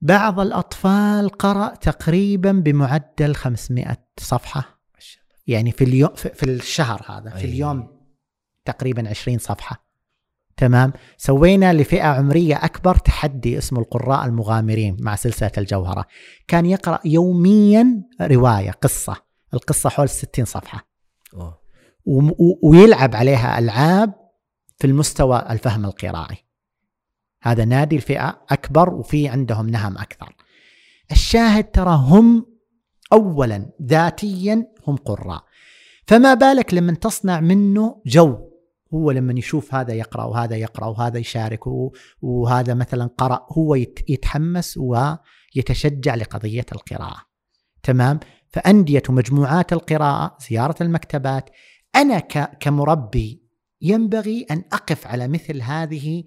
[0.00, 4.80] بعض الأطفال قرأ تقريبا بمعدل 500 صفحة.
[5.46, 7.95] يعني في اليوم في الشهر هذا في اليوم
[8.66, 9.86] تقريبا 20 صفحة.
[10.56, 16.04] تمام؟ سوينا لفئة عمرية أكبر تحدي اسمه القراء المغامرين مع سلسلة الجوهرة.
[16.48, 19.16] كان يقرأ يوميا رواية قصة.
[19.54, 20.88] القصة حول 60 صفحة.
[21.34, 21.66] أوه.
[22.62, 24.14] ويلعب عليها ألعاب
[24.78, 26.36] في المستوى الفهم القرائي.
[27.42, 30.36] هذا نادي الفئة أكبر وفي عندهم نهم أكثر.
[31.12, 32.46] الشاهد ترى هم
[33.12, 35.44] أولا ذاتيا هم قراء.
[36.06, 38.45] فما بالك لما تصنع منه جو؟
[38.96, 41.60] هو لما يشوف هذا يقرأ وهذا يقرأ وهذا يشارك
[42.22, 43.74] وهذا مثلا قرأ هو
[44.08, 47.22] يتحمس ويتشجع لقضية القراءة.
[47.82, 51.50] تمام؟ فأندية ومجموعات القراءة زيارة المكتبات
[51.96, 52.18] أنا
[52.60, 53.42] كمربي
[53.80, 56.24] ينبغي أن أقف على مثل هذه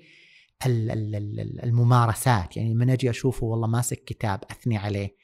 [1.64, 2.58] الممارسات.
[2.58, 5.16] يعني لما أجي أشوفه والله ماسك كتاب أثني عليه.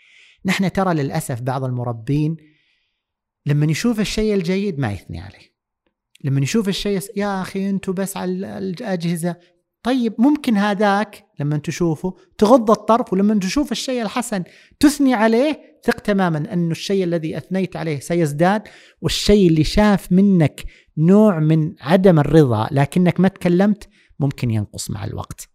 [0.46, 2.38] نحن ترى للأسف بعض المربين
[3.46, 5.55] لما يشوف الشيء الجيد ما يثني عليه.
[6.26, 9.36] لما يشوف الشيء يا أخي أنتم بس على الأجهزة.
[9.84, 14.44] طيب ممكن هذاك لما تشوفه تغض الطرف ولما تشوف الشيء الحسن
[14.80, 18.62] تثني عليه ثق تماما انه الشيء الذي أثنيت عليه سيزداد
[19.02, 20.64] والشيء اللي شاف منك
[20.98, 23.90] نوع من عدم الرضا لكنك ما تكلمت
[24.20, 25.50] ممكن ينقص مع الوقت.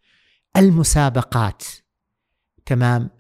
[0.56, 1.62] المسابقات.
[2.66, 3.10] تمام؟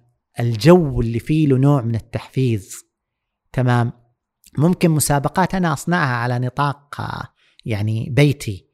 [0.40, 2.84] الجو اللي فيه له نوع من التحفيز.
[3.52, 3.92] تمام؟
[4.58, 7.00] ممكن مسابقات أنا أصنعها على نطاق
[7.64, 8.66] يعني بيتي.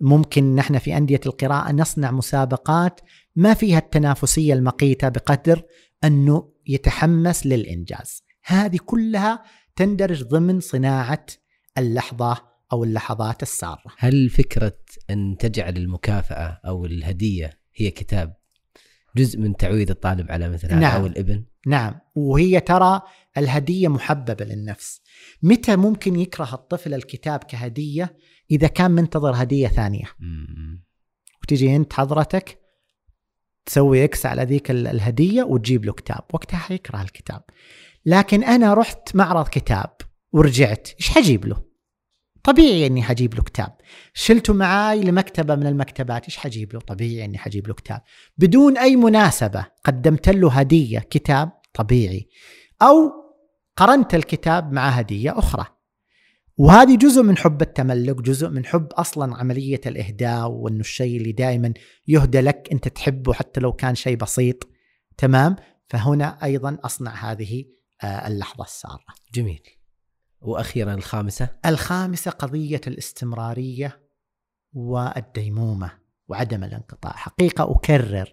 [0.00, 3.00] ممكن نحن في أندية القراءة نصنع مسابقات
[3.36, 5.62] ما فيها التنافسية المقيتة بقدر
[6.04, 8.22] أنه يتحمس للإنجاز.
[8.44, 9.42] هذه كلها
[9.76, 11.26] تندرج ضمن صناعة
[11.78, 13.84] اللحظة أو اللحظات السارة.
[13.98, 14.78] هل فكرة
[15.10, 18.36] أن تجعل المكافأة أو الهدية هي كتاب
[19.16, 21.00] جزء من تعويد الطالب على مثل هذا نعم.
[21.00, 21.94] أو الإبن؟ نعم.
[22.14, 23.02] وهي ترى
[23.36, 25.00] الهدية محببة للنفس.
[25.42, 28.16] متى ممكن يكره الطفل الكتاب كهدية؟
[28.50, 30.04] إذا كان منتظر هدية ثانية.
[31.42, 32.58] وتجي أنت حضرتك
[33.66, 36.24] تسوي إكس على ذيك ال- الهدية وتجيب له كتاب.
[36.32, 37.42] وقتها حيكره الكتاب.
[38.06, 39.96] لكن أنا رحت معرض كتاب
[40.32, 41.68] ورجعت إيش حجيب له؟
[42.44, 43.76] طبيعي إني حجيب له كتاب.
[44.14, 48.00] شلته معاي لمكتبة من المكتبات إيش حجيب له؟ طبيعي إني حجيب له كتاب.
[48.38, 52.28] بدون أي مناسبة قدمت له هدية كتاب طبيعي.
[52.82, 53.12] أو
[53.76, 55.66] قرنت الكتاب مع هدية أخرى.
[56.56, 61.74] وهذه جزء من حب التملك جزء من حب أصلا عملية الإهداء وإنه الشيء اللي دائما
[62.06, 64.68] يهدى لك أنت تحبه حتى لو كان شيء بسيط.
[65.18, 65.56] تمام؟
[65.88, 67.64] فهنا أيضا أصنع هذه
[68.02, 69.04] آه، اللحظة السارة.
[69.34, 69.62] جميل.
[70.40, 74.08] وأخيرا الخامسة؟ الخامسة قضية الاستمرارية
[74.72, 75.92] والديمومة
[76.28, 77.12] وعدم الانقطاع.
[77.12, 78.32] حقيقة أكرر.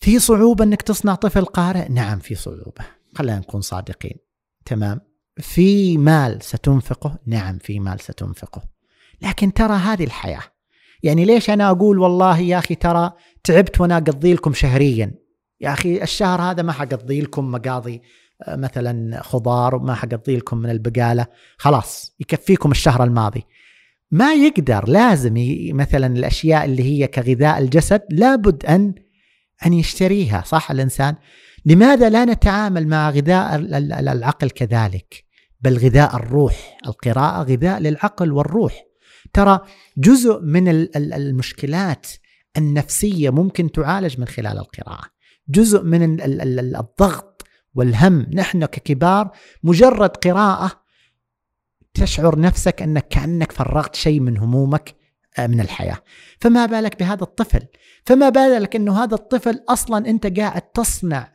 [0.00, 2.84] في صعوبة أنك تصنع طفل قارئ؟ نعم في صعوبة.
[3.14, 4.16] خلينا نكون صادقين.
[4.64, 5.00] تمام؟
[5.36, 8.62] في مال ستنفقه؟ نعم في مال ستنفقه.
[9.22, 10.42] لكن ترى هذه الحياة.
[11.02, 13.12] يعني ليش أنا أقول والله يا أخي ترى
[13.44, 15.14] تعبت وأنا أقضي لكم شهريا؟
[15.60, 18.02] يا أخي الشهر هذا ما حقضي لكم مقاضي
[18.42, 21.26] آه، مثلا خضار وما حقضي لكم من البقالة.
[21.56, 23.46] خلاص يكفيكم الشهر الماضي.
[24.10, 25.34] ما يقدر لازم.
[25.72, 28.94] مثلا الأشياء اللي هي كغذاء الجسد لابد أن
[29.66, 31.16] أن يشتريها صح الإنسان؟
[31.64, 35.24] لماذا لا نتعامل مع غذاء ال- ال- العقل كذلك؟
[35.60, 38.84] بل غذاء الروح القراءة غذاء للعقل والروح.
[39.32, 39.60] ترى
[39.98, 42.06] جزء من ال- ال- المشكلات
[42.56, 45.04] النفسية ممكن تعالج من خلال القراءة.
[45.48, 47.42] جزء من ال- ال- ال- الضغط
[47.74, 48.26] والهم.
[48.34, 49.30] نحن ككبار
[49.62, 50.80] مجرد قراءة
[51.94, 54.94] تشعر نفسك أنك كأنك فرغت شيء من همومك
[55.38, 55.98] من الحياة.
[56.40, 57.66] فما بالك بهذا الطفل؟
[58.04, 61.32] فما بالك أنه هذا الطفل أصلا أنت قاعد تصنع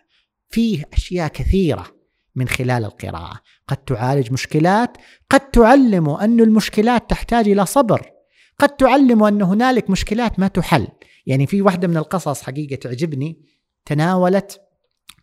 [0.49, 1.87] فيه أشياء كثيرة
[2.35, 3.41] من خلال القراءة.
[3.67, 4.97] قد تعالج مشكلات
[5.29, 8.11] قد تعلمه أن المشكلات تحتاج إلى صبر
[8.59, 10.87] قد تعلمه أن هنالك مشكلات ما تحل.
[11.25, 13.45] يعني في واحدة من القصص حقيقة تعجبني
[13.85, 14.61] تناولت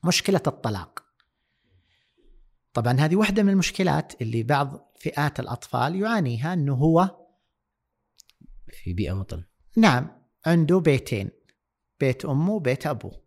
[0.04, 1.02] مشكلة الطلاق.
[2.74, 7.21] طبعا هذه واحدة من المشكلات اللي بعض فئات الأطفال يعانيها أنه هو
[8.84, 9.44] في بيئة مطل.
[9.76, 10.10] نعم
[10.46, 11.30] عنده بيتين
[12.00, 13.22] بيت أمه وبيت أبوه.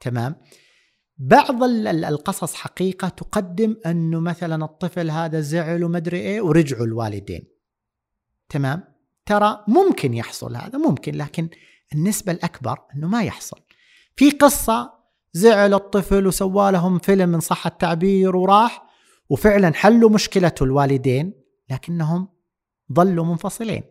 [0.00, 0.36] تمام؟
[1.18, 7.48] بعض ال- ال- القصص حقيقة تقدم أنه مثلا الطفل هذا زعل ومدري إيه ورجعوا الوالدين.
[8.48, 8.84] تمام؟
[9.26, 11.48] ترى ممكن يحصل هذا ممكن لكن
[11.94, 13.60] النسبة الأكبر أنه ما يحصل.
[14.16, 14.92] في قصة
[15.32, 18.88] زعل الطفل وسوى لهم فيلم من صح التعبير وراح
[19.28, 21.32] وفعلا حلوا مشكلته الوالدين
[21.70, 22.28] لكنهم
[22.92, 23.82] ظلوا منفصلين.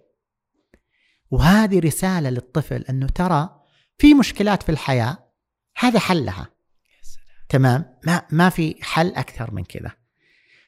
[1.31, 3.49] وهذه رسالة للطفل أنه ترى
[3.97, 5.17] في مشكلات في الحياة
[5.77, 6.57] هذا حلها
[7.49, 9.91] تمام؟ ما ما في حل أكثر من كذا.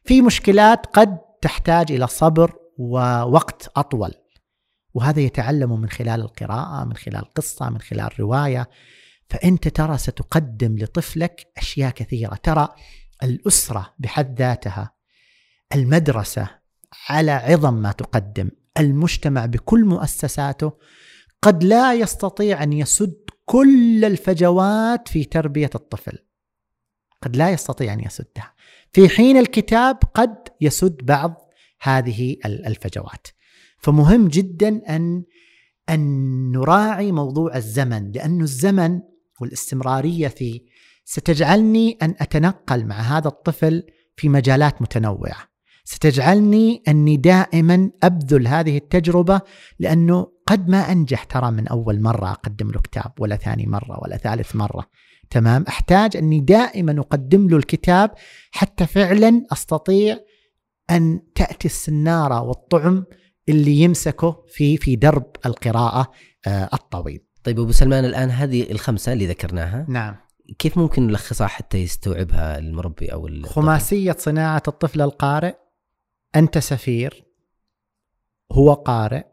[0.06, 4.14] في مشكلات قد تحتاج إلى صبر ووقت أطول.
[4.94, 8.69] وهذا يتعلم من خلال القراءة من خلال قصة من خلال رواية.
[9.30, 12.36] فأنت ترى ستقدم لطفلك أشياء كثيرة.
[12.36, 12.69] ترى
[13.23, 14.94] الأسرة بحد ذاتها
[15.76, 16.49] المدرسة
[17.10, 18.49] على عظم ما تقدم.
[18.78, 20.72] المجتمع بكل مؤسساته
[21.41, 23.16] قد لا يستطيع أن يسد
[23.46, 26.18] كل الفجوات في تربية الطفل.
[27.22, 28.54] قد لا يستطيع أن يسدها.
[28.94, 31.36] في حين الكتاب قد يسد بعض
[31.82, 33.28] هذه ال- الفجوات.
[33.78, 35.24] فمهم جدا ان
[35.90, 39.00] أن نراعي موضوع الزمن لأنه الزمن
[39.41, 40.62] والاستمرارية فيه
[41.06, 43.84] ستجعلني أن أتنقل مع هذا الطفل
[44.16, 45.48] في مجالات متنوعة.
[45.90, 49.41] ستجعلني أني دائما أبذل هذه التجربة
[49.80, 54.18] لأنه قد ما أنجح ترى من أول مرة أقدم له كتاب ولا ثاني مرة ولا
[54.18, 54.86] ثالث مرة
[55.30, 58.11] تمام أحتاج أني دائما أقدم له الكتاب
[58.52, 60.18] حتى فعلا أستطيع
[60.90, 63.06] أن تأتي السنارة والطعم
[63.49, 66.11] اللي يمسكه في في درب القراءة
[66.48, 67.20] آه، الطويل.
[67.44, 70.16] طيب أبو سلمان الآن هذه الخمسة اللي ذكرناها نعم.
[70.60, 75.56] كيف ممكن نلخصها حتى يستوعبها المربي أو الطفل؟ خماسية صناعة الطفل القارئ
[76.35, 77.23] أنت سفير
[78.51, 79.26] هو قارئ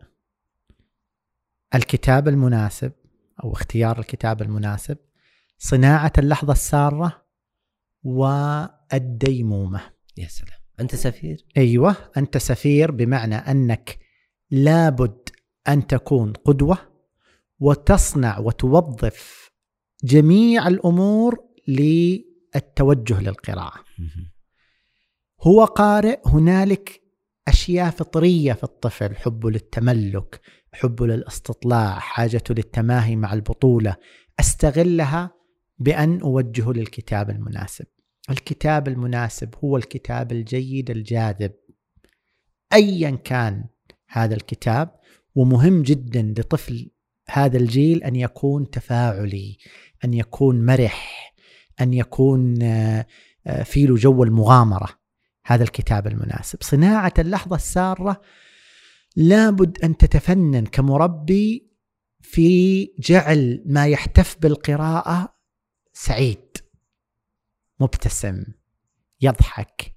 [1.75, 2.93] الكتاب المناسب
[3.45, 4.99] أو اختيار الكتاب المناسب
[5.59, 7.27] صناعة اللحظة السارة
[8.03, 9.81] والديمومة.
[10.17, 10.59] يا سلام.
[10.81, 13.99] أنت سفير؟ أيوه أنت سفير بمعنى أنك
[14.51, 15.29] لابد
[15.69, 16.79] أن تكون قدوة
[17.61, 19.51] وتصنع وتوظف
[20.05, 23.85] جميع الأمور للتوجه للقراءة.
[25.43, 27.01] هو قارئ هنالك
[27.49, 30.41] أشياء فطرية في الطفل، حبه للتملك،
[30.73, 33.97] حبه للاستطلاع، حاجته للتماهي مع البطولة،
[34.41, 35.31] أستغلها
[35.79, 37.87] بأن أوجهه للكتاب المناسب.
[38.31, 41.53] الكتاب المناسب هو الكتاب الجيد الجاذب.
[42.73, 43.65] ايا كان
[44.09, 44.91] هذا الكتاب
[45.35, 46.91] ومهم جدا لطفل
[47.31, 49.59] هذا الجيل أن يكون تفاعلي،
[50.05, 51.35] أن يكون مرح،
[51.81, 53.07] أن يكون آه،
[53.47, 54.89] آه، في له جو المغامرة.
[55.47, 56.59] هذا الكتاب المناسب.
[56.63, 58.21] صناعة اللحظة السارة
[59.17, 61.71] لابد أن تتفنن كمربي
[62.21, 65.35] في جعل ما يحتف بالقراءة
[65.93, 66.57] سعيد
[67.81, 68.45] مبتسم
[69.21, 69.95] يضحك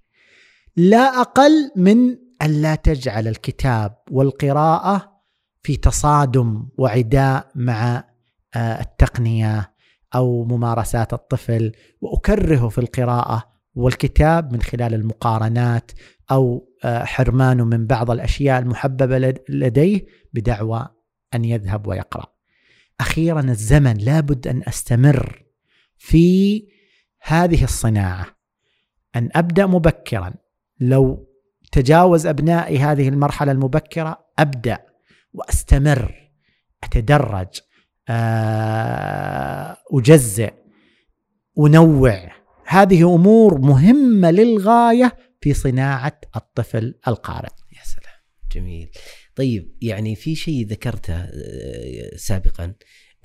[0.76, 5.22] لا أقل من أن لا تجعل الكتاب والقراءة
[5.64, 8.04] في تصادم وعداء مع
[8.56, 9.74] آه، التقنية
[10.16, 11.72] أو ممارسات الطفل
[12.02, 15.92] وأكرهه في القراءة والكتاب من خلال المقارنات
[16.32, 20.88] أو آه، حرمانه من بعض الأشياء المحببة لديه بدعوى
[21.34, 22.26] أن يذهب ويقرأ.
[23.00, 25.44] أخيرا الزمن لابد أن أستمر
[25.98, 26.68] في
[27.22, 28.26] هذه الصناعة
[29.16, 30.34] أن أبدأ مبكرا
[30.80, 31.30] لو
[31.72, 34.86] تجاوز أبنائي هذه المرحلة المبكرة أبدأ
[35.34, 36.32] وأستمر
[36.84, 37.62] أتدرج
[38.10, 40.54] آه، أجزئ
[41.60, 42.39] أنوع
[42.72, 47.50] هذه أمور مهمة للغاية في صناعة الطفل القارئ.
[47.72, 48.16] يا سلام
[48.52, 48.90] جميل.
[49.36, 52.74] طيب يعني في شيء ذكرته آه، سابقا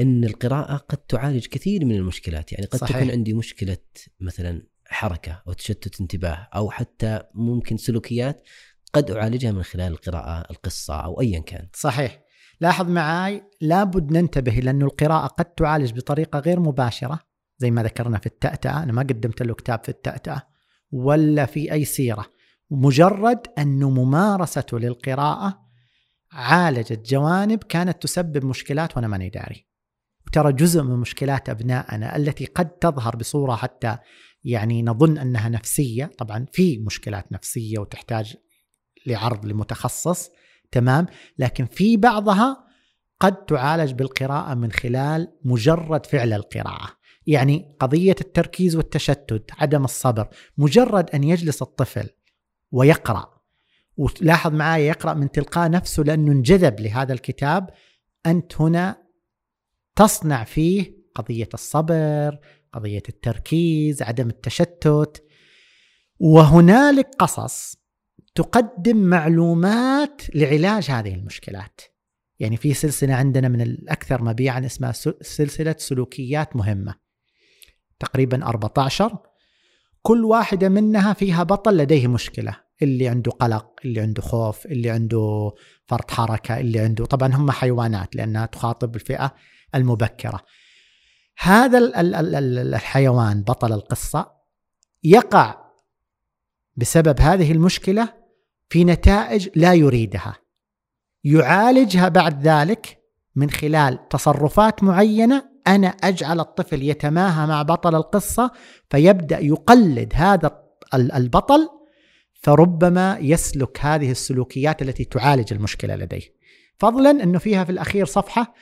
[0.00, 2.96] إن القراءة قد تعالج كثير من المشكلات، يعني قد صحيح.
[2.96, 3.78] تكون عندي مشكلة
[4.20, 8.42] مثلا حركة أو تشتت انتباه أو حتى ممكن سلوكيات
[8.92, 11.68] قد أعالجها من خلال القراءة، القصة أو ايا كان.
[11.74, 12.24] صحيح.
[12.60, 17.33] لاحظ معي لابد ننتبه لأن القراءة قد تعالج بطريقة غير مباشرة
[17.64, 18.82] زي ما ذكرنا في التأتأة.
[18.82, 20.42] أنا ما قدمت له كتاب في التأتأة
[20.92, 22.26] ولا في أي سيرة.
[22.70, 25.64] مجرد أنه ممارسته للقراءة
[26.32, 29.66] عالجت جوانب كانت تسبب مشكلات وأنا ماني داري.
[30.32, 33.96] ترى جزء من مشكلات أبنائنا التي قد تظهر بصورة حتى
[34.44, 36.04] يعني نظن أنها نفسية.
[36.18, 38.36] طبعا في مشكلات نفسية وتحتاج
[39.06, 40.30] لعرض لمتخصص
[40.72, 41.06] تمام.
[41.38, 42.64] لكن في بعضها
[43.20, 47.03] قد تعالج بالقراءة من خلال مجرد فعل القراءة.
[47.26, 50.28] يعني قضية التركيز والتشتت عدم الصبر
[50.58, 52.08] مجرد أن يجلس الطفل
[52.72, 53.34] ويقرأ
[53.96, 57.70] ولاحظ معي يقرأ من تلقاء نفسه لأنه انجذب لهذا الكتاب
[58.26, 59.04] أنت هنا
[59.96, 62.38] تصنع فيه قضية الصبر
[62.74, 65.24] قضية التركيز عدم التشتت.
[66.18, 67.76] وهنالك قصص
[68.34, 71.80] تقدم معلومات لعلاج هذه المشكلات.
[72.38, 76.94] يعني في سلسلة عندنا من الأكثر مبيعا اسمها سلسلة سلوكيات مهمة.
[78.00, 79.18] تقريبا 14
[80.02, 85.52] كل واحدة منها فيها بطل لديه مشكلة اللي عنده قلق اللي عنده خوف اللي عنده
[85.86, 89.34] فرط حركة اللي عنده طبعا هم حيوانات لأنها تخاطب الفئة
[89.74, 90.40] المبكرة.
[91.38, 91.78] هذا
[92.62, 94.32] الحيوان بطل القصة.
[95.04, 95.64] يقع
[96.76, 98.14] بسبب هذه المشكلة
[98.68, 100.36] في نتائج لا يريدها.
[101.24, 102.98] يعالجها بعد ذلك
[103.34, 108.50] من خلال تصرفات معينة أنا أجعل الطفل يتماهى مع بطل القصة
[108.90, 110.64] فيبدأ يقلد هذا
[110.94, 111.68] البطل
[112.32, 116.34] فربما يسلك هذه السلوكيات التي تعالج المشكلة لديه.
[116.78, 118.54] فضلا إنه فيها في الأخير صفحة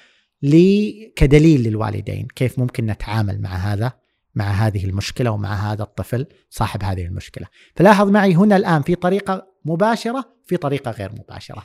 [1.16, 3.92] كدليل للوالدين كيف ممكن نتعامل مع هذا
[4.34, 7.46] مع هذه المشكلة ومع هذا الطفل صاحب هذه المشكلة.
[7.76, 11.62] فلاحظ معي هنا الآن في طريقة مباشرة في طريقة غير مباشرة.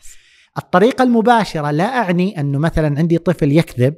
[0.57, 3.95] الطريقة المباشرة لا أعني أنه مثلا عندي طفل يكذب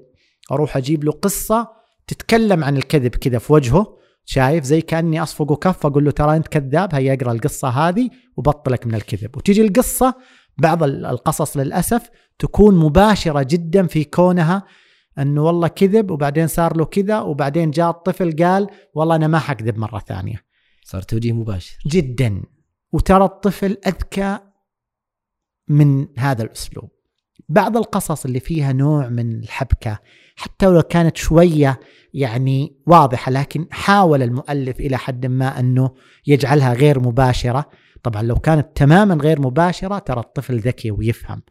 [0.52, 1.68] أروح أجيب له قصة
[2.08, 6.48] تتكلم عن الكذب كذا في وجهه شايف؟ زي كأني اصفقه كف أقول له ترى أنت
[6.48, 9.38] كذاب هيا أقرأ القصة هذه وبطلك من الكذب.
[9.38, 10.16] وتيجي القصة
[10.58, 12.10] بعض القصص للأسف
[12.40, 14.66] تكون مباشرة جدا في كونها
[15.20, 19.78] إنه والله كذب وبعدين صار له كذا وبعدين جاء الطفل قال والله أنا ما حكذب
[19.78, 20.46] مرة ثانية.
[20.84, 21.78] صار توجيه مباشر.
[21.88, 22.44] جدا.
[22.92, 24.40] وترى الطفل أذكى
[25.68, 26.90] من هذا الأسلوب.
[27.50, 30.00] بعض القصص اللي فيها نوع من الحبكة
[30.40, 31.80] حتى لو كانت شوية
[32.14, 35.92] يعني واضحة لكن حاول المؤلف إلى حد ما أنه
[36.28, 37.70] يجعلها غير مباشرة.
[38.04, 41.42] طبعا لو كانت تماما غير مباشرة ترى الطفل ذكي ويفهم.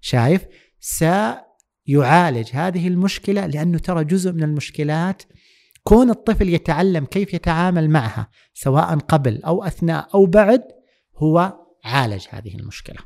[0.00, 0.46] شايف؟
[0.80, 5.22] سيعالج هذه المشكلة لأنه ترى جزء من المشكلات
[5.84, 10.62] كون الطفل يتعلم كيف يتعامل معها سواء قبل أو أثناء أو بعد
[11.16, 12.96] هو عالج هذه المشكلة.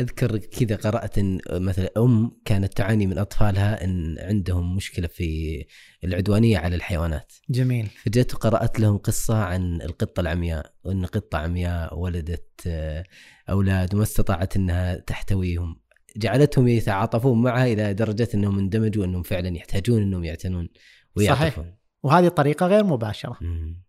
[0.00, 5.64] أذكر كذا قرات إن مثلا أم كانت تعاني من أطفالها إن عندهم مشكلة في
[6.04, 7.88] العدوانية على الحيوانات جميل.
[8.04, 13.04] فجيت وقرات لهم قصة عن القطة العمياء وإن قطة عمياء ولدت آه،
[13.50, 15.80] أولاد وما استطاعت إنها تحتويهم
[16.16, 20.68] جعلتهم يتعاطفون معها إلى درجة إنهم اندمجوا إنهم فعلا يحتاجون إنهم يعتنون
[21.16, 23.38] ويعطفون وهذه طريقة غير مباشرة.
[23.40, 23.82] مم.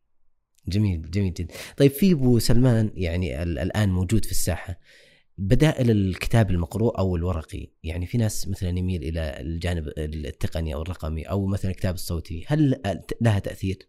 [0.67, 4.79] جميل جميل جدا طيب في أبو سلمان يعني ال- الآن موجود في الساحة
[5.37, 11.23] بدائل الكتاب المقروء أو الورقي يعني في ناس مثلا يميل إلى الجانب التقني أو الرقمي
[11.23, 12.81] أو مثلا الكتاب الصوتي هل
[13.21, 13.87] لها تأثير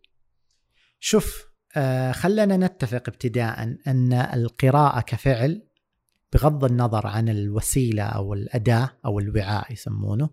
[1.01, 1.47] شوف
[1.77, 5.63] آه خلنا نتفق ابتداء أن القراءة كفعل
[6.33, 10.31] بغض النظر عن الوسيلة أو الأداة أو الوعاء يسمونه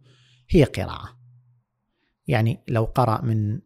[0.50, 1.20] هي قراءة.
[2.28, 3.60] يعني لو قرأ من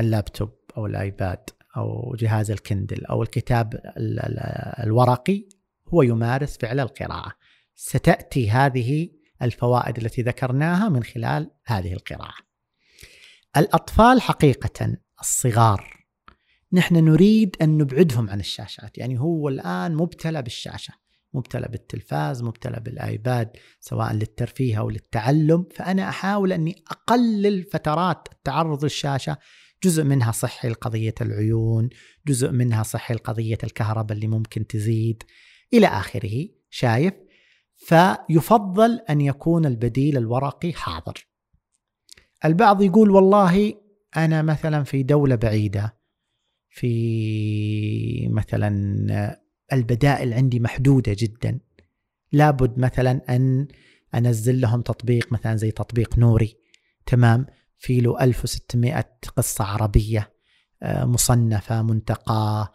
[0.00, 5.48] اللابتوب أو الآيباد أو جهاز الكندل أو الكتاب ال- ال- الورقي
[5.88, 7.32] هو يمارس فعل القراءة.
[7.74, 9.10] ستأتي هذه
[9.42, 12.34] الفوائد التي ذكرناها من خلال هذه القراءة.
[13.56, 16.06] الأطفال حقيقة الصغار
[16.72, 20.94] نحن نريد أن نبعدهم عن الشاشات، يعني هو الآن مبتلى بالشاشة،
[21.34, 29.36] مبتلى بالتلفاز، مبتلى بالآيباد سواء للترفيه أو للتعلم، فأنا أحاول أني أقلل فترات التعرض للشاشه
[29.84, 31.88] جزء منها صحي لقضية العيون
[32.26, 35.22] جزء منها صحي لقضية الكهرباء اللي ممكن تزيد
[35.74, 37.14] إلى آخره شايف؟
[37.76, 41.26] فيفضل أن يكون البديل الورقي حاضر.
[42.44, 43.74] البعض يقول والله
[44.16, 46.00] أنا مثلا في دولة بعيدة
[46.68, 49.38] في مثلا
[49.72, 51.60] البدائل عندي محدودة جدا
[52.32, 53.68] لابد مثلا أن
[54.14, 56.56] أنزل لهم تطبيق مثلا زي تطبيق نوري
[57.06, 57.46] تمام؟
[57.80, 59.04] في له 1600
[59.36, 60.32] قصة عربية
[60.84, 62.72] مصنفة منتقاة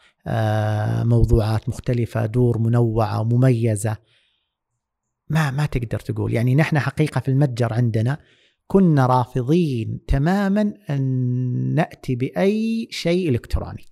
[1.04, 3.98] موضوعات مختلفة دور منوعة ومميزة
[5.30, 6.34] ما ما تقدر تقول.
[6.34, 8.18] يعني نحن حقيقة في المتجر عندنا
[8.68, 11.02] كنا رافضين تماما أن
[11.76, 13.86] نأتي بأي شيء إلكتروني.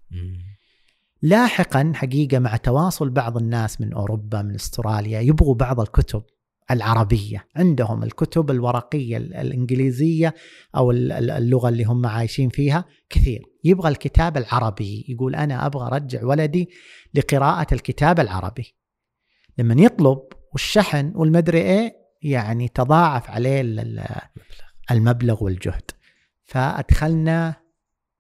[1.22, 6.24] لاحقا حقيقة مع تواصل بعض الناس من أوروبا من أستراليا يبغوا بعض الكتب.
[6.72, 7.48] العربية.
[7.56, 10.34] عندهم الكتب الورقية الإنجليزية
[10.76, 13.42] أو اللغة اللي هم عايشين فيها كثير.
[13.64, 15.06] يبغى الكتاب العربي.
[15.10, 16.70] يقول أنا أبغى أرجع ولدي
[17.14, 18.76] لقراءة الكتاب العربي.
[19.58, 20.20] لما يطلب
[20.52, 23.62] والشحن والمدري إيه يعني تضاعف عليه
[24.92, 25.92] المبلغ والجهد.
[26.44, 27.56] فأدخلنا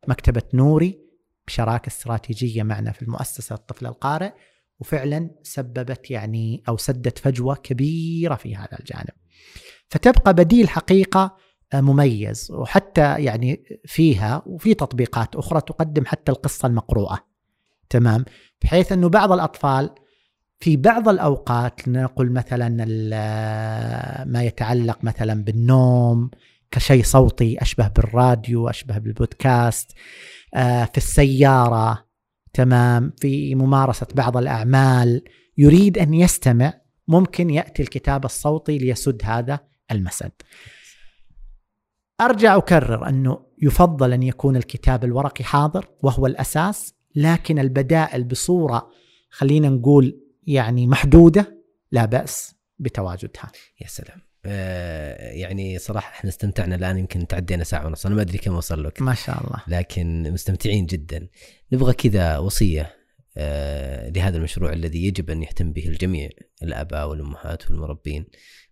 [0.07, 0.99] مكتبة نوري
[1.47, 4.31] بشراكة استراتيجية معنا في المؤسسة الطفل القارئ.
[4.83, 9.09] وفعلا سببت يعني أو سدت فجوة كبيرة في هذا الجانب.
[9.89, 11.35] فتبقى بديل حقيقة
[11.73, 17.19] مميز وحتى يعني فيها وفي تطبيقات أخرى تقدم حتى القصة المقروءة.
[17.89, 18.25] تمام؟
[18.61, 19.89] بحيث أنه بعض الأطفال
[20.59, 22.69] في بعض الأوقات نقول مثلا
[24.25, 26.29] ما يتعلق مثلا بالنوم
[26.71, 29.91] كشيء صوتي أشبه بالراديو أشبه بالبودكاست
[30.53, 32.02] في السيارة
[32.53, 35.23] تمام في ممارسة بعض الأعمال.
[35.57, 36.73] يريد أن يستمع
[37.07, 39.59] ممكن يأتي الكتاب الصوتي ليسد هذا
[39.91, 40.31] المسد.
[42.21, 48.89] أرجع أكرر أنه يفضل أن يكون الكتاب الورقي حاضر وهو الأساس لكن البدائل بصورة
[49.29, 53.51] خلينا نقول يعني محدودة لا بأس بتواجدها.
[53.81, 54.32] يا سلام.
[54.45, 58.05] يعني صراحة إحنا استمتعنا الآن يمكن تعدينا ساعة ونص.
[58.05, 59.01] أنا ما أدري كم وصل لك.
[59.01, 59.63] ما شاء الله.
[59.67, 61.27] لكن مستمتعين جدا.
[61.73, 62.95] نبغى كذا وصية
[63.37, 66.29] آه لهذا المشروع الذي يجب أن يهتم به الجميع
[66.63, 68.25] الآباء والأمهات والمربين.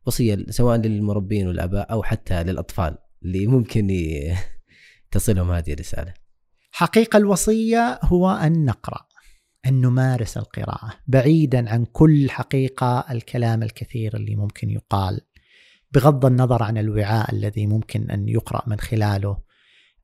[0.06, 3.88] وصية سواء للمربين والآباء أو حتى للأطفال اللي ممكن
[5.11, 6.14] تصلهم هذه الرسالة.
[6.72, 9.07] حقيقة الوصية هو أن نقرأ
[9.65, 15.22] أن نمارس القراءة بعيدا عن كل حقيقة الكلام الكثير اللي ممكن يقال.
[15.91, 19.38] بغض النظر عن الوعاء الذي ممكن أن يقرأ من خلاله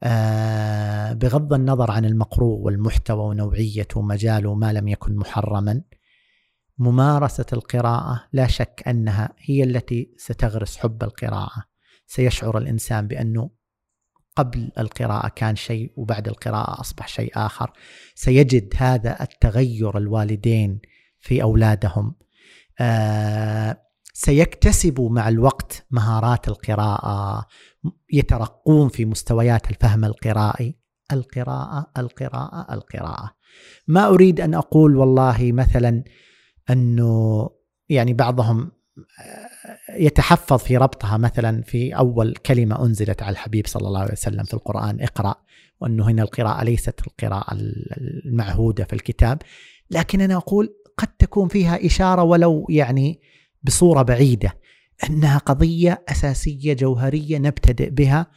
[0.03, 5.81] آه بغض النظر عن المقروء والمحتوى ونوعيته ومجاله ما لم يكن محرما
[6.77, 11.63] ممارسة القراءة لا شك أنها هي التي ستغرس حب القراءة.
[12.07, 13.49] سيشعر الإنسان بأنه
[14.35, 17.71] قبل القراءة كان شيء وبعد القراءة أصبح شيء آخر.
[18.15, 20.79] سيجد هذا التغير الوالدين
[21.19, 22.15] في أولادهم
[22.79, 23.86] آه
[24.19, 27.45] سيكتسبوا مع الوقت مهارات القراءة
[28.13, 30.75] يترقون في مستويات الفهم القرائي.
[31.11, 33.33] القراءة القراءة القراءة.
[33.87, 36.03] ما أريد أن أقول والله مثلا
[36.69, 37.49] أنه
[37.89, 38.71] يعني بعضهم
[39.99, 44.53] يتحفظ في ربطها مثلا في أول كلمة أنزلت على الحبيب صلى الله عليه وسلم في
[44.53, 45.35] القرآن اقرأ
[45.81, 47.57] وأنه هنا القراءة ليست القراءة
[48.25, 49.41] المعهودة في الكتاب.
[49.91, 53.21] لكن أنا أقول قد تكون فيها إشارة ولو يعني
[53.67, 54.57] بصورة بعيدة
[55.09, 58.27] إنها قضية أساسية جوهرية نبتدئ بها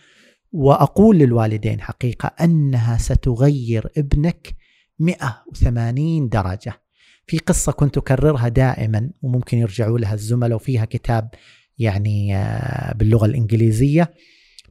[0.52, 4.56] وأقول للوالدين حقيقة أنها ستغير ابنك
[4.98, 6.82] 180 درجة.
[7.26, 11.30] في قصة كنت أكررها دائما وممكن يرجعوا لها الزملاء وفيها كتاب
[11.78, 14.14] يعني آه، باللغة الإنجليزية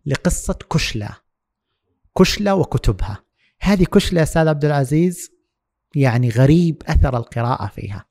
[0.05, 1.09] لقصة كشلة.
[2.17, 3.23] كشلة وكتبها.
[3.61, 5.31] هذه كشلة أستاذ عبد العزيز
[5.95, 8.05] يعني غريب أثر القراءة فيها.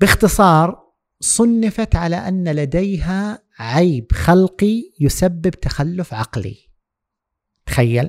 [0.00, 0.85] باختصار
[1.20, 6.56] صنفت على أن لديها عيب خلقي يسبب تخلف عقلي.
[7.66, 8.08] تخيل؟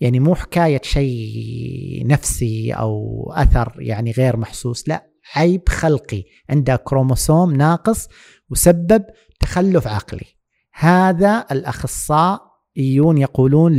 [0.00, 6.24] يعني مو حكاية شيء نفسي أو أثر يعني غير محسوس لا عيب خلقي.
[6.50, 8.08] عندها كروموسوم ناقص
[8.50, 9.04] وسبب
[9.40, 10.26] تخلف عقلي.
[10.72, 13.72] هذا الاخصائيون يقولون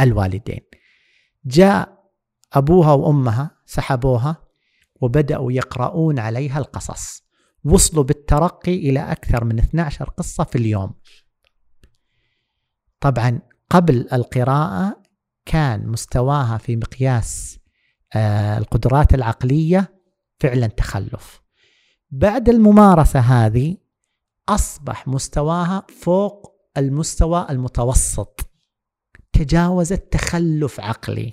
[0.00, 0.60] للوالدين.
[1.44, 1.96] جاء
[2.52, 4.36] أبوها وأمها سحبوها
[5.00, 7.25] وبدأوا يقرؤون عليها القصص.
[7.66, 10.94] وصلوا بالترقي إلى أكثر من 12 قصة في اليوم.
[13.00, 13.40] طبعا
[13.70, 15.02] قبل القراءة
[15.44, 17.58] كان مستواها في مقياس
[18.14, 19.94] آه، القدرات العقلية
[20.40, 21.42] فعلا تخلف.
[22.10, 23.76] بعد الممارسة هذه
[24.48, 28.50] أصبح مستواها فوق المستوى المتوسط.
[29.32, 31.32] تجاوزت تخلف عقلي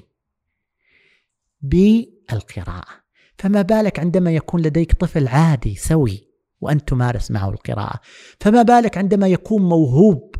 [1.61, 3.02] بالقراءة.
[3.37, 6.27] فما بالك عندما يكون لديك طفل عادي سوي
[6.61, 7.99] وأن تمارس معه القراءة.
[8.39, 10.35] فما بالك عندما يكون موهوب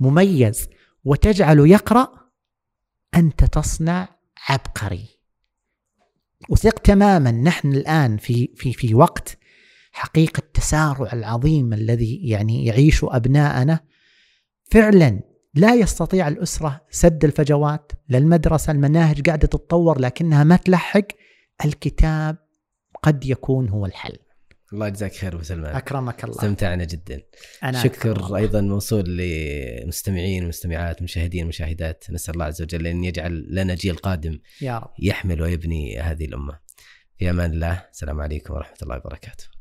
[0.00, 0.68] مميز
[1.04, 2.08] وتجعله يقرأ
[3.14, 4.08] أنت تصنع
[4.48, 5.08] عبقري.
[6.48, 9.38] وثق تماما نحن الآن في في في وقت
[9.92, 13.80] حقيقة التسارع العظيم الذي يعني يعيشه أبناءنا.
[14.64, 15.20] فعلا
[15.54, 21.06] لا يستطيع الأسرة سد الفجوات للمدرسة المناهج قاعدة تتطور لكنها ما تلحق.
[21.64, 22.36] الكتاب
[23.02, 24.18] قد يكون هو الحل.
[24.72, 25.76] الله يجزاك خير أبو سلمان.
[25.76, 26.36] أكرمك الله.
[26.36, 27.22] استمتعنا جدا.
[27.64, 33.74] أنا شكر أيضا موصول لمستمعين ومستمعات مشاهدين ومشاهدات نسأل الله عز وجل أن يجعل لنا
[33.74, 34.90] جيل قادم يا رب.
[34.98, 36.60] يحمل ويبني هذه الأمة.
[37.18, 37.86] في أمان الله.
[37.92, 39.51] السلام عليكم ورحمة الله وبركاته.